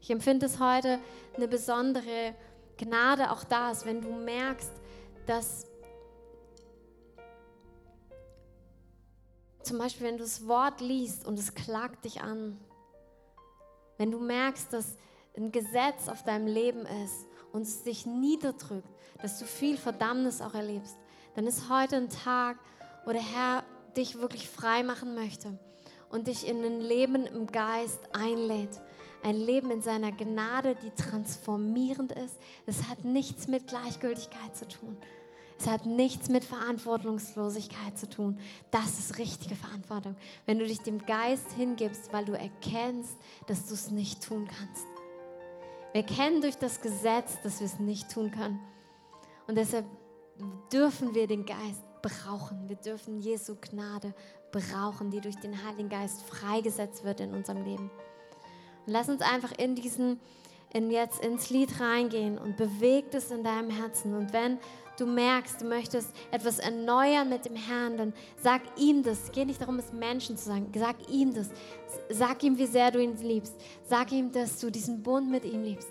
Ich 0.00 0.10
empfinde 0.10 0.46
es 0.46 0.60
heute 0.60 1.00
eine 1.36 1.48
besondere 1.48 2.34
Gnade 2.76 3.32
auch 3.32 3.42
da 3.44 3.72
ist, 3.72 3.84
wenn 3.84 4.00
du 4.00 4.12
merkst, 4.12 4.70
dass 5.26 5.66
zum 9.62 9.78
Beispiel, 9.78 10.06
wenn 10.06 10.16
du 10.16 10.24
das 10.24 10.46
Wort 10.46 10.80
liest 10.80 11.26
und 11.26 11.38
es 11.38 11.54
klagt 11.54 12.04
dich 12.04 12.22
an, 12.22 12.58
wenn 13.98 14.10
du 14.10 14.20
merkst, 14.20 14.72
dass 14.72 14.96
ein 15.36 15.52
Gesetz 15.52 16.08
auf 16.08 16.22
deinem 16.22 16.46
Leben 16.46 16.86
ist 17.04 17.26
und 17.52 17.62
es 17.62 17.82
dich 17.82 18.06
niederdrückt, 18.06 18.88
dass 19.22 19.38
du 19.38 19.44
viel 19.44 19.76
Verdammnis 19.76 20.40
auch 20.40 20.54
erlebst, 20.54 20.96
dann 21.34 21.46
ist 21.46 21.68
heute 21.68 21.96
ein 21.96 22.08
Tag, 22.08 22.58
wo 23.04 23.12
der 23.12 23.22
Herr 23.22 23.64
dich 23.96 24.18
wirklich 24.18 24.48
frei 24.48 24.82
machen 24.82 25.14
möchte 25.14 25.58
und 26.10 26.26
dich 26.26 26.46
in 26.46 26.64
ein 26.64 26.80
Leben 26.80 27.26
im 27.26 27.46
Geist 27.46 28.00
einlädt. 28.12 28.80
ein 29.22 29.36
Leben 29.36 29.70
in 29.70 29.82
seiner 29.82 30.12
Gnade, 30.12 30.76
die 30.82 30.90
transformierend 30.90 32.12
ist. 32.12 32.38
Es 32.64 32.88
hat 32.88 33.04
nichts 33.04 33.48
mit 33.48 33.66
Gleichgültigkeit 33.66 34.56
zu 34.56 34.66
tun. 34.66 34.96
Es 35.58 35.66
hat 35.66 35.84
nichts 35.84 36.30
mit 36.30 36.42
Verantwortungslosigkeit 36.42 37.98
zu 37.98 38.08
tun. 38.08 38.38
Das 38.70 38.98
ist 38.98 39.18
richtige 39.18 39.56
Verantwortung. 39.56 40.16
Wenn 40.46 40.58
du 40.58 40.66
dich 40.66 40.80
dem 40.80 41.04
Geist 41.04 41.52
hingibst, 41.52 42.10
weil 42.14 42.24
du 42.24 42.32
erkennst, 42.32 43.14
dass 43.46 43.66
du 43.66 43.74
es 43.74 43.90
nicht 43.90 44.22
tun 44.22 44.48
kannst. 44.48 44.86
Wir 45.92 46.04
kennen 46.04 46.40
durch 46.40 46.56
das 46.56 46.80
Gesetz, 46.80 47.40
dass 47.42 47.60
wir 47.60 47.66
es 47.66 47.80
nicht 47.80 48.10
tun 48.10 48.30
können. 48.30 48.60
Und 49.48 49.56
deshalb 49.56 49.84
dürfen 50.72 51.14
wir 51.14 51.26
den 51.26 51.44
Geist 51.44 51.82
brauchen. 52.00 52.68
Wir 52.68 52.76
dürfen 52.76 53.18
Jesu 53.18 53.56
Gnade 53.60 54.14
brauchen, 54.52 55.10
die 55.10 55.20
durch 55.20 55.36
den 55.36 55.64
Heiligen 55.64 55.88
Geist 55.88 56.22
freigesetzt 56.22 57.04
wird 57.04 57.20
in 57.20 57.34
unserem 57.34 57.64
Leben. 57.64 57.90
Und 58.86 58.92
lass 58.92 59.08
uns 59.08 59.20
einfach 59.22 59.52
in 59.58 59.74
diesen, 59.74 60.20
in 60.72 60.90
jetzt 60.90 61.24
ins 61.24 61.50
Lied 61.50 61.80
reingehen 61.80 62.38
und 62.38 62.56
bewegt 62.56 63.14
es 63.14 63.32
in 63.32 63.42
deinem 63.42 63.70
Herzen. 63.70 64.14
Und 64.14 64.32
wenn 64.32 64.58
du 65.00 65.06
merkst, 65.06 65.60
du 65.60 65.64
möchtest 65.64 66.10
etwas 66.30 66.58
erneuern 66.58 67.28
mit 67.28 67.44
dem 67.44 67.56
Herrn, 67.56 67.96
dann 67.96 68.12
sag 68.36 68.62
ihm 68.76 69.02
das. 69.02 69.24
Es 69.24 69.32
geht 69.32 69.46
nicht 69.46 69.60
darum, 69.60 69.78
es 69.78 69.92
Menschen 69.92 70.36
zu 70.36 70.44
sagen. 70.44 70.70
Sag 70.76 70.96
ihm 71.08 71.32
das. 71.34 71.48
Sag 72.08 72.42
ihm, 72.42 72.58
wie 72.58 72.66
sehr 72.66 72.90
du 72.90 73.02
ihn 73.02 73.16
liebst. 73.16 73.54
Sag 73.88 74.12
ihm, 74.12 74.32
dass 74.32 74.60
du 74.60 74.70
diesen 74.70 75.02
Bund 75.02 75.30
mit 75.30 75.44
ihm 75.44 75.62
liebst. 75.62 75.88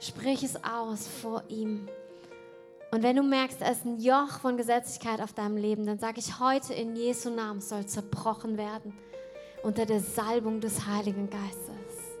Sprich 0.00 0.42
es 0.42 0.56
aus 0.64 1.06
vor 1.06 1.44
ihm. 1.48 1.88
Und 2.90 3.02
wenn 3.02 3.16
du 3.16 3.22
merkst, 3.22 3.60
es 3.60 3.78
ist 3.78 3.84
ein 3.84 4.00
Joch 4.00 4.40
von 4.40 4.56
Gesetzlichkeit 4.56 5.20
auf 5.20 5.32
deinem 5.32 5.56
Leben, 5.56 5.86
dann 5.86 5.98
sage 5.98 6.18
ich 6.18 6.40
heute 6.40 6.74
in 6.74 6.96
Jesu 6.96 7.30
Namen 7.30 7.60
soll 7.60 7.86
zerbrochen 7.86 8.56
werden 8.56 8.92
unter 9.62 9.86
der 9.86 10.00
Salbung 10.00 10.60
des 10.60 10.86
Heiligen 10.86 11.28
Geistes. 11.28 12.18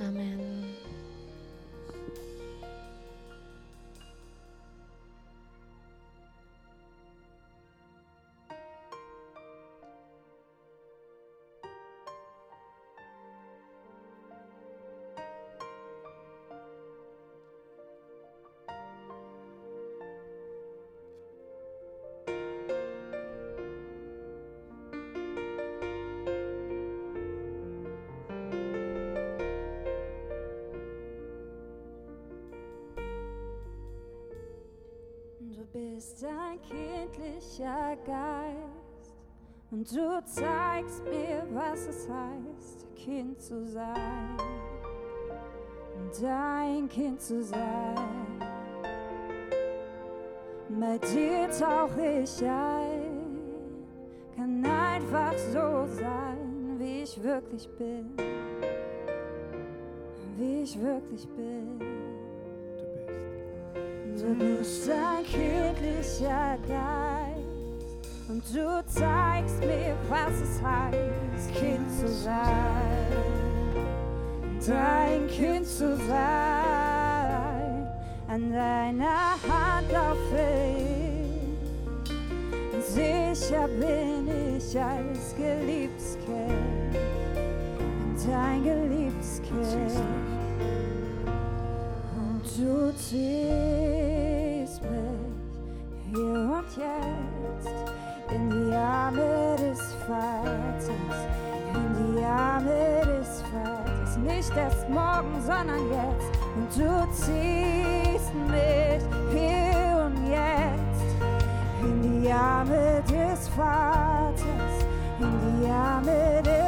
Amen. 0.00 0.74
Kindlicher 37.26 37.96
Geist 38.06 39.14
und 39.70 39.90
du 39.90 40.22
zeigst 40.24 41.04
mir, 41.04 41.42
was 41.52 41.86
es 41.86 42.08
heißt, 42.08 42.86
Kind 42.94 43.40
zu 43.40 43.66
sein. 43.66 44.36
Dein 46.20 46.88
Kind 46.88 47.20
zu 47.20 47.42
sein. 47.42 47.96
Bei 50.68 50.98
dir 50.98 51.50
tauche 51.50 52.22
ich 52.22 52.44
ein, 52.44 53.38
kann 54.36 54.64
einfach 54.64 55.36
so 55.52 55.86
sein, 55.94 56.76
wie 56.78 57.02
ich 57.02 57.22
wirklich 57.22 57.68
bin. 57.76 58.12
Wie 60.36 60.62
ich 60.62 60.80
wirklich 60.80 61.26
bin. 61.28 61.95
Du 64.26 64.34
bist 64.34 64.90
ein 64.90 65.24
kindlicher 65.24 66.58
Geist 66.66 67.38
und 68.28 68.42
du 68.52 68.82
zeigst 68.86 69.60
mir, 69.60 69.94
was 70.08 70.32
es 70.42 70.60
heißt, 70.60 71.54
Kind 71.54 71.88
zu 71.92 72.08
sein. 72.08 73.06
Dein 74.66 75.28
Kind 75.28 75.64
zu 75.64 75.96
sein, 75.96 77.86
an 78.26 78.50
deiner 78.52 79.36
Hand 79.46 79.92
laufe 79.92 80.42
ich. 80.76 80.96
Sicher 82.84 83.68
bin 83.68 84.26
ich 84.56 84.76
als 84.76 85.36
geliebtes 85.36 86.18
Kind, 86.26 86.96
dein 88.28 88.64
geliebtes 88.64 89.40
Kind. 89.42 90.00
Und 92.18 92.42
du 92.58 92.92
ziehst 92.96 93.95
jetzt 96.36 97.68
in 98.30 98.50
die 98.50 98.74
Arme 98.74 99.56
des 99.58 99.80
Vaters, 100.06 100.90
in 101.74 102.14
die 102.16 102.22
Arme 102.24 103.00
des 103.06 103.42
Vaters. 103.42 104.16
Nicht 104.18 104.56
erst 104.56 104.88
morgen, 104.88 105.40
sondern 105.40 105.88
jetzt. 105.90 106.30
Und 106.54 106.68
du 106.76 107.12
ziehst 107.12 108.34
mich 108.48 109.02
hier 109.32 110.04
und 110.06 110.28
jetzt 110.28 111.08
in 111.82 112.02
die 112.02 112.30
Arme 112.30 113.02
des 113.08 113.48
Vaters, 113.48 114.84
in 115.20 115.60
die 115.60 115.70
Arme 115.70 116.42
des 116.42 116.65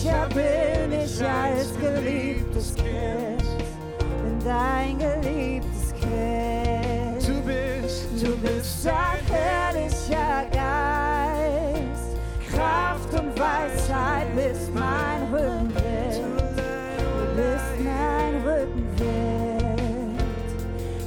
sicher 0.00 0.28
bin 0.34 0.92
ich 0.92 1.22
als 1.24 1.78
geliebtes 1.78 2.74
Kind. 2.74 3.42
Bin 3.98 4.38
dein 4.44 4.98
geliebtes 4.98 5.92
Kind. 6.00 7.28
Du 7.28 7.40
bist, 7.42 8.06
Du 8.22 8.36
bist 8.38 8.86
ein 8.86 9.24
herrlicher 9.34 10.44
Geist. 10.52 12.16
Kraft 12.50 13.12
und 13.12 13.38
Weisheit 13.38 14.34
bist 14.34 14.72
mein 14.74 15.22
Rückenwind. 15.32 16.40
Du 16.98 17.36
bist 17.36 17.84
mein 17.84 18.34
Rückenwind. 18.42 20.20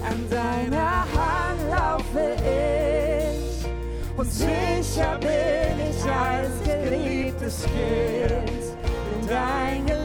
An 0.07 0.29
deiner 0.29 1.05
Hand 1.13 1.61
laufe 1.69 2.35
ich. 2.43 3.65
Und 4.17 4.31
sicher 4.31 5.17
bin 5.19 5.79
ich 5.89 6.03
als 6.03 6.51
geliebtes 6.63 7.63
Kind. 7.63 8.62
Bin 9.33 10.02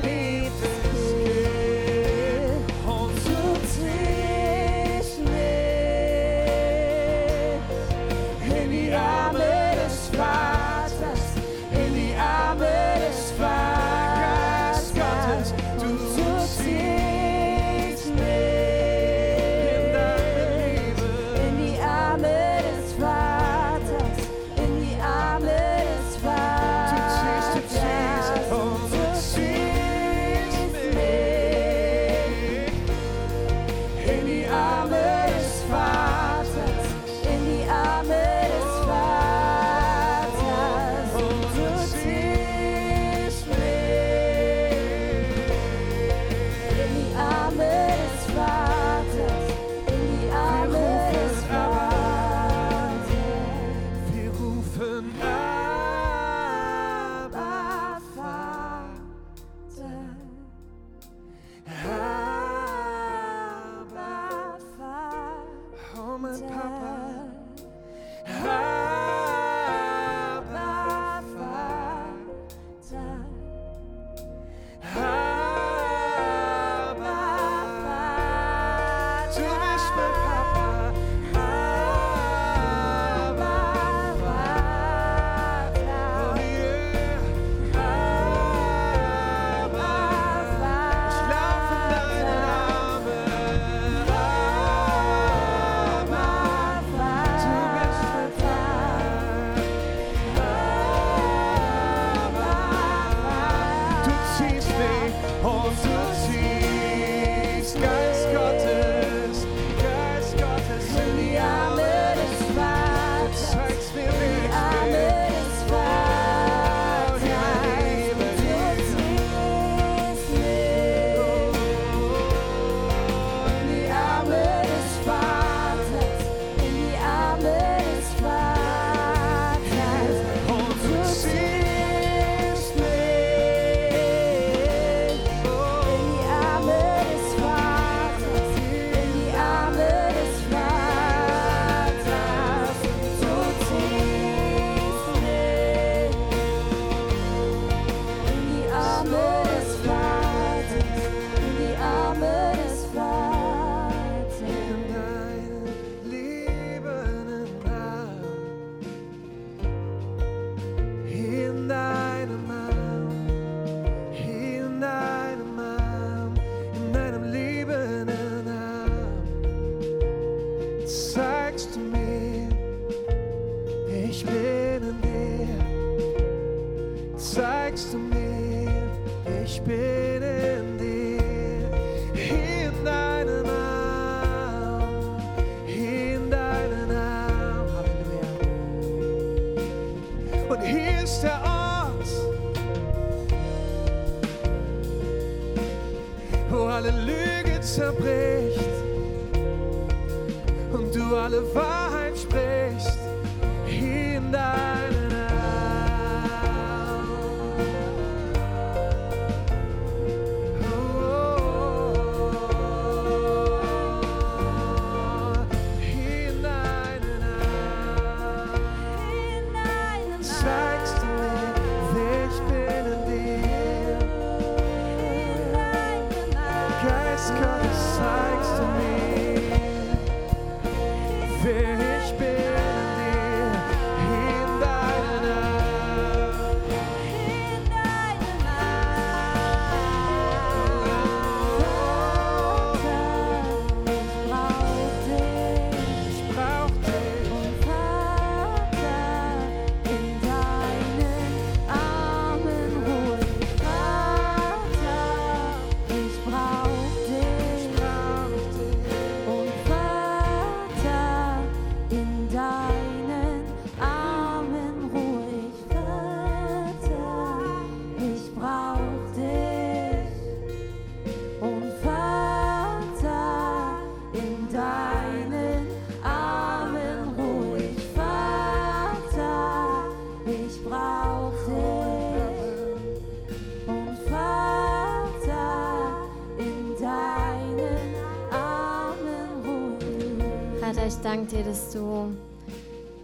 any 34.08 34.46
island. 34.46 34.97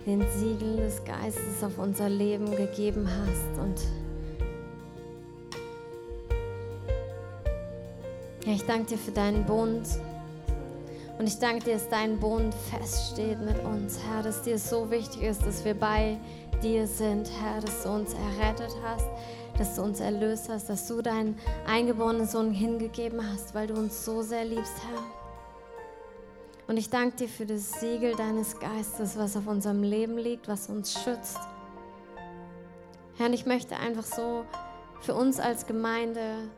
Den 0.07 0.25
Siegel 0.37 0.77
des 0.77 1.05
Geistes 1.05 1.63
auf 1.63 1.79
unser 1.79 2.09
Leben 2.09 2.55
gegeben 2.55 3.09
hast 3.09 3.61
und 3.61 3.81
ja, 8.47 8.53
ich 8.53 8.65
danke 8.67 8.87
dir 8.87 8.99
für 8.99 9.13
deinen 9.13 9.45
Bund 9.45 9.87
und 11.19 11.27
ich 11.27 11.39
danke 11.39 11.65
dir, 11.65 11.75
dass 11.75 11.89
dein 11.89 12.19
Bund 12.19 12.55
feststeht 12.55 13.41
mit 13.41 13.59
uns, 13.65 13.99
Herr, 14.11 14.23
dass 14.23 14.43
dir 14.43 14.59
so 14.59 14.91
wichtig 14.91 15.23
ist, 15.23 15.47
dass 15.47 15.65
wir 15.65 15.75
bei 15.75 16.19
dir 16.63 16.87
sind, 16.87 17.31
Herr, 17.41 17.61
dass 17.61 17.83
du 17.83 17.91
uns 17.91 18.15
errettet 18.15 18.77
hast, 18.83 19.07
dass 19.57 19.77
du 19.77 19.83
uns 19.83 20.01
erlöst 20.01 20.49
hast, 20.49 20.69
dass 20.69 20.87
du 20.87 21.01
deinen 21.01 21.39
eingeborenen 21.67 22.27
Sohn 22.27 22.53
hingegeben 22.53 23.21
hast, 23.33 23.55
weil 23.55 23.69
du 23.69 23.75
uns 23.75 24.05
so 24.05 24.23
sehr 24.23 24.45
liebst, 24.45 24.73
Herr. 24.89 25.24
Und 26.67 26.79
ich 26.79 26.89
danke 26.89 27.17
dir 27.17 27.29
für 27.29 27.45
das 27.45 27.81
Siegel 27.81 28.17
deines 28.17 28.59
Geistes, 28.59 29.19
was 29.19 29.37
auf 29.37 29.47
unserem 29.47 29.83
Leben 29.83 30.17
liegt, 30.17 30.49
was 30.49 30.69
uns 30.69 30.95
schützt. 30.95 31.39
Herr, 33.17 33.27
und 33.27 33.35
ich 33.35 33.45
möchte 33.45 33.77
einfach 33.77 34.05
so 34.05 34.47
für 35.01 35.15
uns 35.15 35.39
als 35.39 35.67
Gemeinde 35.67 36.49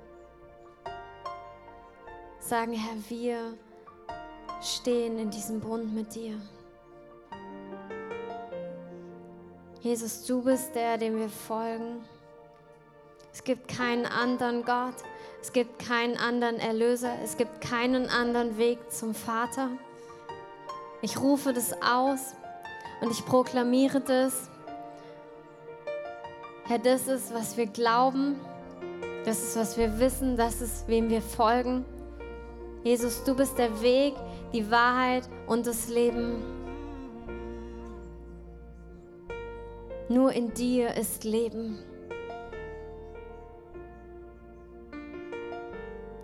sagen, 2.38 2.72
Herr, 2.72 2.96
wir 3.08 3.54
stehen 4.62 5.18
in 5.18 5.30
diesem 5.30 5.60
Bund 5.60 5.92
mit 5.92 6.14
dir. 6.14 6.40
Jesus, 9.80 10.24
du 10.24 10.42
bist 10.42 10.74
der, 10.74 10.98
dem 10.98 11.18
wir 11.18 11.28
folgen. 11.28 12.04
Es 13.32 13.42
gibt 13.44 13.68
keinen 13.68 14.06
anderen 14.06 14.64
Gott. 14.64 14.94
Es 15.42 15.52
gibt 15.52 15.78
keinen 15.78 16.16
anderen 16.16 16.58
Erlöser. 16.58 17.12
Es 17.22 17.36
gibt 17.36 17.60
keinen 17.60 18.08
anderen 18.08 18.56
Weg 18.56 18.90
zum 18.90 19.14
Vater. 19.14 19.70
Ich 21.02 21.20
rufe 21.20 21.52
das 21.52 21.72
aus 21.82 22.34
und 23.00 23.10
ich 23.10 23.24
proklamiere 23.24 24.00
das. 24.00 24.50
Herr, 26.64 26.78
das 26.78 27.06
ist, 27.06 27.32
was 27.34 27.56
wir 27.56 27.66
glauben. 27.66 28.40
Das 29.24 29.42
ist, 29.42 29.56
was 29.56 29.76
wir 29.76 29.98
wissen. 29.98 30.36
Das 30.36 30.60
ist, 30.60 30.88
wem 30.88 31.10
wir 31.10 31.22
folgen. 31.22 31.84
Jesus, 32.82 33.24
du 33.24 33.34
bist 33.34 33.58
der 33.58 33.80
Weg, 33.82 34.14
die 34.52 34.70
Wahrheit 34.70 35.28
und 35.46 35.66
das 35.66 35.88
Leben. 35.88 36.42
Nur 40.08 40.32
in 40.32 40.54
dir 40.54 40.94
ist 40.94 41.24
Leben. 41.24 41.78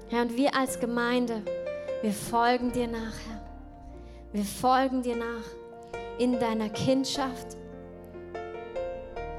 Herr, 0.08 0.22
und 0.22 0.36
wir 0.36 0.54
als 0.54 0.78
Gemeinde, 0.78 1.42
wir 2.02 2.12
folgen 2.12 2.70
dir 2.70 2.86
nach, 2.86 3.14
Herr. 3.26 3.41
Wir 4.32 4.44
folgen 4.44 5.02
dir 5.02 5.16
nach 5.16 5.44
in 6.18 6.40
deiner 6.40 6.70
Kindschaft. 6.70 7.58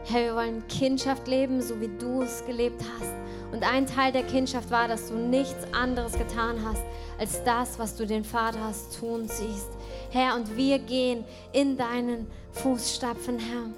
Herr, 0.05 0.25
wir 0.25 0.35
wollen 0.35 0.67
Kindschaft 0.67 1.27
leben, 1.27 1.63
so 1.63 1.81
wie 1.81 1.89
du 1.97 2.21
es 2.21 2.45
gelebt 2.45 2.79
hast. 2.83 3.11
Und 3.51 3.63
ein 3.63 3.87
Teil 3.87 4.11
der 4.11 4.21
Kindschaft 4.21 4.69
war, 4.69 4.87
dass 4.87 5.09
du 5.09 5.15
nichts 5.15 5.65
anderes 5.73 6.13
getan 6.13 6.63
hast, 6.63 6.83
als 7.17 7.43
das, 7.43 7.79
was 7.79 7.95
du 7.95 8.05
den 8.05 8.23
Vater 8.23 8.59
hast 8.59 8.99
tun 8.99 9.27
siehst. 9.27 9.69
Herr, 10.11 10.35
und 10.35 10.55
wir 10.55 10.77
gehen 10.77 11.25
in 11.53 11.75
deinen 11.75 12.27
Fußstapfen, 12.51 13.39
Herr. 13.39 13.69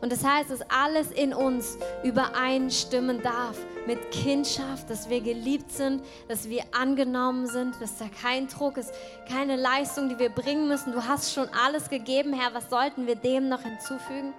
Und 0.00 0.10
das 0.10 0.24
heißt, 0.24 0.50
dass 0.50 0.62
alles 0.70 1.10
in 1.10 1.34
uns 1.34 1.76
übereinstimmen 2.02 3.20
darf 3.20 3.58
mit 3.86 4.10
Kindschaft, 4.10 4.90
dass 4.90 5.08
wir 5.08 5.20
geliebt 5.20 5.70
sind, 5.70 6.02
dass 6.28 6.48
wir 6.48 6.62
angenommen 6.78 7.46
sind, 7.46 7.80
dass 7.80 7.98
da 7.98 8.06
kein 8.22 8.48
Druck 8.48 8.76
ist, 8.76 8.92
keine 9.28 9.56
Leistung, 9.56 10.08
die 10.08 10.18
wir 10.18 10.30
bringen 10.30 10.68
müssen. 10.68 10.92
Du 10.92 11.06
hast 11.06 11.32
schon 11.32 11.48
alles 11.64 11.88
gegeben, 11.88 12.32
Herr. 12.32 12.54
Was 12.54 12.68
sollten 12.70 13.06
wir 13.06 13.16
dem 13.16 13.48
noch 13.48 13.62
hinzufügen? 13.62 14.34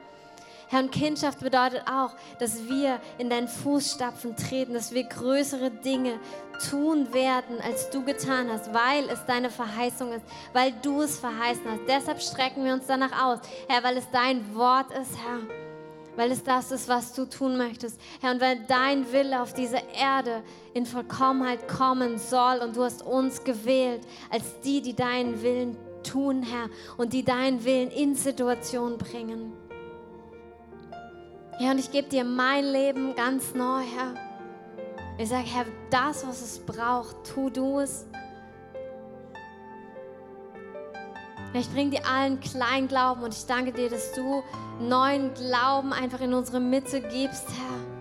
Herr, 0.69 0.81
und 0.81 0.91
Kindschaft 0.91 1.39
bedeutet 1.39 1.83
auch, 1.89 2.11
dass 2.39 2.67
wir 2.67 2.99
in 3.17 3.29
deinen 3.29 3.47
Fußstapfen 3.47 4.35
treten, 4.35 4.73
dass 4.73 4.93
wir 4.93 5.05
größere 5.05 5.71
Dinge 5.71 6.19
tun 6.69 7.13
werden, 7.13 7.61
als 7.61 7.89
du 7.89 8.03
getan 8.03 8.49
hast, 8.51 8.73
weil 8.73 9.09
es 9.09 9.23
deine 9.25 9.49
Verheißung 9.49 10.11
ist, 10.11 10.25
weil 10.51 10.73
du 10.81 11.01
es 11.01 11.19
verheißen 11.19 11.63
hast. 11.65 11.81
Deshalb 11.87 12.21
strecken 12.21 12.65
wir 12.65 12.73
uns 12.73 12.85
danach 12.85 13.23
aus, 13.23 13.39
Herr, 13.69 13.83
weil 13.83 13.95
es 13.97 14.09
dein 14.11 14.55
Wort 14.55 14.91
ist, 14.91 15.17
Herr. 15.17 15.66
Weil 16.18 16.32
es 16.32 16.43
das 16.43 16.72
ist, 16.72 16.89
was 16.89 17.13
du 17.13 17.26
tun 17.26 17.57
möchtest. 17.57 18.01
Herr, 18.20 18.32
und 18.32 18.41
weil 18.41 18.59
dein 18.68 19.09
Wille 19.13 19.41
auf 19.41 19.53
diese 19.53 19.80
Erde 19.97 20.43
in 20.74 20.86
Vollkommenheit 20.86 21.68
kommen 21.68 22.18
soll 22.18 22.57
und 22.57 22.76
du 22.76 22.84
hast 22.84 23.03
uns 23.03 23.43
gewählt 23.43 24.01
als 24.30 24.59
die, 24.65 24.82
die 24.82 24.95
deinen 24.95 25.41
Willen 25.41 25.78
tun, 26.03 26.41
Herr, 26.41 26.70
und 26.97 27.13
die 27.13 27.24
deinen 27.24 27.63
Willen 27.63 27.91
in 27.91 28.15
Situationen 28.15 28.97
bringen. 28.97 29.53
Herr, 31.59 31.72
und 31.72 31.80
ich 31.80 31.91
gebe 31.91 32.09
dir 32.09 32.24
mein 32.24 32.65
Leben 32.65 33.15
ganz 33.15 33.53
neu, 33.53 33.82
Herr. 33.82 34.15
Ich 35.20 35.30
sage, 35.30 35.47
Herr, 35.47 35.65
das, 35.91 36.28
was 36.28 36.41
es 36.41 36.59
braucht, 36.59 37.15
tu 37.32 37.49
du 37.49 37.80
es. 37.80 38.07
Ich 41.53 41.69
bringe 41.71 41.91
dir 41.91 42.05
allen 42.05 42.39
Kleinglauben 42.39 43.23
und 43.23 43.33
ich 43.33 43.45
danke 43.45 43.71
dir, 43.71 43.89
dass 43.89 44.11
du 44.13 44.43
neuen 44.79 45.33
Glauben 45.33 45.93
einfach 45.93 46.21
in 46.21 46.33
unsere 46.33 46.59
Mitte 46.59 47.01
gibst, 47.01 47.47
Herr. 47.49 47.97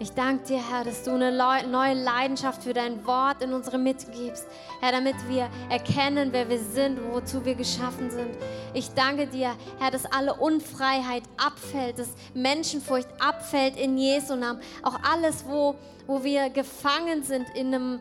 Ich 0.00 0.10
danke 0.12 0.44
dir, 0.44 0.70
Herr, 0.70 0.84
dass 0.84 1.04
du 1.04 1.12
eine 1.12 1.30
neue 1.32 1.94
Leidenschaft 1.94 2.64
für 2.64 2.74
dein 2.74 3.06
Wort 3.06 3.42
in 3.42 3.52
unsere 3.52 3.78
Mitte 3.78 4.10
gibst. 4.10 4.44
Herr, 4.80 4.90
damit 4.90 5.14
wir 5.28 5.48
erkennen, 5.70 6.30
wer 6.32 6.48
wir 6.48 6.58
sind, 6.58 6.98
wozu 7.12 7.44
wir 7.44 7.54
geschaffen 7.54 8.10
sind. 8.10 8.36
Ich 8.74 8.92
danke 8.92 9.28
dir, 9.28 9.54
Herr, 9.78 9.92
dass 9.92 10.04
alle 10.04 10.34
Unfreiheit 10.34 11.22
abfällt, 11.36 12.00
dass 12.00 12.08
Menschenfurcht 12.34 13.08
abfällt 13.20 13.76
in 13.76 13.96
Jesu 13.96 14.34
Namen. 14.34 14.60
Auch 14.82 14.98
alles, 15.10 15.44
wo, 15.46 15.76
wo 16.08 16.24
wir 16.24 16.50
gefangen 16.50 17.22
sind 17.22 17.46
in 17.54 17.72
einem 17.72 18.00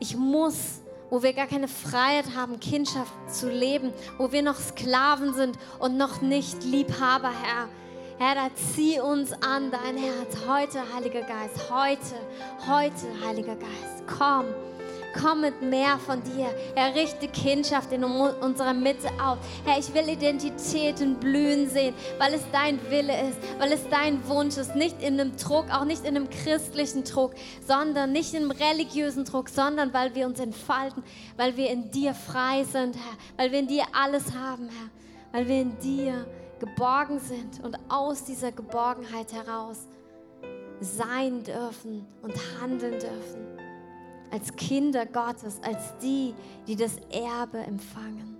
Ich 0.00 0.16
muss, 0.16 0.80
wo 1.10 1.22
wir 1.22 1.32
gar 1.32 1.46
keine 1.46 1.68
Freiheit 1.68 2.34
haben, 2.36 2.60
Kindschaft 2.60 3.12
zu 3.28 3.48
leben, 3.48 3.92
wo 4.18 4.32
wir 4.32 4.42
noch 4.42 4.56
Sklaven 4.56 5.34
sind 5.34 5.58
und 5.78 5.96
noch 5.96 6.20
nicht 6.20 6.64
Liebhaber, 6.64 7.30
Herr. 7.30 7.68
Herr, 8.18 8.34
da 8.34 8.48
zieh 8.74 9.00
uns 9.00 9.32
an 9.32 9.70
dein 9.70 9.96
Herz. 9.96 10.36
Heute, 10.48 10.82
Heiliger 10.94 11.22
Geist, 11.22 11.70
heute, 11.70 12.16
heute, 12.66 13.26
Heiliger 13.26 13.54
Geist, 13.54 14.02
komm. 14.06 14.46
Komm 15.20 15.40
mit 15.40 15.62
mehr 15.62 15.98
von 15.98 16.22
dir. 16.22 16.48
Herr, 16.74 16.94
richte 16.94 17.28
Kindschaft 17.28 17.92
in 17.92 18.04
unserer 18.04 18.74
Mitte 18.74 19.08
auf. 19.20 19.38
Herr, 19.64 19.78
ich 19.78 19.92
will 19.92 20.08
Identitäten 20.08 21.16
blühen 21.16 21.68
sehen, 21.68 21.94
weil 22.18 22.34
es 22.34 22.42
dein 22.52 22.78
Wille 22.90 23.28
ist, 23.28 23.38
weil 23.58 23.72
es 23.72 23.88
dein 23.88 24.26
Wunsch 24.28 24.56
ist. 24.56 24.76
Nicht 24.76 25.02
in 25.02 25.20
einem 25.20 25.36
Druck, 25.36 25.66
auch 25.72 25.84
nicht 25.84 26.04
in 26.04 26.16
einem 26.16 26.30
christlichen 26.30 27.04
Druck, 27.04 27.34
sondern 27.66 28.12
nicht 28.12 28.32
in 28.34 28.42
einem 28.42 28.52
religiösen 28.52 29.24
Druck, 29.24 29.48
sondern 29.48 29.92
weil 29.92 30.14
wir 30.14 30.26
uns 30.26 30.38
entfalten, 30.38 31.02
weil 31.36 31.56
wir 31.56 31.70
in 31.70 31.90
dir 31.90 32.14
frei 32.14 32.64
sind, 32.64 32.94
Herr, 32.94 33.16
weil 33.36 33.52
wir 33.52 33.58
in 33.58 33.66
dir 33.66 33.84
alles 33.92 34.34
haben, 34.34 34.68
Herr, 34.68 34.90
weil 35.32 35.48
wir 35.48 35.62
in 35.62 35.78
dir 35.80 36.26
geborgen 36.60 37.18
sind 37.18 37.64
und 37.64 37.76
aus 37.88 38.24
dieser 38.24 38.52
Geborgenheit 38.52 39.32
heraus 39.32 39.78
sein 40.80 41.42
dürfen 41.42 42.06
und 42.22 42.34
handeln 42.60 42.92
dürfen. 42.92 43.57
Als 44.30 44.54
Kinder 44.56 45.06
Gottes, 45.06 45.60
als 45.62 45.96
die, 46.02 46.34
die 46.66 46.76
das 46.76 46.96
Erbe 47.10 47.58
empfangen, 47.58 48.36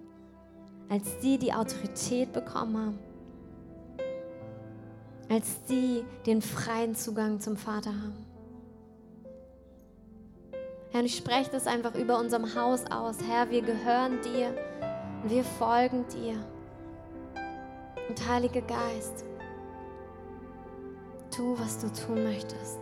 als 0.88 1.18
die, 1.20 1.38
die 1.38 1.52
Autorität 1.52 2.32
bekommen 2.32 2.76
haben, 2.76 2.98
als 5.30 5.64
die, 5.64 6.04
die 6.24 6.30
den 6.30 6.42
freien 6.42 6.94
Zugang 6.94 7.40
zum 7.40 7.56
Vater 7.56 7.90
haben. 7.90 8.26
Herr, 10.90 11.00
und 11.00 11.06
ich 11.06 11.16
spreche 11.16 11.50
das 11.50 11.66
einfach 11.66 11.94
über 11.94 12.18
unserem 12.18 12.54
Haus 12.54 12.84
aus. 12.90 13.16
Herr, 13.26 13.50
wir 13.50 13.62
gehören 13.62 14.20
dir 14.22 14.54
und 15.22 15.30
wir 15.30 15.44
folgen 15.44 16.06
dir. 16.08 16.34
Und 18.08 18.26
Heiliger 18.26 18.62
Geist, 18.62 19.24
tu, 21.30 21.58
was 21.58 21.78
du 21.78 21.92
tun 21.92 22.24
möchtest. 22.24 22.78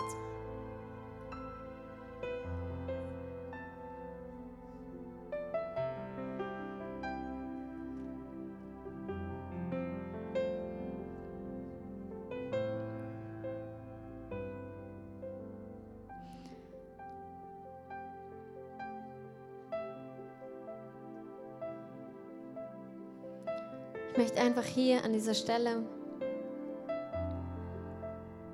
Hier 24.67 25.05
an 25.05 25.13
dieser 25.13 25.35
Stelle 25.35 25.83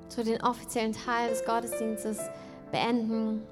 zu 0.09 0.23
den 0.23 0.43
offiziellen 0.43 0.93
Teil 0.93 1.31
des 1.31 1.45
Gottesdienstes 1.45 2.19
beenden. 2.71 3.43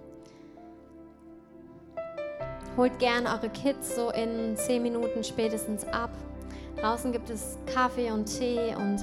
Holt 2.77 2.99
gern 2.99 3.27
eure 3.27 3.49
Kids 3.49 3.97
so 3.97 4.11
in 4.11 4.57
zehn 4.57 4.83
Minuten 4.83 5.25
spätestens 5.25 5.85
ab. 5.85 6.11
Draußen 6.77 7.13
gibt 7.13 7.31
es 7.31 7.59
Kaffee 7.67 8.11
und 8.11 8.27
Tee 8.27 8.75
und 8.77 9.01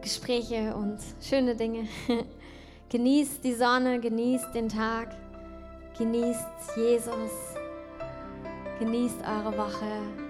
Gespräche 0.00 0.74
und 0.74 0.98
schöne 1.20 1.56
Dinge. 1.56 1.88
genießt 2.90 3.42
die 3.42 3.54
Sonne, 3.54 4.00
genießt 4.00 4.54
den 4.54 4.68
Tag, 4.68 5.08
genießt 5.98 6.76
Jesus. 6.76 7.32
Genießt 8.78 9.20
eure 9.22 9.56
Woche. 9.56 10.25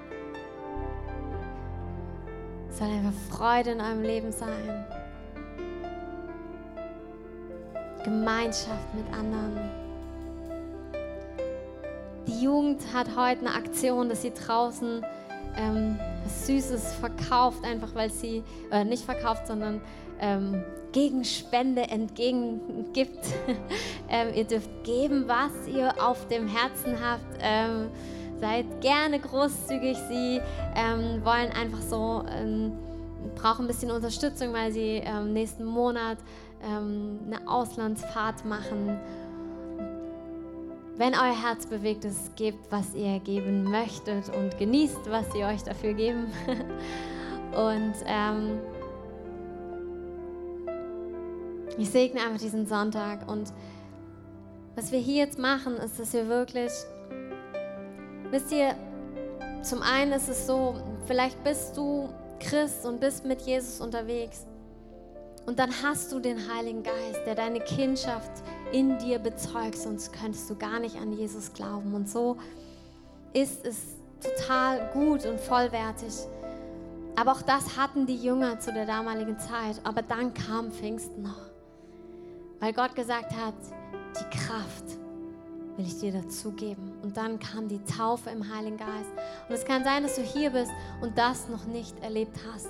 Soll 2.79 2.89
einfach 2.89 3.13
Freude 3.31 3.71
in 3.71 3.81
eurem 3.81 4.03
Leben 4.03 4.33
sein. 4.33 4.85
Gemeinschaft 8.05 8.95
mit 8.95 9.11
anderen. 9.17 9.59
Die 12.27 12.43
Jugend 12.43 12.83
hat 12.93 13.17
heute 13.17 13.47
eine 13.47 13.55
Aktion, 13.55 14.11
dass 14.11 14.21
sie 14.21 14.33
draußen 14.35 15.03
ähm, 15.57 15.99
was 16.23 16.47
Süßes 16.47 16.93
verkauft, 16.95 17.65
einfach 17.65 17.95
weil 17.95 18.11
sie, 18.11 18.43
äh, 18.71 18.85
nicht 18.85 19.05
verkauft, 19.05 19.47
sondern 19.47 19.81
ähm, 20.21 20.63
gegen 20.93 21.25
Spende 21.25 21.83
entgegengibt. 21.83 23.25
ähm, 24.11 24.35
ihr 24.35 24.45
dürft 24.45 24.85
geben, 24.85 25.25
was 25.27 25.67
ihr 25.67 25.95
auf 26.05 26.29
dem 26.29 26.47
Herzen 26.47 26.99
habt. 27.03 27.39
Ähm, 27.41 27.89
seid 28.41 28.81
gerne 28.81 29.19
großzügig. 29.19 29.97
Sie 30.09 30.41
ähm, 30.75 31.25
wollen 31.25 31.51
einfach 31.53 31.81
so, 31.81 32.25
ähm, 32.31 32.73
brauchen 33.35 33.65
ein 33.65 33.69
bisschen 33.69 33.91
Unterstützung, 33.91 34.53
weil 34.53 34.73
sie 34.73 35.03
ähm, 35.05 35.33
nächsten 35.33 35.65
Monat 35.65 36.19
ähm, 36.63 37.21
eine 37.27 37.49
Auslandsfahrt 37.49 38.45
machen. 38.45 38.99
Wenn 40.97 41.13
euer 41.13 41.43
Herz 41.43 41.67
bewegt 41.67 42.05
ist, 42.05 42.35
gebt, 42.37 42.71
was 42.71 42.95
ihr 42.95 43.19
geben 43.21 43.65
möchtet 43.65 44.35
und 44.35 44.57
genießt, 44.59 45.11
was 45.11 45.31
sie 45.33 45.45
euch 45.45 45.63
dafür 45.63 45.93
geben. 45.93 46.27
und 47.53 47.95
ähm, 48.07 48.59
ich 51.77 51.91
segne 51.91 52.23
einfach 52.23 52.41
diesen 52.41 52.67
Sonntag 52.67 53.31
und 53.31 53.53
was 54.75 54.93
wir 54.93 54.99
hier 54.99 55.25
jetzt 55.25 55.39
machen, 55.39 55.77
ist, 55.77 55.99
dass 55.99 56.13
wir 56.13 56.29
wirklich 56.29 56.71
Wisst 58.31 58.53
ihr, 58.53 58.75
zum 59.63 59.83
einen 59.83 60.13
ist 60.13 60.29
es 60.29 60.47
so, 60.47 60.75
vielleicht 61.07 61.43
bist 61.45 61.77
du 61.77 62.09
Christ 62.41 62.85
und 62.85 63.01
bist 63.01 63.25
mit 63.25 63.43
Jesus 63.43 63.81
unterwegs. 63.81 64.47
Und 65.47 65.59
dann 65.59 65.71
hast 65.83 66.11
du 66.11 66.19
den 66.19 66.53
Heiligen 66.53 66.83
Geist, 66.83 67.21
der 67.25 67.37
deine 67.37 67.61
Kindschaft 67.61 68.31
in 68.73 68.99
dir 68.99 69.21
bezeugt, 69.21 69.77
sonst 69.77 70.13
könntest 70.13 70.51
du 70.51 70.57
gar 70.57 70.81
nicht 70.81 70.97
an 70.97 71.13
Jesus 71.13 71.53
glauben. 71.53 71.95
Und 71.95 72.09
so 72.09 72.37
ist 73.33 73.65
es 73.65 73.77
total 74.21 74.91
gut 74.93 75.25
und 75.25 75.41
vollwertig. 75.41 76.13
Aber 77.15 77.33
auch 77.33 77.43
das 77.43 77.77
hatten 77.77 78.07
die 78.07 78.17
Jünger 78.17 78.59
zu 78.59 78.73
der 78.73 78.87
damaligen 78.87 79.39
Zeit. 79.39 79.81
Aber 79.85 80.03
dann 80.03 80.35
kam 80.35 80.73
Pfingsten 80.73 81.23
noch. 81.23 81.47
Weil 82.59 82.73
Gott 82.73 82.95
gesagt 82.95 83.33
hat, 83.33 83.55
die 84.19 84.37
Kraft 84.37 84.99
will 85.77 85.87
ich 85.87 85.99
dir 85.99 86.13
dazugeben. 86.13 86.93
Und 87.03 87.17
dann 87.17 87.39
kam 87.39 87.69
die 87.69 87.83
Taufe 87.85 88.31
im 88.31 88.55
Heiligen 88.55 88.79
Geist. 88.79 89.11
Und 89.49 89.55
es 89.55 89.65
kann 89.65 89.85
sein, 89.85 90.03
dass 90.03 90.17
du 90.17 90.23
hier 90.23 90.51
bist 90.51 90.71
und 91.01 91.17
das 91.19 91.49
noch 91.49 91.67
nicht 91.67 91.99
erlebt 92.03 92.37
hast. 92.53 92.69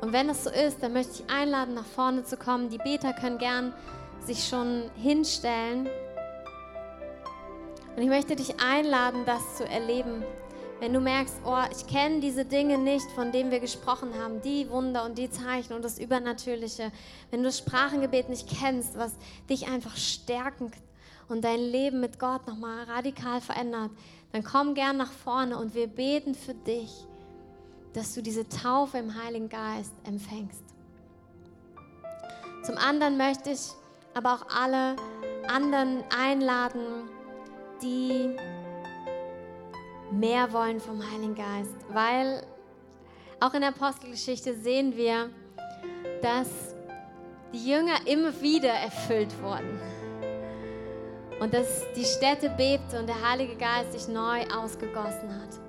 Und 0.00 0.12
wenn 0.12 0.28
es 0.28 0.44
so 0.44 0.50
ist, 0.50 0.82
dann 0.82 0.92
möchte 0.92 1.22
ich 1.22 1.30
einladen, 1.30 1.74
nach 1.74 1.86
vorne 1.86 2.24
zu 2.24 2.36
kommen. 2.36 2.70
Die 2.70 2.78
Beter 2.78 3.12
können 3.12 3.38
gern 3.38 3.72
sich 4.24 4.48
schon 4.48 4.90
hinstellen. 4.96 5.88
Und 7.94 8.02
ich 8.02 8.08
möchte 8.08 8.34
dich 8.34 8.60
einladen, 8.60 9.24
das 9.26 9.56
zu 9.56 9.64
erleben. 9.64 10.24
Wenn 10.80 10.92
du 10.92 10.98
merkst, 10.98 11.36
oh, 11.44 11.62
ich 11.70 11.86
kenne 11.86 12.18
diese 12.18 12.44
Dinge 12.44 12.78
nicht, 12.78 13.08
von 13.14 13.30
denen 13.30 13.52
wir 13.52 13.60
gesprochen 13.60 14.08
haben, 14.20 14.42
die 14.42 14.68
Wunder 14.68 15.04
und 15.04 15.16
die 15.16 15.30
Zeichen 15.30 15.74
und 15.74 15.84
das 15.84 16.00
Übernatürliche. 16.00 16.90
Wenn 17.30 17.40
du 17.40 17.46
das 17.46 17.58
Sprachengebet 17.58 18.28
nicht 18.28 18.48
kennst, 18.48 18.98
was 18.98 19.12
dich 19.48 19.68
einfach 19.68 19.96
stärken 19.96 20.72
und 21.32 21.42
dein 21.42 21.60
Leben 21.60 22.00
mit 22.00 22.18
Gott 22.18 22.46
nochmal 22.46 22.84
radikal 22.84 23.40
verändert, 23.40 23.90
dann 24.32 24.44
komm 24.44 24.74
gern 24.74 24.98
nach 24.98 25.10
vorne 25.10 25.56
und 25.56 25.74
wir 25.74 25.86
beten 25.86 26.34
für 26.34 26.52
dich, 26.52 27.06
dass 27.94 28.14
du 28.14 28.22
diese 28.22 28.46
Taufe 28.48 28.98
im 28.98 29.22
Heiligen 29.22 29.48
Geist 29.48 29.94
empfängst. 30.04 30.62
Zum 32.62 32.76
anderen 32.76 33.16
möchte 33.16 33.50
ich 33.50 33.70
aber 34.14 34.34
auch 34.34 34.46
alle 34.54 34.96
anderen 35.48 36.04
einladen, 36.16 37.08
die 37.82 38.36
mehr 40.12 40.52
wollen 40.52 40.80
vom 40.80 41.02
Heiligen 41.02 41.34
Geist, 41.34 41.74
weil 41.88 42.46
auch 43.40 43.54
in 43.54 43.62
der 43.62 43.70
Apostelgeschichte 43.70 44.54
sehen 44.54 44.94
wir, 44.96 45.30
dass 46.20 46.48
die 47.54 47.70
Jünger 47.70 48.06
immer 48.06 48.38
wieder 48.42 48.68
erfüllt 48.68 49.34
wurden 49.42 49.91
und 51.40 51.54
dass 51.54 51.84
die 51.94 52.04
Städte 52.04 52.50
bebte 52.50 52.98
und 52.98 53.08
der 53.08 53.28
Heilige 53.28 53.56
Geist 53.56 53.92
sich 53.92 54.08
neu 54.08 54.42
ausgegossen 54.54 55.34
hat. 55.40 55.60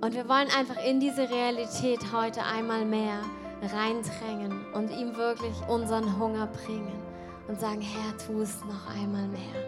Und 0.00 0.14
wir 0.14 0.28
wollen 0.28 0.48
einfach 0.56 0.82
in 0.84 1.00
diese 1.00 1.28
Realität 1.28 2.00
heute 2.12 2.42
einmal 2.44 2.84
mehr 2.84 3.20
reindrängen 3.62 4.72
und 4.72 4.90
ihm 4.90 5.16
wirklich 5.16 5.54
unseren 5.68 6.18
Hunger 6.18 6.46
bringen 6.46 7.02
und 7.48 7.58
sagen, 7.58 7.80
Herr, 7.80 8.16
tu 8.18 8.40
es 8.42 8.64
noch 8.64 8.94
einmal 8.94 9.26
mehr. 9.26 9.64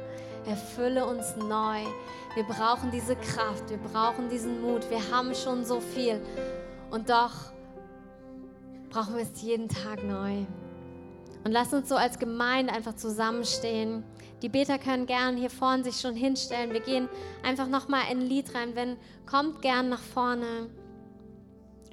Erfülle 0.47 1.05
uns 1.05 1.37
neu. 1.37 1.81
Wir 2.35 2.45
brauchen 2.45 2.91
diese 2.91 3.17
Kraft, 3.17 3.69
wir 3.69 3.79
brauchen 3.79 4.29
diesen 4.29 4.63
Mut. 4.63 4.89
Wir 4.89 5.01
haben 5.11 5.35
schon 5.35 5.65
so 5.65 5.81
viel 5.81 6.21
und 6.91 7.11
doch 7.11 7.33
brauchen 8.91 9.17
wir 9.17 9.23
es 9.23 9.43
jeden 9.43 9.69
Tag 9.69 10.05
neu. 10.05 10.45
Und 11.45 11.53
lass 11.53 11.73
uns 11.73 11.89
so 11.89 11.97
als 11.97 12.19
Gemeinde 12.19 12.73
einfach 12.73 12.95
zusammenstehen. 12.95 14.05
Die 14.43 14.49
Beter 14.49 14.79
können 14.79 15.07
gern 15.07 15.37
hier 15.37 15.51
vorne 15.51 15.85
sich 15.85 16.01
schon 16.01 16.15
hinstellen. 16.15 16.73
Wir 16.73 16.81
gehen 16.81 17.09
einfach 17.43 17.69
nochmal 17.69 18.03
in 18.11 18.21
ein 18.21 18.27
Lied 18.27 18.55
rein. 18.55 18.75
Wenn, 18.75 18.97
kommt 19.27 19.63
gern 19.63 19.89
nach 19.89 20.01
vorne. 20.01 20.71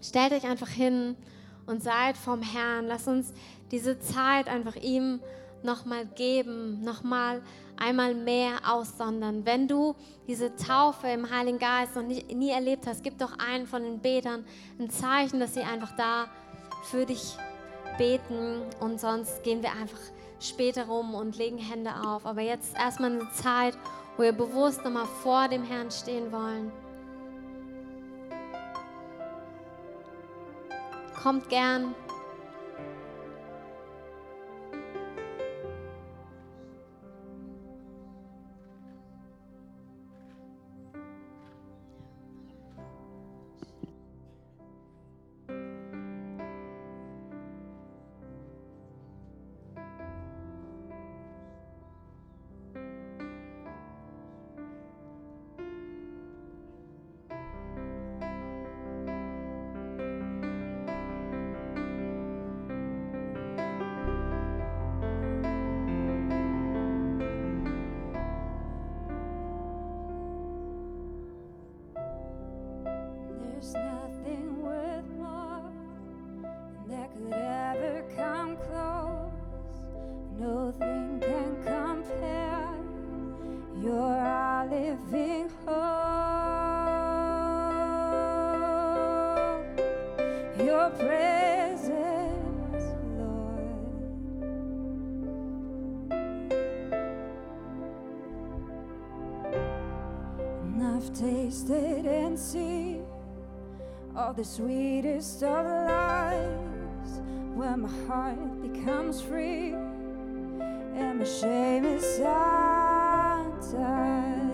Stellt 0.02 0.32
euch 0.34 0.46
einfach 0.46 0.70
hin 0.70 1.16
und 1.66 1.84
seid 1.84 2.18
vom 2.18 2.42
Herrn. 2.42 2.88
Lass 2.88 3.08
uns 3.08 3.34
diese 3.72 4.00
Zeit 4.00 4.48
einfach 4.48 4.76
ihm 4.76 5.20
nochmal 5.64 6.06
geben, 6.06 6.82
nochmal 6.84 7.42
einmal 7.78 8.16
mehr 8.16 8.60
aussondern. 8.68 9.46
Wenn 9.46 9.68
du 9.68 9.96
diese 10.28 10.56
Taufe 10.56 11.08
im 11.08 11.30
Heiligen 11.30 11.60
Geist 11.60 11.96
noch 11.96 12.04
nie, 12.04 12.24
nie 12.34 12.52
erlebt 12.52 12.88
hast, 12.88 13.04
gib 13.04 13.18
doch 13.18 13.38
einen 13.40 13.68
von 13.68 13.84
den 13.84 14.00
Betern 14.00 14.46
ein 14.80 14.90
Zeichen, 14.90 15.40
dass 15.40 15.54
sie 15.54 15.62
einfach 15.62 15.96
da 15.96 16.28
für 16.84 17.06
dich 17.06 17.38
beten 17.98 18.62
und 18.80 19.00
sonst 19.00 19.44
gehen 19.44 19.62
wir 19.62 19.72
einfach 19.72 20.00
später 20.40 20.86
rum 20.86 21.16
und 21.16 21.38
legen 21.38 21.58
Hände 21.58 21.92
auf. 22.06 22.26
Aber 22.26 22.42
jetzt 22.42 22.76
erstmal 22.76 23.12
eine 23.12 23.32
Zeit, 23.32 23.78
wo 24.16 24.24
wir 24.24 24.34
bewusst 24.34 24.84
nochmal 24.84 25.08
vor 25.24 25.48
dem 25.48 25.64
Herrn 25.64 25.92
stehen 25.92 26.32
wollen. 26.32 26.72
Kommt 31.22 31.50
gern. 31.50 31.96
Living 84.70 85.50
hope. 85.66 86.28
Your 90.58 90.90
presence, 90.90 92.84
Lord. 93.18 93.64
And 100.64 100.84
I've 100.84 101.14
tasted 101.14 102.06
and 102.06 102.38
seen 102.38 103.06
all 104.16 104.34
the 104.34 104.44
sweetest 104.44 105.44
of 105.44 105.66
lives 105.66 107.22
when 107.54 107.82
my 107.82 107.90
heart 108.08 108.62
becomes 108.62 109.22
free 109.22 109.76
and 110.98 111.20
my 111.20 111.26
shame 111.26 111.86
is 111.86 112.20
undone. 112.20 114.47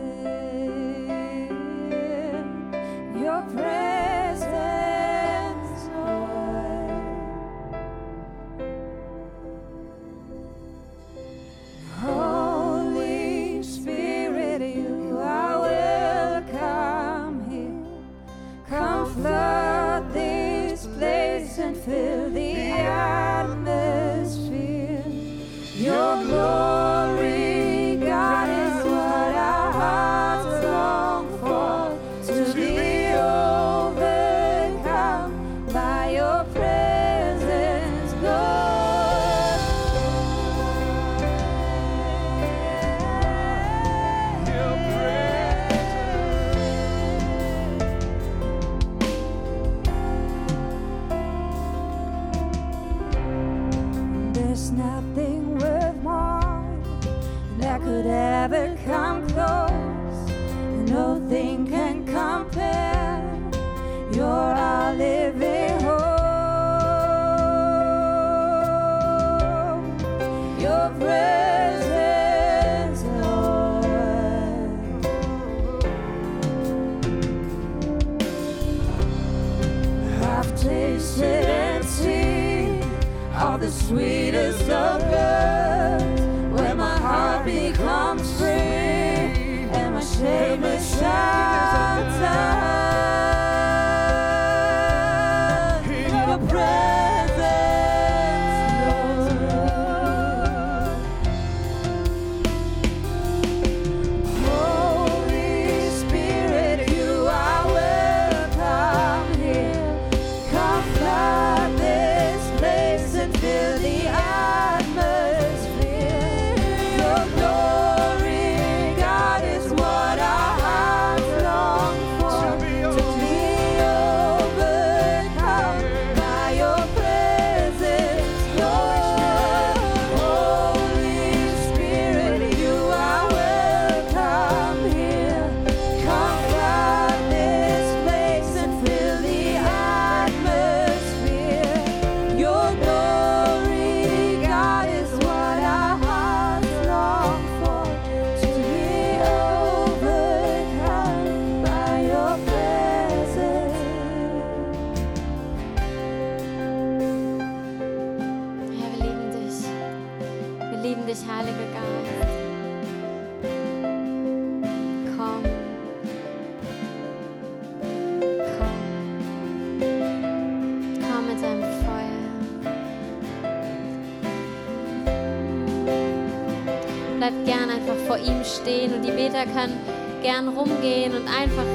Rumgehen 180.64 181.14
und 181.14 181.28
einfach 181.28 181.66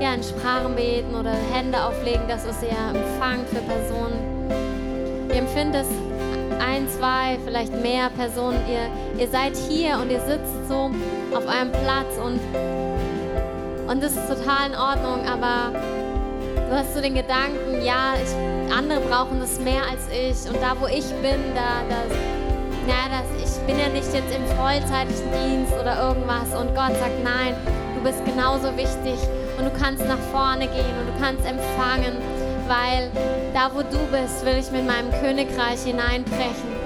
ja, 0.00 0.14
in 0.14 0.22
Sprachen 0.22 0.74
beten 0.74 1.14
oder 1.14 1.32
Hände 1.52 1.82
auflegen, 1.82 2.22
das, 2.28 2.46
was 2.46 2.62
ihr 2.62 2.70
empfangt 2.70 3.48
für 3.48 3.62
Personen. 3.62 4.50
Ihr 5.30 5.36
empfindet 5.36 5.86
es 5.86 6.62
ein, 6.64 6.88
zwei, 6.88 7.38
vielleicht 7.44 7.72
mehr 7.82 8.10
Personen. 8.10 8.58
Ihr, 8.68 9.20
ihr 9.20 9.28
seid 9.28 9.56
hier 9.56 9.98
und 9.98 10.10
ihr 10.10 10.20
sitzt 10.20 10.68
so 10.68 10.90
auf 11.34 11.46
einem 11.46 11.72
Platz 11.72 12.18
und, 12.22 12.40
und 13.88 14.02
das 14.02 14.12
ist 14.12 14.28
total 14.28 14.70
in 14.70 14.76
Ordnung, 14.76 15.26
aber 15.26 15.78
du 16.68 16.76
hast 16.76 16.94
so 16.94 17.00
den 17.00 17.14
Gedanken, 17.14 17.82
ja, 17.84 18.14
ich, 18.14 18.76
andere 18.76 19.00
brauchen 19.00 19.40
das 19.40 19.58
mehr 19.60 19.82
als 19.90 20.08
ich 20.10 20.50
und 20.50 20.60
da, 20.62 20.76
wo 20.80 20.86
ich 20.86 21.06
bin, 21.22 21.54
da, 21.54 21.82
da 21.88 21.96
naja, 22.86 23.22
das, 23.22 23.58
ich 23.58 23.66
bin 23.66 23.78
ja 23.78 23.88
nicht 23.88 24.12
jetzt 24.12 24.34
im 24.34 24.44
vollzeitlichen 24.56 25.30
Dienst 25.32 25.72
oder 25.80 26.08
irgendwas 26.08 26.48
und 26.58 26.74
Gott 26.74 26.96
sagt, 26.98 27.22
nein, 27.22 27.54
du 28.02 28.10
bist 28.10 28.24
genauso 28.24 28.76
wichtig 28.76 29.18
und 29.58 29.64
du 29.64 29.70
kannst 29.78 30.04
nach 30.04 30.18
vorne 30.32 30.66
gehen 30.66 30.94
und 30.98 31.06
du 31.06 31.20
kannst 31.20 31.46
empfangen, 31.46 32.16
weil 32.66 33.10
da, 33.54 33.70
wo 33.72 33.82
du 33.82 33.98
bist, 34.10 34.44
will 34.44 34.58
ich 34.58 34.70
mit 34.72 34.86
meinem 34.86 35.10
Königreich 35.20 35.82
hineinbrechen. 35.84 36.82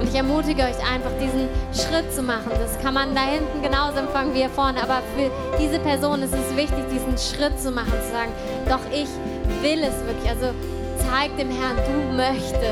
Und 0.00 0.08
ich 0.08 0.14
ermutige 0.14 0.62
euch 0.62 0.78
einfach, 0.78 1.10
diesen 1.20 1.48
Schritt 1.74 2.14
zu 2.14 2.22
machen. 2.22 2.50
Das 2.50 2.78
kann 2.80 2.94
man 2.94 3.16
da 3.16 3.22
hinten 3.22 3.62
genauso 3.62 3.98
empfangen 3.98 4.32
wie 4.32 4.38
hier 4.38 4.50
vorne. 4.50 4.80
Aber 4.80 5.02
für 5.16 5.28
diese 5.58 5.80
Person 5.80 6.22
ist 6.22 6.34
es 6.34 6.56
wichtig, 6.56 6.84
diesen 6.92 7.18
Schritt 7.18 7.60
zu 7.60 7.72
machen, 7.72 7.92
zu 8.06 8.12
sagen, 8.12 8.32
doch 8.68 8.84
ich 8.92 9.08
will 9.60 9.82
es 9.82 9.96
wirklich. 10.06 10.30
Also 10.30 10.54
zeig 10.98 11.36
dem 11.36 11.50
Herrn, 11.50 11.76
du 11.84 12.16
möchtest. 12.16 12.62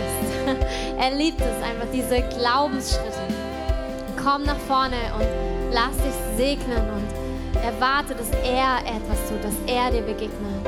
er 1.00 1.10
liebt 1.16 1.40
es 1.40 1.64
einfach, 1.64 1.88
diese 1.92 2.22
Glaubensschritte. 2.38 3.26
Komm 4.22 4.44
nach 4.44 4.58
vorne 4.68 4.96
und 5.18 5.26
lass 5.72 5.96
dich 5.96 6.14
segnen 6.36 6.90
und 6.90 7.05
erwarte, 7.64 8.14
dass 8.14 8.30
er 8.30 8.78
etwas 8.80 9.18
tut, 9.28 9.42
dass 9.42 9.54
er 9.66 9.90
dir 9.90 10.02
begegnet. 10.02 10.65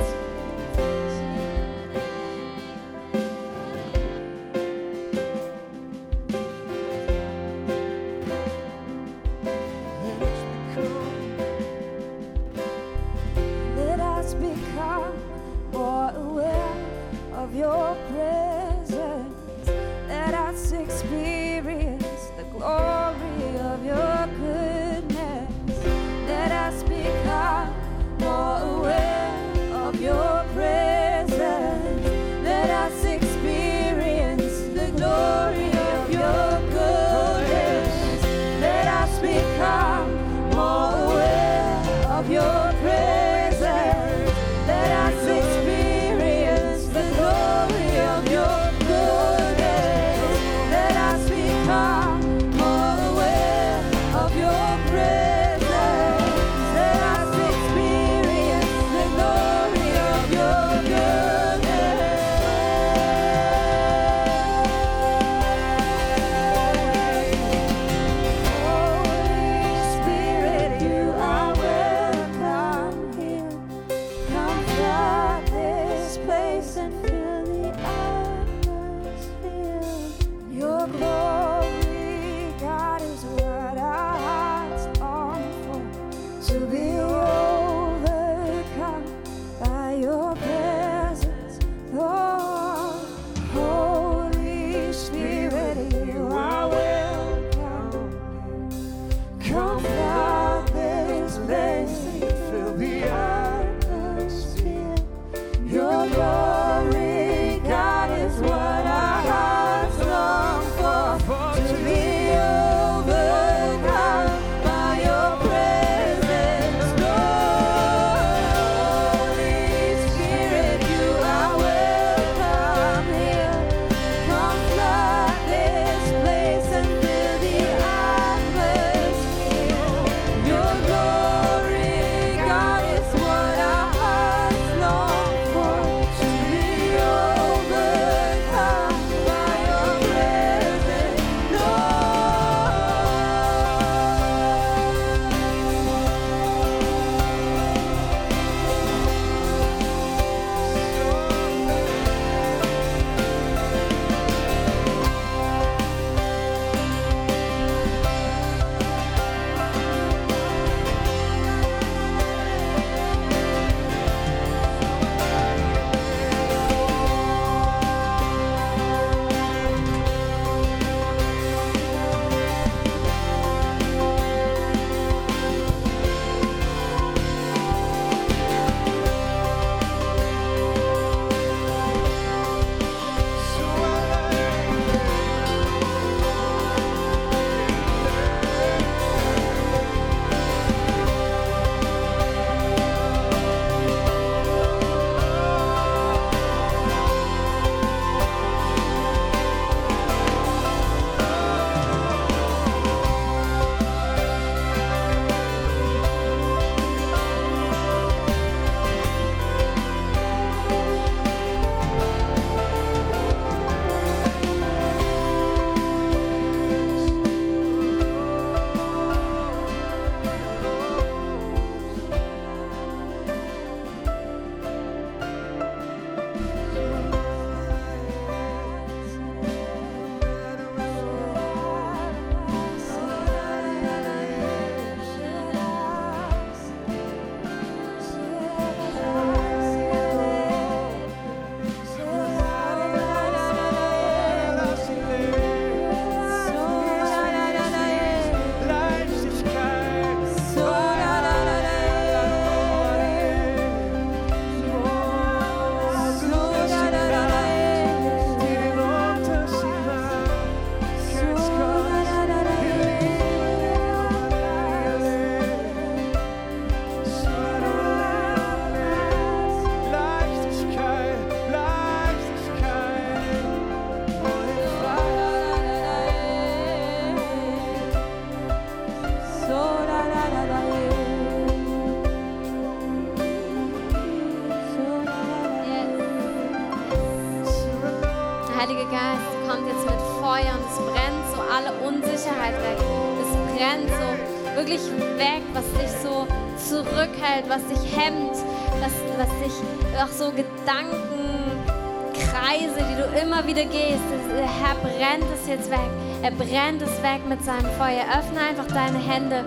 Wieder 303.59 303.71
gehst. 303.71 304.03
Der 304.30 304.47
Herr 304.47 304.75
brennt 304.76 305.25
es 305.35 305.49
jetzt 305.49 305.71
weg. 305.71 305.91
Er 306.22 306.30
brennt 306.30 306.83
es 306.83 307.03
weg 307.03 307.26
mit 307.29 307.45
seinem 307.45 307.71
Feuer. 307.79 308.05
Öffne 308.18 308.41
einfach 308.41 308.67
deine 308.68 308.99
Hände. 308.99 309.45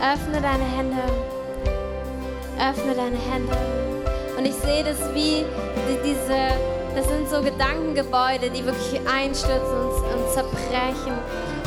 Öffne 0.00 0.40
deine 0.40 0.64
Hände. 0.64 1.02
Öffne 2.58 2.94
deine 2.94 3.16
Hände. 3.16 3.56
Und 4.36 4.44
ich 4.44 4.54
sehe 4.54 4.82
das 4.82 4.98
wie 5.14 5.44
die, 5.86 5.98
diese, 6.04 6.48
das 6.96 7.06
sind 7.06 7.28
so 7.28 7.42
Gedankengebäude, 7.42 8.50
die 8.50 8.64
wirklich 8.64 9.00
einstürzen 9.06 9.76
und, 9.78 9.92
und 9.92 10.32
zerbrechen 10.32 11.18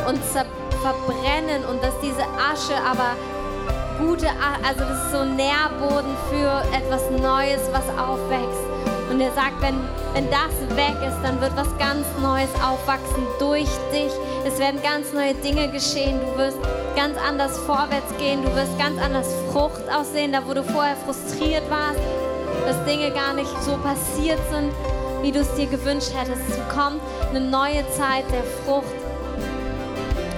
und 0.07 0.23
zer 0.25 0.45
verbrennen 0.81 1.65
und 1.69 1.83
dass 1.83 1.99
diese 2.01 2.21
Asche 2.21 2.75
aber 2.85 3.15
gute, 3.97 4.27
also 4.63 4.81
das 4.81 5.05
ist 5.05 5.11
so 5.11 5.25
Nährboden 5.25 6.15
für 6.29 6.61
etwas 6.75 7.09
Neues, 7.09 7.61
was 7.71 7.89
aufwächst. 7.97 8.56
Und 9.17 9.23
er 9.23 9.31
sagt, 9.31 9.59
wenn, 9.61 9.73
wenn 10.13 10.29
das 10.29 10.53
weg 10.77 10.93
ist, 11.01 11.17
dann 11.23 11.41
wird 11.41 11.51
was 11.55 11.75
ganz 11.79 12.05
Neues 12.21 12.53
aufwachsen 12.63 13.25
durch 13.39 13.67
dich. 13.91 14.11
Es 14.45 14.59
werden 14.59 14.79
ganz 14.83 15.11
neue 15.11 15.33
Dinge 15.33 15.71
geschehen. 15.71 16.19
Du 16.19 16.37
wirst 16.37 16.59
ganz 16.95 17.17
anders 17.27 17.57
vorwärts 17.57 18.15
gehen. 18.19 18.43
Du 18.43 18.55
wirst 18.55 18.77
ganz 18.77 19.01
anders 19.01 19.25
Frucht 19.51 19.81
aussehen, 19.91 20.33
da 20.33 20.45
wo 20.45 20.53
du 20.53 20.63
vorher 20.63 20.95
frustriert 20.97 21.63
warst, 21.67 21.99
dass 22.67 22.85
Dinge 22.85 23.09
gar 23.09 23.33
nicht 23.33 23.49
so 23.63 23.75
passiert 23.77 24.37
sind, 24.51 24.71
wie 25.23 25.31
du 25.31 25.39
es 25.39 25.51
dir 25.55 25.65
gewünscht 25.65 26.11
hättest. 26.15 26.43
Es 26.47 26.75
kommt 26.75 27.01
eine 27.31 27.41
neue 27.41 27.89
Zeit 27.97 28.25
der 28.31 28.43
Frucht. 28.43 28.85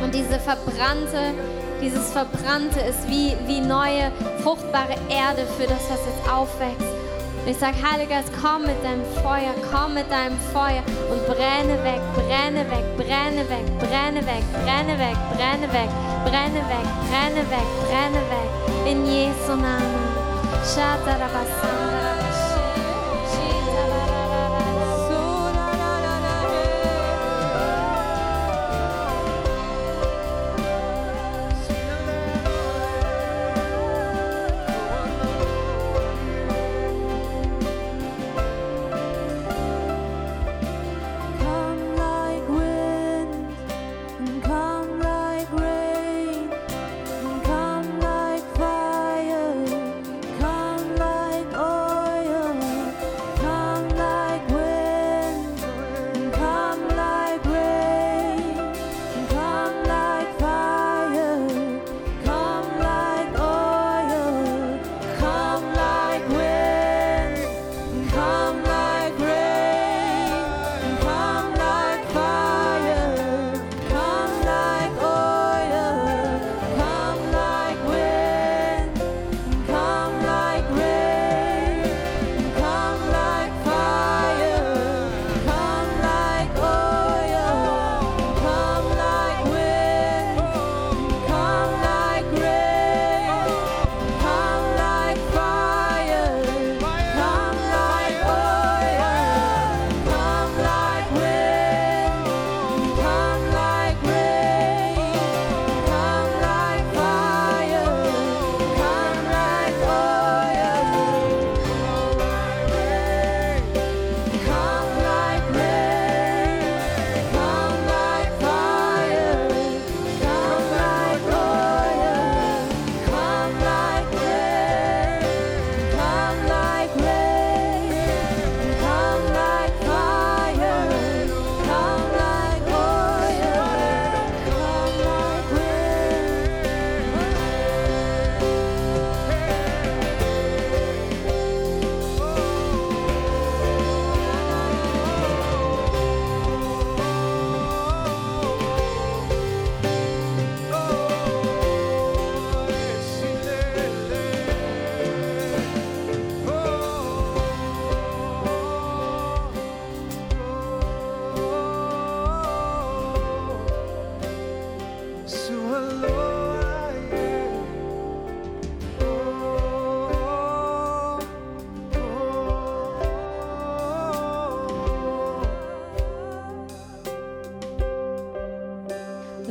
Und 0.01 0.15
diese 0.15 0.39
verbrannte, 0.39 1.33
dieses 1.81 2.13
Verbrannte 2.13 2.79
ist 2.79 3.09
wie, 3.09 3.35
wie 3.45 3.59
neue, 3.59 4.09
fruchtbare 4.41 4.95
Erde 5.09 5.45
für 5.57 5.67
das, 5.67 5.81
was 5.89 5.99
jetzt 6.05 6.31
aufwächst. 6.31 6.98
Und 7.41 7.51
ich 7.51 7.57
sage, 7.57 7.75
Heiliger 7.81 8.15
Geist, 8.15 8.31
komm 8.41 8.63
mit 8.63 8.83
deinem 8.83 9.05
Feuer, 9.23 9.53
komm 9.71 9.93
mit 9.93 10.11
deinem 10.11 10.37
Feuer 10.53 10.83
und 11.09 11.25
brenne 11.25 11.77
weg, 11.83 12.01
brenne 12.15 12.69
weg, 12.69 12.85
brenne 12.97 13.49
weg, 13.49 13.65
brenne 13.79 14.25
weg, 14.25 14.43
brenne 14.65 14.97
weg, 14.99 15.17
brenne 15.35 15.67
weg, 15.71 15.89
brenne 16.25 16.61
weg, 16.69 16.87
brenne 17.09 17.43
weg, 17.49 17.67
brenne 17.87 18.21
weg. 18.29 18.49
In 18.91 19.05
Jesu 19.05 19.55
Namen. 19.55 20.09
Shatarabasandarabashi, 20.59 21.68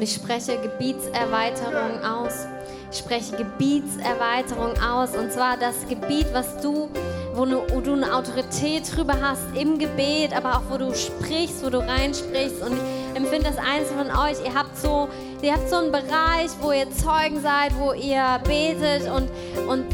ich 0.08 0.14
spreche 0.14 0.58
Gebietserweiterung 0.58 2.02
aus. 2.02 2.46
Ich 2.90 2.98
spreche 2.98 3.36
Gebietserweiterung 3.36 4.72
aus. 4.80 5.14
Und 5.14 5.30
zwar 5.30 5.58
das 5.58 5.86
Gebiet, 5.86 6.26
was 6.32 6.62
du, 6.62 6.88
wo 7.34 7.44
du, 7.44 7.92
eine 7.92 8.14
Autorität 8.14 8.84
drüber 8.96 9.16
hast 9.20 9.42
im 9.54 9.78
Gebet, 9.78 10.34
aber 10.34 10.56
auch 10.56 10.62
wo 10.70 10.78
du 10.78 10.94
sprichst, 10.94 11.62
wo 11.62 11.68
du 11.68 11.78
reinsprichst. 11.78 12.62
Und 12.62 12.72
ich 12.72 13.16
empfinde 13.16 13.50
das 13.50 13.58
Einzelne 13.58 14.04
von 14.04 14.24
euch. 14.24 14.42
Ihr 14.42 14.54
habt 14.54 14.78
so, 14.78 15.08
ihr 15.42 15.52
habt 15.52 15.68
so 15.68 15.76
einen 15.76 15.92
Bereich, 15.92 16.48
wo 16.62 16.72
ihr 16.72 16.90
Zeugen 16.90 17.42
seid, 17.42 17.78
wo 17.78 17.92
ihr 17.92 18.40
betet 18.44 19.10
und, 19.10 19.28
und. 19.68 19.87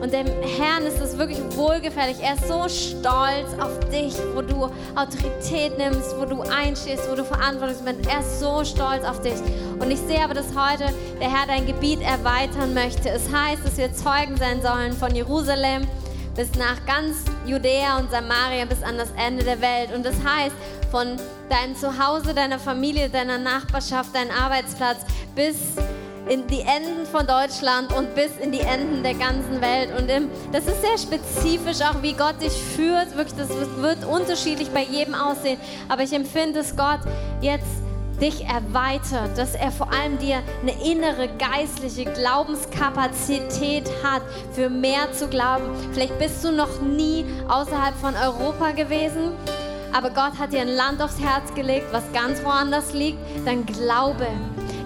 Und 0.00 0.12
dem 0.14 0.26
Herrn 0.26 0.86
ist 0.86 1.00
es 1.00 1.18
wirklich 1.18 1.38
wohlgefällig. 1.56 2.16
Er 2.22 2.34
ist 2.34 2.48
so 2.48 2.68
stolz 2.68 3.52
auf 3.60 3.78
dich, 3.90 4.14
wo 4.34 4.40
du 4.40 4.70
Autorität 4.96 5.76
nimmst, 5.76 6.18
wo 6.18 6.24
du 6.24 6.40
einstehst, 6.40 7.10
wo 7.10 7.14
du 7.14 7.24
verantwortlich 7.24 7.78
bist. 7.78 8.10
Er 8.10 8.20
ist 8.20 8.40
so 8.40 8.64
stolz 8.64 9.04
auf 9.04 9.20
dich. 9.20 9.38
Und 9.78 9.90
ich 9.90 9.98
sehe 9.98 10.24
aber, 10.24 10.32
dass 10.32 10.48
heute 10.56 10.92
der 11.20 11.30
Herr 11.30 11.46
dein 11.46 11.66
Gebiet 11.66 12.00
erweitern 12.00 12.72
möchte. 12.72 13.10
Es 13.10 13.30
heißt, 13.30 13.64
dass 13.64 13.76
wir 13.76 13.92
Zeugen 13.92 14.36
sein 14.38 14.62
sollen 14.62 14.92
von 14.94 15.14
Jerusalem 15.14 15.86
bis 16.34 16.54
nach 16.54 16.86
ganz 16.86 17.24
Judäa 17.44 17.98
und 17.98 18.10
Samaria 18.10 18.64
bis 18.64 18.82
an 18.82 18.96
das 18.96 19.10
Ende 19.18 19.44
der 19.44 19.60
Welt. 19.60 19.92
Und 19.94 20.06
das 20.06 20.14
heißt, 20.24 20.54
von 20.90 21.16
deinem 21.50 21.76
Zuhause, 21.76 22.32
deiner 22.32 22.58
Familie, 22.58 23.10
deiner 23.10 23.36
Nachbarschaft, 23.36 24.14
deinem 24.14 24.30
Arbeitsplatz 24.30 24.98
bis 25.34 25.56
in 26.30 26.46
die 26.46 26.60
Enden 26.60 27.06
von 27.10 27.26
Deutschland 27.26 27.92
und 27.92 28.14
bis 28.14 28.30
in 28.40 28.52
die 28.52 28.60
Enden 28.60 29.02
der 29.02 29.14
ganzen 29.14 29.60
Welt. 29.60 29.90
Und 29.98 30.08
das 30.52 30.64
ist 30.64 30.80
sehr 30.80 30.96
spezifisch, 30.96 31.84
auch 31.84 32.02
wie 32.02 32.12
Gott 32.12 32.40
dich 32.40 32.52
führt. 32.52 33.16
Wirklich, 33.16 33.36
das 33.36 33.48
wird 33.48 34.04
unterschiedlich 34.04 34.70
bei 34.70 34.84
jedem 34.84 35.14
aussehen. 35.14 35.58
Aber 35.88 36.04
ich 36.04 36.12
empfinde, 36.12 36.60
dass 36.60 36.76
Gott 36.76 37.00
jetzt 37.40 37.66
dich 38.20 38.44
erweitert, 38.44 39.36
dass 39.36 39.56
er 39.56 39.72
vor 39.72 39.90
allem 39.92 40.18
dir 40.18 40.40
eine 40.62 40.72
innere 40.84 41.28
geistliche 41.36 42.04
Glaubenskapazität 42.04 43.90
hat, 44.04 44.22
für 44.52 44.70
mehr 44.70 45.12
zu 45.12 45.26
glauben. 45.26 45.64
Vielleicht 45.92 46.16
bist 46.20 46.44
du 46.44 46.52
noch 46.52 46.80
nie 46.80 47.24
außerhalb 47.48 47.96
von 47.96 48.14
Europa 48.14 48.70
gewesen, 48.72 49.32
aber 49.92 50.10
Gott 50.10 50.38
hat 50.38 50.52
dir 50.52 50.60
ein 50.60 50.68
Land 50.68 51.02
aufs 51.02 51.18
Herz 51.18 51.52
gelegt, 51.54 51.86
was 51.90 52.04
ganz 52.12 52.44
woanders 52.44 52.92
liegt. 52.92 53.18
Dann 53.44 53.66
glaube. 53.66 54.28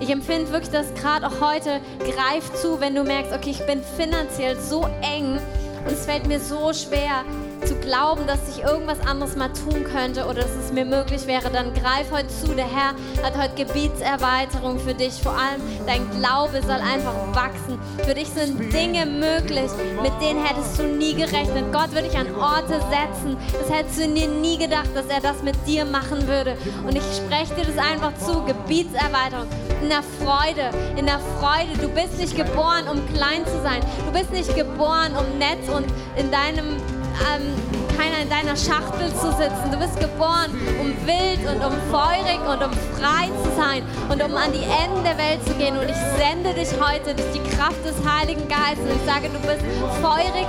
Ich 0.01 0.11
empfinde 0.11 0.51
wirklich, 0.53 0.71
dass 0.71 0.93
gerade 0.95 1.27
auch 1.27 1.41
heute 1.41 1.81
greift 1.99 2.57
zu, 2.59 2.81
wenn 2.81 2.95
du 2.95 3.05
merkst, 3.05 3.33
okay, 3.33 3.51
ich 3.51 3.65
bin 3.67 3.83
finanziell 3.97 4.59
so 4.61 4.87
eng 5.03 5.39
und 5.87 5.93
es 5.93 6.07
fällt 6.07 6.27
mir 6.27 6.41
so 6.41 6.73
schwer, 6.73 7.25
zu 7.67 7.75
glauben, 7.77 8.27
dass 8.27 8.41
ich 8.49 8.63
irgendwas 8.63 9.01
anderes 9.01 9.37
mal 9.37 9.49
tun 9.49 9.85
könnte 9.85 10.25
oder 10.25 10.43
dass 10.43 10.55
es 10.57 10.73
mir 10.73 10.85
möglich 10.85 11.27
wäre, 11.27 11.51
dann 11.51 11.73
greif 11.75 12.11
heute 12.11 12.29
zu. 12.29 12.55
Der 12.55 12.67
Herr 12.67 12.95
hat 13.23 13.37
heute 13.37 13.65
Gebietserweiterung 13.65 14.79
für 14.79 14.95
dich. 14.95 15.15
Vor 15.23 15.33
allem 15.33 15.61
dein 15.87 16.11
Glaube 16.19 16.61
soll 16.63 16.73
einfach 16.73 17.15
wachsen. 17.35 17.79
Für 18.05 18.15
dich 18.15 18.29
sind 18.29 18.73
Dinge 18.73 19.07
möglich, 19.07 19.71
mit 20.03 20.13
denen 20.21 20.45
hättest 20.45 20.79
du 20.79 20.85
nie 20.85 21.15
gerechnet. 21.15 21.73
Gott 21.73 21.93
würde 21.93 22.09
dich 22.09 22.19
an 22.19 22.35
Orte 22.35 22.81
setzen. 22.91 23.37
Das 23.53 23.71
hättest 23.71 23.99
du 23.99 24.09
dir 24.09 24.29
nie 24.29 24.59
gedacht, 24.59 24.91
dass 24.95 25.07
er 25.07 25.21
das 25.21 25.43
mit 25.43 25.57
dir 25.67 25.85
machen 25.85 26.27
würde. 26.27 26.57
Und 26.87 26.97
ich 26.97 27.05
spreche 27.17 27.55
dir 27.55 27.65
das 27.65 27.79
einfach 27.79 28.13
zu. 28.19 28.43
Gebietserweiterung. 28.45 29.49
In 29.85 29.91
der 29.91 30.03
Freude, 30.03 30.71
in 30.97 31.05
der 31.05 31.21
Freude. 31.39 31.77
Du 31.79 31.89
bist 31.89 32.17
nicht 32.17 32.35
geboren, 32.35 32.89
um 32.91 33.07
klein 33.13 33.45
zu 33.45 33.61
sein. 33.63 33.83
Du 34.07 34.19
bist 34.19 34.33
nicht 34.33 34.57
geboren, 34.57 35.13
um 35.13 35.37
nett 35.37 35.61
und 35.69 35.85
in 36.17 36.31
deinem 36.31 36.81
ähm, 37.29 37.53
keiner 37.95 38.23
in 38.23 38.31
deiner 38.31 38.57
Schachtel 38.57 39.13
zu 39.13 39.29
sitzen. 39.37 39.71
Du 39.71 39.79
bist 39.79 40.01
geboren, 40.01 40.57
um 40.81 40.89
wild 41.07 41.45
und 41.45 41.63
um 41.63 41.77
feurig 41.93 42.41
und 42.49 42.65
um 42.65 42.73
frei 42.97 43.29
zu 43.45 43.51
sein 43.61 43.83
und 44.09 44.25
um 44.25 44.35
an 44.35 44.53
die 44.53 44.65
Enden 44.65 45.05
der 45.05 45.19
Welt 45.19 45.45
zu 45.47 45.53
gehen. 45.53 45.77
Und 45.77 45.91
ich 45.91 46.01
sende 46.17 46.55
dich 46.55 46.73
heute 46.81 47.15
durch 47.15 47.33
die 47.35 47.45
Kraft 47.55 47.85
des 47.85 47.95
Heiligen 48.09 48.49
Geistes. 48.49 48.89
Und 48.89 48.97
ich 48.97 49.05
sage, 49.05 49.29
du 49.29 49.41
bist 49.45 49.61
feurig 50.01 50.49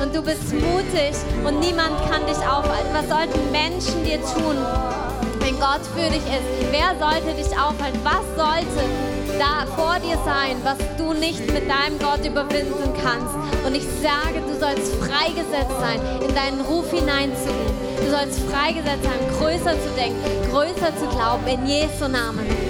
und 0.00 0.16
du 0.16 0.22
bist 0.22 0.54
mutig 0.54 1.12
und 1.44 1.60
niemand 1.60 2.00
kann 2.08 2.24
dich 2.24 2.40
aufhalten. 2.48 2.88
Was 2.94 3.08
sollten 3.12 3.52
Menschen 3.52 4.02
dir 4.04 4.24
tun, 4.24 4.56
Gott 5.60 5.84
für 5.94 6.08
dich 6.08 6.24
ist? 6.24 6.72
Wer 6.72 6.96
sollte 6.98 7.36
dich 7.36 7.52
aufhalten? 7.56 8.00
Was 8.02 8.24
sollte 8.34 8.80
da 9.40 9.64
vor 9.74 9.98
dir 10.00 10.18
sein, 10.24 10.56
was 10.62 10.76
du 10.98 11.14
nicht 11.14 11.40
mit 11.50 11.64
deinem 11.68 11.98
Gott 11.98 12.24
überwinden 12.24 12.92
kannst. 13.02 13.34
Und 13.64 13.74
ich 13.74 13.84
sage, 14.02 14.40
du 14.46 14.58
sollst 14.58 14.94
freigesetzt 14.96 15.80
sein, 15.80 15.98
in 16.20 16.34
deinen 16.34 16.60
Ruf 16.60 16.90
hineinzugehen. 16.90 17.72
Du 18.04 18.10
sollst 18.10 18.40
freigesetzt 18.50 19.04
sein, 19.04 19.20
größer 19.38 19.72
zu 19.80 19.88
denken, 19.96 20.20
größer 20.50 20.94
zu 20.96 21.06
glauben, 21.08 21.46
in 21.46 21.66
Jesu 21.66 22.06
Namen. 22.08 22.69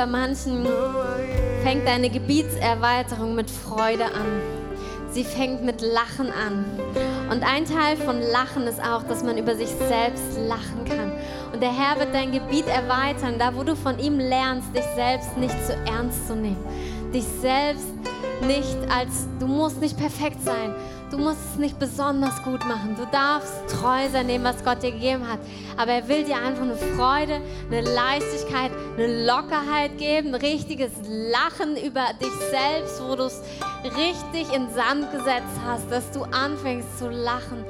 Bei 0.00 0.06
manchen, 0.06 0.66
fängt 1.62 1.86
deine 1.86 2.08
Gebietserweiterung 2.08 3.34
mit 3.34 3.50
Freude 3.50 4.06
an. 4.06 4.40
Sie 5.10 5.24
fängt 5.24 5.62
mit 5.62 5.82
Lachen 5.82 6.28
an. 6.28 6.64
Und 7.30 7.42
ein 7.42 7.66
Teil 7.66 7.98
von 7.98 8.18
Lachen 8.18 8.66
ist 8.66 8.82
auch, 8.82 9.02
dass 9.02 9.22
man 9.22 9.36
über 9.36 9.54
sich 9.54 9.68
selbst 9.68 10.38
lachen 10.38 10.86
kann. 10.88 11.12
Und 11.52 11.62
der 11.62 11.70
Herr 11.70 11.98
wird 11.98 12.14
dein 12.14 12.32
Gebiet 12.32 12.66
erweitern, 12.66 13.34
da 13.38 13.54
wo 13.54 13.62
du 13.62 13.76
von 13.76 13.98
ihm 13.98 14.18
lernst, 14.18 14.74
dich 14.74 14.86
selbst 14.94 15.36
nicht 15.36 15.66
zu 15.66 15.74
ernst 15.74 16.28
zu 16.28 16.34
nehmen. 16.34 16.64
Dich 17.12 17.26
selbst 17.42 17.92
nicht 18.46 18.78
als, 18.88 19.28
du 19.38 19.46
musst 19.46 19.82
nicht 19.82 19.98
perfekt 19.98 20.42
sein. 20.42 20.74
Du 21.10 21.18
musst 21.18 21.40
es 21.52 21.58
nicht 21.58 21.76
besonders 21.78 22.40
gut 22.44 22.64
machen. 22.66 22.94
Du 22.96 23.04
darfst 23.06 23.52
treu 23.68 24.08
sein 24.12 24.28
dem, 24.28 24.44
was 24.44 24.62
Gott 24.62 24.80
dir 24.82 24.92
gegeben 24.92 25.26
hat. 25.26 25.40
Aber 25.76 25.90
er 25.90 26.06
will 26.06 26.22
dir 26.22 26.36
einfach 26.36 26.62
eine 26.62 26.76
Freude, 26.76 27.40
eine 27.68 27.80
Leichtigkeit, 27.80 28.70
eine 28.96 29.26
Lockerheit 29.26 29.98
geben, 29.98 30.28
ein 30.28 30.40
richtiges 30.40 30.92
Lachen 31.08 31.76
über 31.76 32.04
dich 32.20 32.32
selbst, 32.50 33.02
wo 33.02 33.16
du 33.16 33.24
es 33.24 33.42
richtig 33.96 34.54
in 34.54 34.72
Sand 34.72 35.10
gesetzt 35.10 35.58
hast, 35.66 35.90
dass 35.90 36.08
du 36.12 36.22
anfängst 36.22 36.98
zu 36.98 37.08
lachen. 37.10 37.64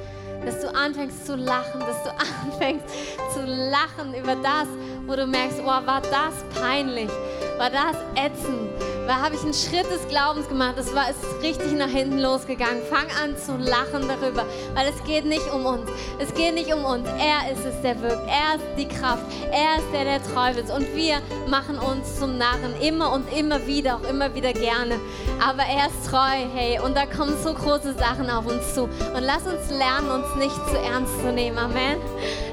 Dass 0.45 0.59
du 0.61 0.73
anfängst 0.75 1.25
zu 1.25 1.35
lachen, 1.35 1.79
dass 1.79 2.03
du 2.03 2.09
anfängst 2.45 2.85
zu 3.33 3.43
lachen 3.43 4.13
über 4.13 4.35
das, 4.35 4.67
wo 5.07 5.15
du 5.15 5.25
merkst, 5.25 5.61
oh, 5.63 5.65
war 5.65 6.01
das 6.01 6.61
peinlich, 6.61 7.09
war 7.57 7.71
das 7.71 7.95
ätzend, 8.15 8.69
da 9.07 9.21
habe 9.21 9.35
ich 9.35 9.41
einen 9.41 9.53
Schritt 9.53 9.89
des 9.91 10.07
Glaubens 10.07 10.47
gemacht. 10.47 10.75
Es 10.77 10.93
war 10.93 11.09
ist 11.09 11.19
richtig 11.41 11.73
nach 11.73 11.89
hinten 11.89 12.19
losgegangen. 12.19 12.81
Fang 12.89 13.07
an 13.23 13.35
zu 13.37 13.57
lachen 13.57 14.07
darüber, 14.07 14.45
weil 14.73 14.87
es 14.87 15.03
geht 15.03 15.25
nicht 15.25 15.51
um 15.53 15.65
uns. 15.65 15.89
Es 16.19 16.33
geht 16.33 16.53
nicht 16.53 16.73
um 16.73 16.83
uns. 16.83 17.07
Er 17.07 17.51
ist 17.51 17.65
es, 17.65 17.81
der 17.81 18.01
wirkt. 18.01 18.27
Er 18.27 18.55
ist 18.55 18.65
die 18.77 18.87
Kraft. 18.87 19.23
Er 19.51 19.77
ist 19.77 19.91
der, 19.93 20.05
der 20.05 20.23
treu 20.23 20.51
ist. 20.51 20.71
Und 20.71 20.95
wir 20.95 21.21
machen 21.47 21.77
uns 21.77 22.19
zum 22.19 22.37
Narren 22.37 22.79
immer 22.81 23.11
und 23.11 23.31
immer 23.33 23.65
wieder, 23.67 23.95
auch 23.95 24.09
immer 24.09 24.33
wieder 24.35 24.53
gerne. 24.53 24.99
Aber 25.45 25.63
er 25.63 25.87
ist 25.87 26.09
treu, 26.09 26.47
hey. 26.53 26.79
Und 26.79 26.95
da 26.95 27.05
kommen 27.05 27.35
so 27.43 27.53
große 27.53 27.93
Sachen 27.93 28.29
auf 28.29 28.45
uns 28.45 28.73
zu. 28.73 28.83
Und 28.83 29.21
lass 29.21 29.43
uns 29.43 29.69
lernen, 29.69 30.09
uns 30.11 30.35
nicht 30.35 30.55
zu 30.69 30.77
ernst 30.77 31.19
zu 31.21 31.31
nehmen. 31.31 31.57
Amen. 31.57 31.97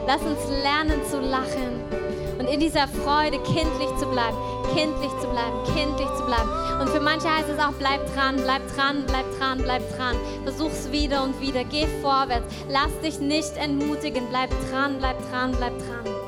Lass 0.06 0.22
uns 0.22 0.38
lernen 0.62 1.00
zu 1.10 1.20
lachen 1.20 2.07
und 2.38 2.46
in 2.46 2.60
dieser 2.60 2.86
Freude 2.88 3.38
kindlich 3.42 3.88
zu 3.98 4.06
bleiben, 4.06 4.36
kindlich 4.74 5.10
zu 5.20 5.28
bleiben, 5.28 5.64
kindlich 5.74 6.08
zu 6.16 6.24
bleiben. 6.24 6.48
Und 6.80 6.88
für 6.90 7.00
manche 7.00 7.28
heißt 7.28 7.48
es 7.48 7.58
auch, 7.58 7.72
bleib 7.78 8.00
dran, 8.14 8.36
bleib 8.36 8.62
dran, 8.74 9.04
bleib 9.06 9.26
dran, 9.38 9.58
bleib 9.58 9.96
dran. 9.96 10.16
Versuch's 10.44 10.90
wieder 10.92 11.24
und 11.24 11.40
wieder, 11.40 11.64
geh 11.64 11.86
vorwärts, 12.00 12.46
lass 12.68 12.98
dich 13.02 13.18
nicht 13.18 13.56
entmutigen, 13.56 14.28
bleib 14.30 14.50
dran, 14.70 14.98
bleib 14.98 15.18
dran, 15.30 15.52
bleib 15.52 15.76
dran. 15.78 16.27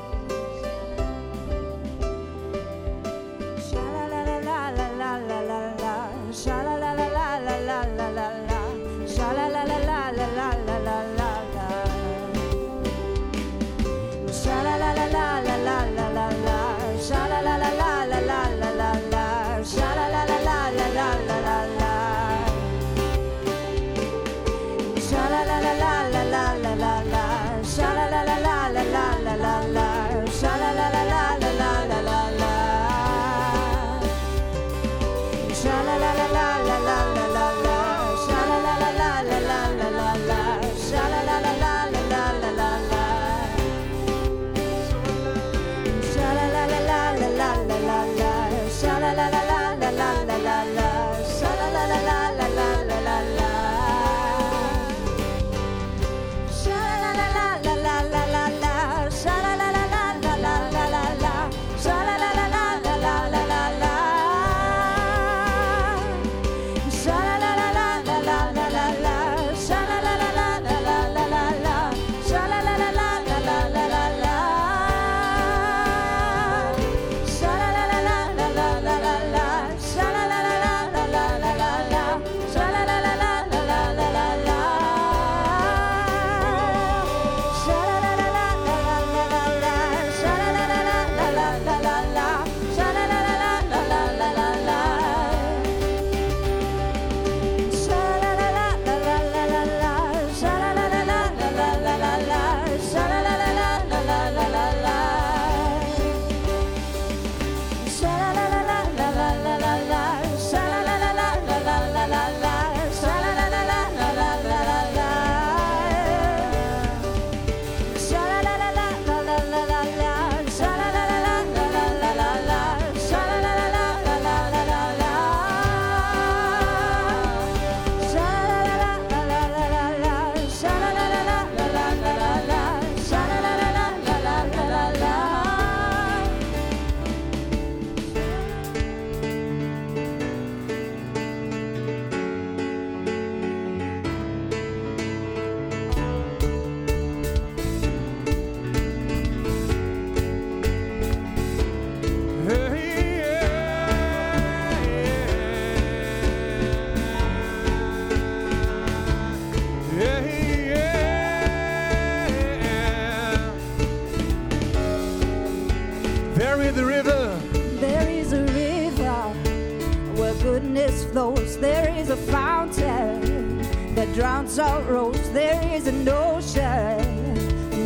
that 173.95 174.13
drowns 174.13 174.57
out 174.59 174.87
roads. 174.89 175.29
There 175.31 175.61
is 175.73 175.87
an 175.87 176.07
ocean 176.07 177.33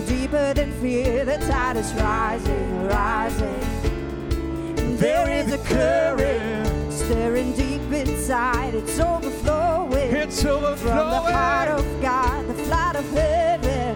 deeper 0.05 0.53
than 0.53 0.71
fear. 0.81 1.25
The 1.25 1.37
tide 1.37 1.77
is 1.77 1.93
rising, 1.93 2.87
rising. 2.87 3.59
There 4.97 5.29
is 5.29 5.51
a 5.53 5.57
current 5.59 6.93
stirring 6.93 7.53
deep 7.53 7.81
inside. 7.91 8.75
It's 8.75 8.99
overflowing. 8.99 10.15
It's 10.15 10.43
overflowing 10.45 10.97
from 10.97 11.09
the 11.09 11.31
heart 11.31 11.69
of 11.69 12.01
God, 12.01 12.47
the 12.47 12.53
flood 12.53 12.95
of 12.95 13.09
heaven 13.11 13.95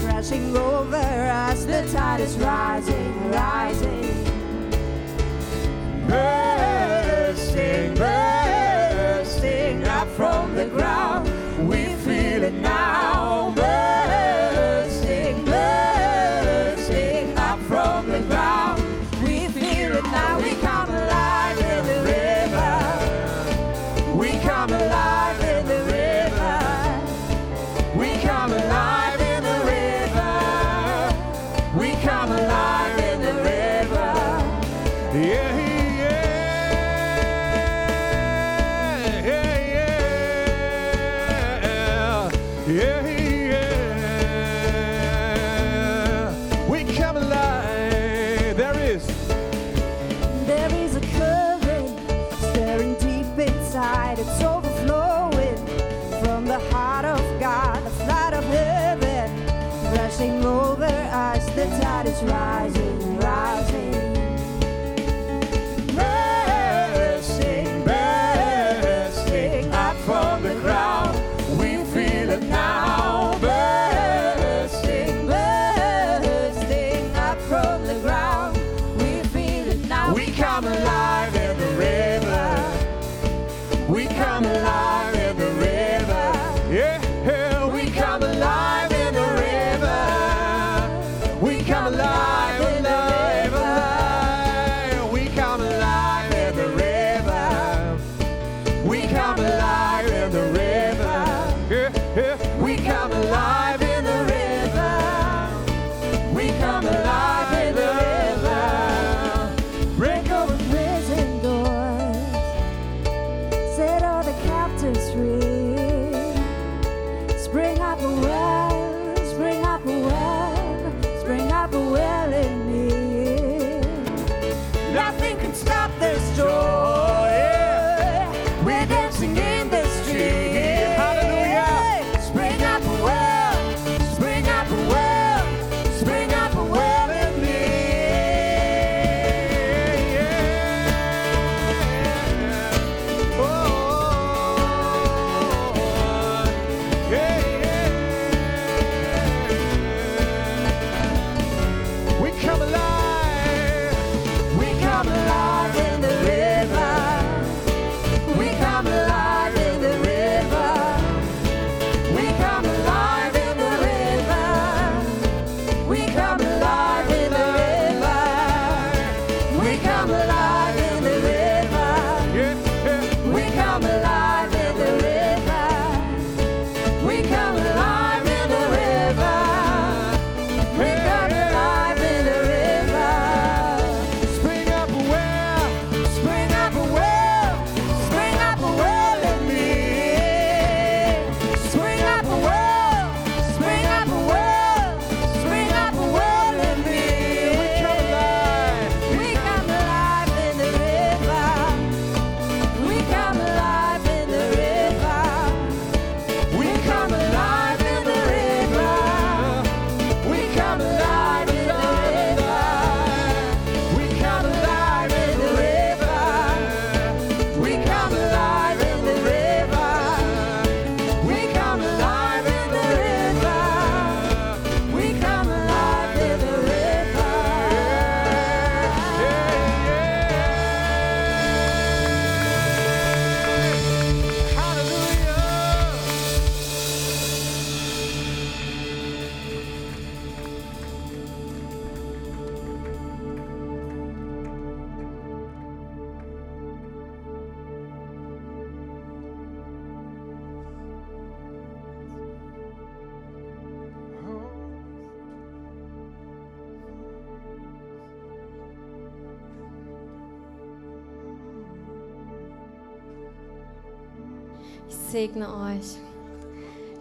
crashing 0.00 0.56
over 0.56 0.96
us. 0.96 1.64
The 1.64 1.86
tide 1.92 2.20
is 2.20 2.36
rising, 2.38 3.30
rising. 3.30 4.24
Bursting, 6.08 7.94
bursting. 7.94 8.35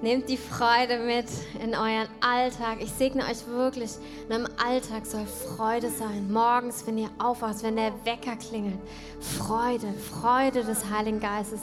Nehmt 0.06 0.30
die 0.30 0.38
Freude 0.38 0.99
mit 0.99 1.26
in 1.64 1.73
euren 1.73 2.07
Alltag. 2.22 2.77
Ich 2.80 2.91
segne 2.91 3.23
euch 3.23 3.48
wirklich. 3.48 3.90
In 4.30 4.34
eurem 4.34 4.48
Alltag 4.64 5.03
soll 5.03 5.26
Freude 5.26 5.90
sein. 5.90 6.32
Morgens, 6.32 6.86
wenn 6.86 6.99
ihr 6.99 7.10
aufwacht, 7.18 7.64
wenn 7.64 7.76
der 7.76 7.91
Wecker 8.03 8.36
klingelt. 8.36 8.77
Freude, 9.19 9.91
Freude 9.95 10.64
des 10.64 10.91
Heiligen 10.91 11.19
Geistes. 11.19 11.61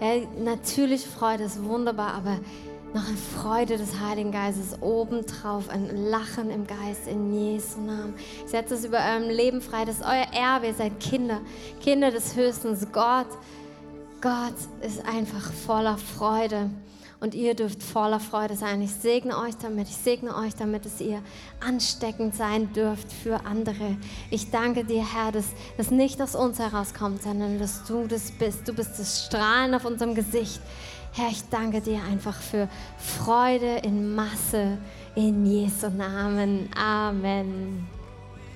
Ja, 0.00 0.26
natürlich 0.42 1.06
Freude 1.06 1.44
ist 1.44 1.62
wunderbar, 1.62 2.14
aber 2.14 2.38
noch 2.94 3.06
eine 3.06 3.18
Freude 3.38 3.76
des 3.76 4.00
Heiligen 4.00 4.32
Geistes 4.32 4.80
obendrauf, 4.80 5.68
ein 5.68 5.94
Lachen 6.06 6.48
im 6.48 6.66
Geist 6.66 7.06
in 7.06 7.34
Jesu 7.34 7.78
Namen. 7.78 8.14
Setzt 8.46 8.72
es 8.72 8.86
über 8.86 9.00
eurem 9.00 9.28
Leben 9.28 9.60
frei, 9.60 9.84
das 9.84 9.96
ist 9.96 10.06
euer 10.06 10.28
Erbe, 10.32 10.68
ihr 10.68 10.74
seid 10.74 10.98
Kinder, 10.98 11.42
Kinder 11.82 12.10
des 12.10 12.36
Höchstens. 12.36 12.86
Gott, 12.90 13.28
Gott 14.22 14.54
ist 14.80 15.06
einfach 15.06 15.52
voller 15.52 15.98
Freude 15.98 16.70
und 17.22 17.36
ihr 17.36 17.54
dürft 17.54 17.84
voller 17.84 18.18
Freude 18.18 18.56
sein. 18.56 18.82
Ich 18.82 18.90
segne 18.90 19.38
euch 19.38 19.56
damit, 19.56 19.88
ich 19.88 19.96
segne 19.96 20.34
euch 20.34 20.56
damit, 20.56 20.84
dass 20.84 21.00
ihr 21.00 21.22
ansteckend 21.64 22.34
sein 22.34 22.72
dürft 22.72 23.12
für 23.12 23.46
andere. 23.46 23.96
Ich 24.30 24.50
danke 24.50 24.84
dir, 24.84 25.04
Herr, 25.14 25.30
dass 25.30 25.46
das 25.76 25.92
nicht 25.92 26.20
aus 26.20 26.34
uns 26.34 26.58
herauskommt, 26.58 27.22
sondern 27.22 27.60
dass 27.60 27.84
du 27.84 28.08
das 28.08 28.32
bist. 28.32 28.66
Du 28.66 28.74
bist 28.74 28.98
das 28.98 29.24
Strahlen 29.24 29.72
auf 29.74 29.84
unserem 29.84 30.16
Gesicht. 30.16 30.60
Herr, 31.12 31.28
ich 31.28 31.48
danke 31.48 31.80
dir 31.80 32.02
einfach 32.10 32.34
für 32.34 32.68
Freude 32.98 33.76
in 33.84 34.16
Masse 34.16 34.78
in 35.14 35.46
Jesu 35.46 35.90
Namen. 35.90 36.68
Amen. 36.76 38.01